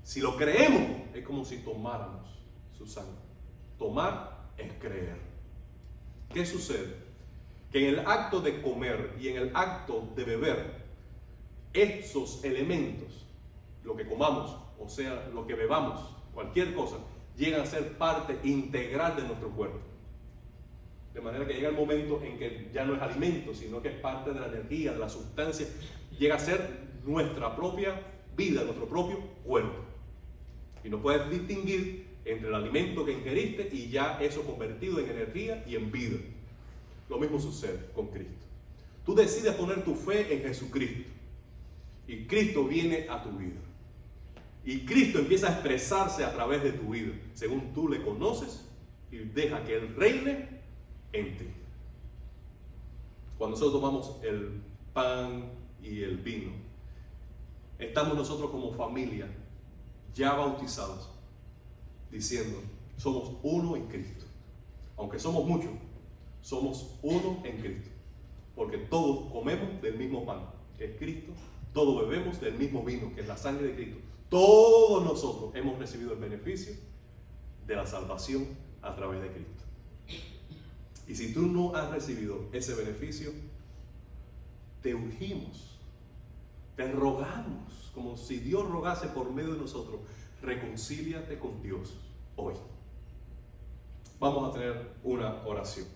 si 0.02 0.20
lo 0.20 0.36
creemos, 0.36 1.14
es 1.14 1.24
como 1.24 1.44
si 1.44 1.58
tomáramos 1.58 2.26
su 2.76 2.86
sangre. 2.86 3.20
Tomar 3.78 4.48
es 4.56 4.72
creer. 4.80 5.20
¿Qué 6.32 6.44
sucede? 6.46 7.08
que 7.70 7.86
en 7.86 7.98
el 7.98 8.06
acto 8.06 8.40
de 8.40 8.62
comer 8.62 9.14
y 9.20 9.28
en 9.28 9.36
el 9.36 9.50
acto 9.54 10.08
de 10.16 10.24
beber, 10.24 10.77
esos 11.72 12.44
elementos, 12.44 13.26
lo 13.84 13.96
que 13.96 14.06
comamos, 14.06 14.56
o 14.78 14.88
sea, 14.88 15.28
lo 15.32 15.46
que 15.46 15.54
bebamos, 15.54 16.00
cualquier 16.32 16.74
cosa, 16.74 16.96
llegan 17.36 17.60
a 17.60 17.66
ser 17.66 17.96
parte 17.96 18.38
integral 18.44 19.16
de 19.16 19.22
nuestro 19.22 19.50
cuerpo. 19.50 19.78
de 21.14 21.20
manera 21.24 21.46
que 21.48 21.54
llega 21.54 21.70
el 21.70 21.74
momento 21.74 22.22
en 22.22 22.38
que 22.38 22.70
ya 22.72 22.84
no 22.84 22.94
es 22.94 23.02
alimento, 23.02 23.52
sino 23.52 23.82
que 23.82 23.88
es 23.88 23.94
parte 23.96 24.32
de 24.32 24.38
la 24.38 24.46
energía, 24.46 24.92
de 24.92 24.98
la 25.00 25.08
sustancia, 25.08 25.66
llega 26.16 26.36
a 26.36 26.38
ser 26.38 26.60
nuestra 27.04 27.56
propia 27.56 28.00
vida, 28.36 28.62
nuestro 28.62 28.86
propio 28.86 29.18
cuerpo. 29.44 29.84
Y 30.84 30.88
no 30.88 31.02
puedes 31.02 31.28
distinguir 31.28 32.06
entre 32.24 32.48
el 32.48 32.54
alimento 32.54 33.04
que 33.04 33.14
ingeriste 33.14 33.68
y 33.72 33.88
ya 33.88 34.18
eso 34.20 34.42
convertido 34.42 35.00
en 35.00 35.10
energía 35.10 35.64
y 35.66 35.74
en 35.74 35.90
vida. 35.90 36.18
Lo 37.08 37.18
mismo 37.18 37.40
sucede 37.40 37.90
con 37.94 38.08
Cristo. 38.08 38.44
Tú 39.04 39.14
decides 39.14 39.54
poner 39.54 39.82
tu 39.84 39.96
fe 39.96 40.32
en 40.32 40.42
Jesucristo 40.42 41.17
y 42.08 42.26
Cristo 42.26 42.64
viene 42.64 43.06
a 43.08 43.22
tu 43.22 43.30
vida. 43.32 43.60
Y 44.64 44.80
Cristo 44.80 45.18
empieza 45.18 45.48
a 45.48 45.52
expresarse 45.52 46.24
a 46.24 46.32
través 46.32 46.62
de 46.62 46.72
tu 46.72 46.90
vida, 46.90 47.12
según 47.34 47.72
tú 47.74 47.88
le 47.88 48.02
conoces 48.02 48.66
y 49.12 49.18
deja 49.18 49.64
que 49.64 49.76
Él 49.76 49.94
reine 49.94 50.48
en 51.12 51.36
ti. 51.36 51.44
Cuando 53.36 53.56
nosotros 53.56 53.80
tomamos 53.80 54.16
el 54.24 54.62
pan 54.92 55.52
y 55.82 56.02
el 56.02 56.16
vino, 56.16 56.50
estamos 57.78 58.16
nosotros 58.16 58.50
como 58.50 58.72
familia 58.72 59.28
ya 60.14 60.32
bautizados, 60.32 61.10
diciendo, 62.10 62.58
somos 62.96 63.32
uno 63.42 63.76
en 63.76 63.86
Cristo. 63.86 64.24
Aunque 64.96 65.18
somos 65.18 65.46
muchos, 65.46 65.70
somos 66.40 66.94
uno 67.02 67.42
en 67.44 67.58
Cristo. 67.58 67.90
Porque 68.56 68.78
todos 68.78 69.30
comemos 69.30 69.80
del 69.80 69.96
mismo 69.96 70.26
pan, 70.26 70.40
que 70.76 70.86
es 70.86 70.98
Cristo, 70.98 71.32
todos 71.72 72.08
bebemos 72.08 72.40
del 72.40 72.54
mismo 72.54 72.82
vino, 72.82 73.14
que 73.14 73.20
es 73.20 73.28
la 73.28 73.36
sangre 73.36 73.68
de 73.68 73.74
Cristo. 73.74 73.98
Todos 74.28 75.04
nosotros 75.04 75.54
hemos 75.54 75.78
recibido 75.78 76.12
el 76.12 76.18
beneficio 76.18 76.74
de 77.66 77.76
la 77.76 77.86
salvación 77.86 78.46
a 78.82 78.94
través 78.94 79.22
de 79.22 79.30
Cristo. 79.30 79.64
Y 81.06 81.14
si 81.14 81.32
tú 81.32 81.42
no 81.42 81.74
has 81.74 81.90
recibido 81.90 82.48
ese 82.52 82.74
beneficio, 82.74 83.32
te 84.82 84.94
urgimos, 84.94 85.78
te 86.76 86.90
rogamos, 86.92 87.90
como 87.94 88.16
si 88.16 88.38
Dios 88.38 88.68
rogase 88.68 89.08
por 89.08 89.32
medio 89.32 89.54
de 89.54 89.60
nosotros, 89.60 90.00
reconcíliate 90.42 91.38
con 91.38 91.62
Dios 91.62 91.94
hoy. 92.36 92.54
Vamos 94.20 94.50
a 94.50 94.52
tener 94.52 94.92
una 95.02 95.42
oración. 95.46 95.86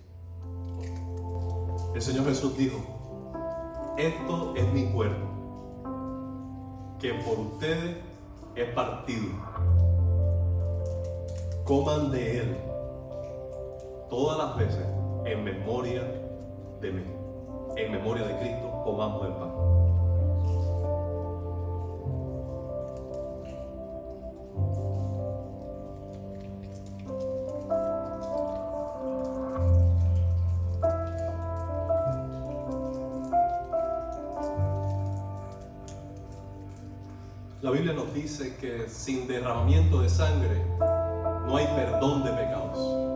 El 1.95 2.03
Señor 2.03 2.25
Jesús 2.25 2.57
dijo, 2.57 2.79
esto 3.99 4.55
es 4.57 4.73
mi 4.73 4.91
cuerpo, 4.93 5.32
que 7.03 7.13
por 7.15 7.37
ustedes 7.37 7.97
es 8.55 8.69
partido. 8.75 9.27
Coman 11.65 12.13
de 12.13 12.39
él 12.39 12.57
todas 14.09 14.39
las 14.39 14.57
veces 14.57 14.87
en 15.25 15.43
memoria 15.43 16.05
de 16.81 16.93
mí. 16.93 17.03
En 17.77 17.91
memoria 17.91 18.25
de 18.25 18.39
Cristo, 18.39 18.83
comamos 18.85 19.27
el 19.27 19.33
pan. 19.33 19.52
Dice 38.13 38.57
que 38.57 38.89
sin 38.89 39.27
derramamiento 39.27 40.01
de 40.03 40.09
sangre 40.09 40.65
no 41.47 41.57
hay 41.57 41.67
perdón 41.67 42.25
de 42.25 42.31
pecados 42.31 43.13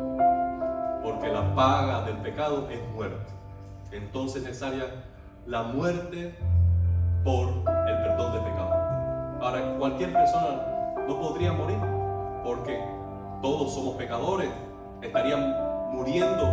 porque 1.07 1.29
la 1.29 1.55
paga 1.55 2.03
del 2.03 2.17
pecado 2.17 2.69
es 2.69 2.81
muerte. 2.93 3.33
Entonces 3.93 4.43
es 4.43 4.49
necesaria 4.49 4.87
la 5.47 5.63
muerte 5.63 6.35
por 7.23 7.49
el 7.49 7.97
perdón 8.03 8.33
de 8.33 8.41
pecado. 8.41 8.71
Ahora, 9.41 9.77
cualquier 9.79 10.13
persona 10.13 10.97
no 11.07 11.21
podría 11.21 11.53
morir, 11.53 11.79
porque 12.43 12.85
todos 13.41 13.73
somos 13.73 13.95
pecadores, 13.95 14.51
estarían 15.01 15.55
muriendo, 15.93 16.45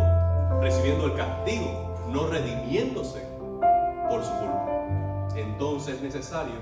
recibiendo 0.60 1.06
el 1.06 1.14
castigo, 1.14 1.96
no 2.10 2.28
redimiéndose 2.28 3.26
por 4.08 4.22
su 4.22 4.30
culpa. 4.34 4.68
Entonces 5.34 5.96
es 5.96 6.02
necesario 6.02 6.54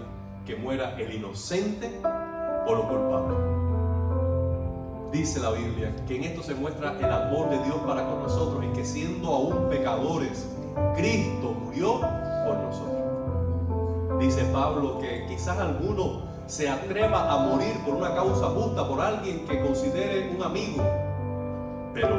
que 0.47 0.57
muera 0.57 0.99
el 0.99 1.15
inocente 1.15 2.01
o 2.67 2.75
los 2.75 2.87
culpables 2.87 3.53
dice 5.13 5.41
la 5.41 5.51
Biblia 5.51 5.95
que 6.09 6.17
en 6.17 6.25
esto 6.25 6.43
se 6.43 6.55
muestra 6.55 6.97
el 6.99 7.13
amor 7.13 7.51
de 7.51 7.63
Dios 7.65 7.77
para 7.87 8.05
con 8.07 8.23
nosotros 8.23 8.65
y 8.65 8.69
que 8.75 8.85
siendo 8.85 9.29
aún 9.29 9.69
pecadores, 9.69 10.49
Cristo 10.97 11.55
murió 11.63 12.01
por 12.01 12.57
nosotros. 12.57 14.19
Dice 14.19 14.45
Pablo 14.47 14.99
que 15.01 15.27
quizás 15.29 15.59
alguno 15.59 16.23
se 16.47 16.69
atreva 16.69 17.31
a 17.31 17.47
morir 17.47 17.75
por 17.85 17.95
una 17.95 18.15
causa 18.15 18.47
justa, 18.47 18.89
por 18.89 19.01
alguien 19.01 19.47
que 19.47 19.61
considere 19.61 20.35
un 20.35 20.43
amigo, 20.43 20.83
pero 21.93 22.15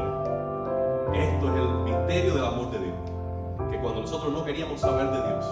esto 1.13 1.49
es 1.49 1.55
el 1.55 1.67
misterio 1.83 2.35
del 2.35 2.45
amor 2.45 2.71
de 2.71 2.79
Dios, 2.79 2.95
que 3.71 3.79
cuando 3.79 4.01
nosotros 4.01 4.31
no 4.31 4.45
queríamos 4.45 4.79
saber 4.79 5.09
de 5.09 5.27
Dios, 5.27 5.45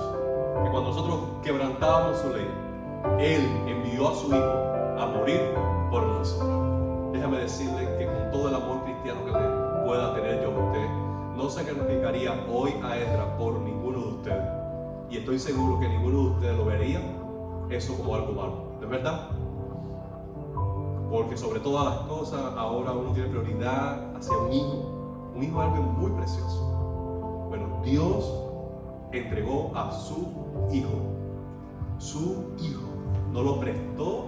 que 0.63 0.69
cuando 0.69 0.89
nosotros 0.91 1.19
quebrantábamos 1.43 2.17
su 2.17 2.29
ley, 2.29 2.47
Él 3.19 3.47
envió 3.67 4.09
a 4.09 4.15
su 4.15 4.27
Hijo 4.27 4.99
a 4.99 5.05
morir 5.07 5.41
por 5.89 6.05
nosotros 6.05 6.71
déjame 7.21 7.37
decirle 7.37 7.97
que 7.99 8.05
con 8.07 8.31
todo 8.31 8.49
el 8.49 8.55
amor 8.55 8.83
cristiano 8.83 9.23
que 9.23 9.31
pueda 9.85 10.15
tener 10.15 10.41
yo 10.41 10.47
a 10.47 10.65
usted, 10.65 10.89
no 11.37 11.49
sacrificaría 11.49 12.45
hoy 12.51 12.73
a 12.83 12.97
Edra 12.97 13.37
por 13.37 13.59
ninguno 13.59 13.99
de 13.99 14.07
ustedes. 14.07 14.49
Y 15.11 15.17
estoy 15.17 15.37
seguro 15.37 15.79
que 15.79 15.87
ninguno 15.87 16.17
de 16.17 16.29
ustedes 16.31 16.57
lo 16.57 16.65
vería 16.65 16.99
eso 17.69 17.95
como 17.95 18.15
algo 18.15 18.33
malo. 18.33 18.53
¿No 18.79 18.85
es 18.85 18.89
verdad? 18.89 19.29
Porque 21.11 21.37
sobre 21.37 21.59
todas 21.59 21.85
las 21.85 22.07
cosas, 22.07 22.41
ahora 22.57 22.91
uno 22.93 23.11
tiene 23.13 23.29
prioridad 23.29 24.15
hacia 24.15 24.35
un 24.37 24.51
hijo. 24.51 25.31
Un 25.35 25.43
hijo 25.43 25.61
es 25.61 25.69
algo 25.69 25.83
muy 25.83 26.11
precioso. 26.11 27.47
Bueno, 27.49 27.81
Dios 27.83 28.50
entregó 29.19 29.71
a 29.75 29.91
su 29.91 30.27
hijo. 30.71 30.89
Su 31.97 32.53
hijo. 32.59 32.81
No 33.31 33.41
lo 33.43 33.59
prestó, 33.59 34.25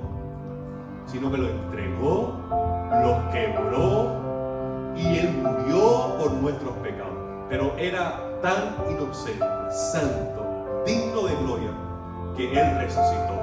sino 1.06 1.32
que 1.32 1.38
lo 1.38 1.50
entregó 1.50 2.34
lo 3.02 3.32
quebró 3.32 4.94
y 4.96 5.18
Él 5.18 5.34
murió 5.42 6.16
por 6.20 6.32
nuestros 6.34 6.74
pecados. 6.78 7.14
Pero 7.50 7.74
era 7.78 8.40
tan 8.42 8.76
inocente, 8.90 9.46
santo, 9.70 10.84
digno 10.86 11.24
de 11.24 11.36
gloria, 11.38 11.72
que 12.36 12.52
Él 12.52 12.78
resucitó. 12.78 13.34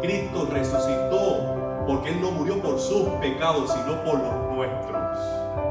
Cristo 0.00 0.48
resucitó 0.52 1.84
porque 1.86 2.10
Él 2.10 2.20
no 2.20 2.30
murió 2.30 2.60
por 2.60 2.78
sus 2.78 3.08
pecados, 3.20 3.72
sino 3.72 4.04
por 4.04 4.18
los 4.18 4.56
nuestros. 4.56 5.65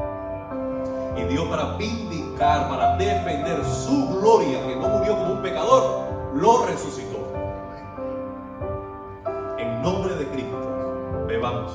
Dios 1.28 1.48
para 1.48 1.76
vindicar, 1.76 2.68
para 2.68 2.96
defender 2.96 3.64
su 3.64 4.08
gloria, 4.08 4.66
que 4.66 4.76
no 4.76 4.88
murió 4.88 5.16
como 5.16 5.32
un 5.34 5.42
pecador, 5.42 6.06
lo 6.34 6.66
resucitó. 6.66 7.18
En 9.58 9.82
nombre 9.82 10.14
de 10.14 10.26
Cristo, 10.28 11.24
bebamos. 11.26 11.72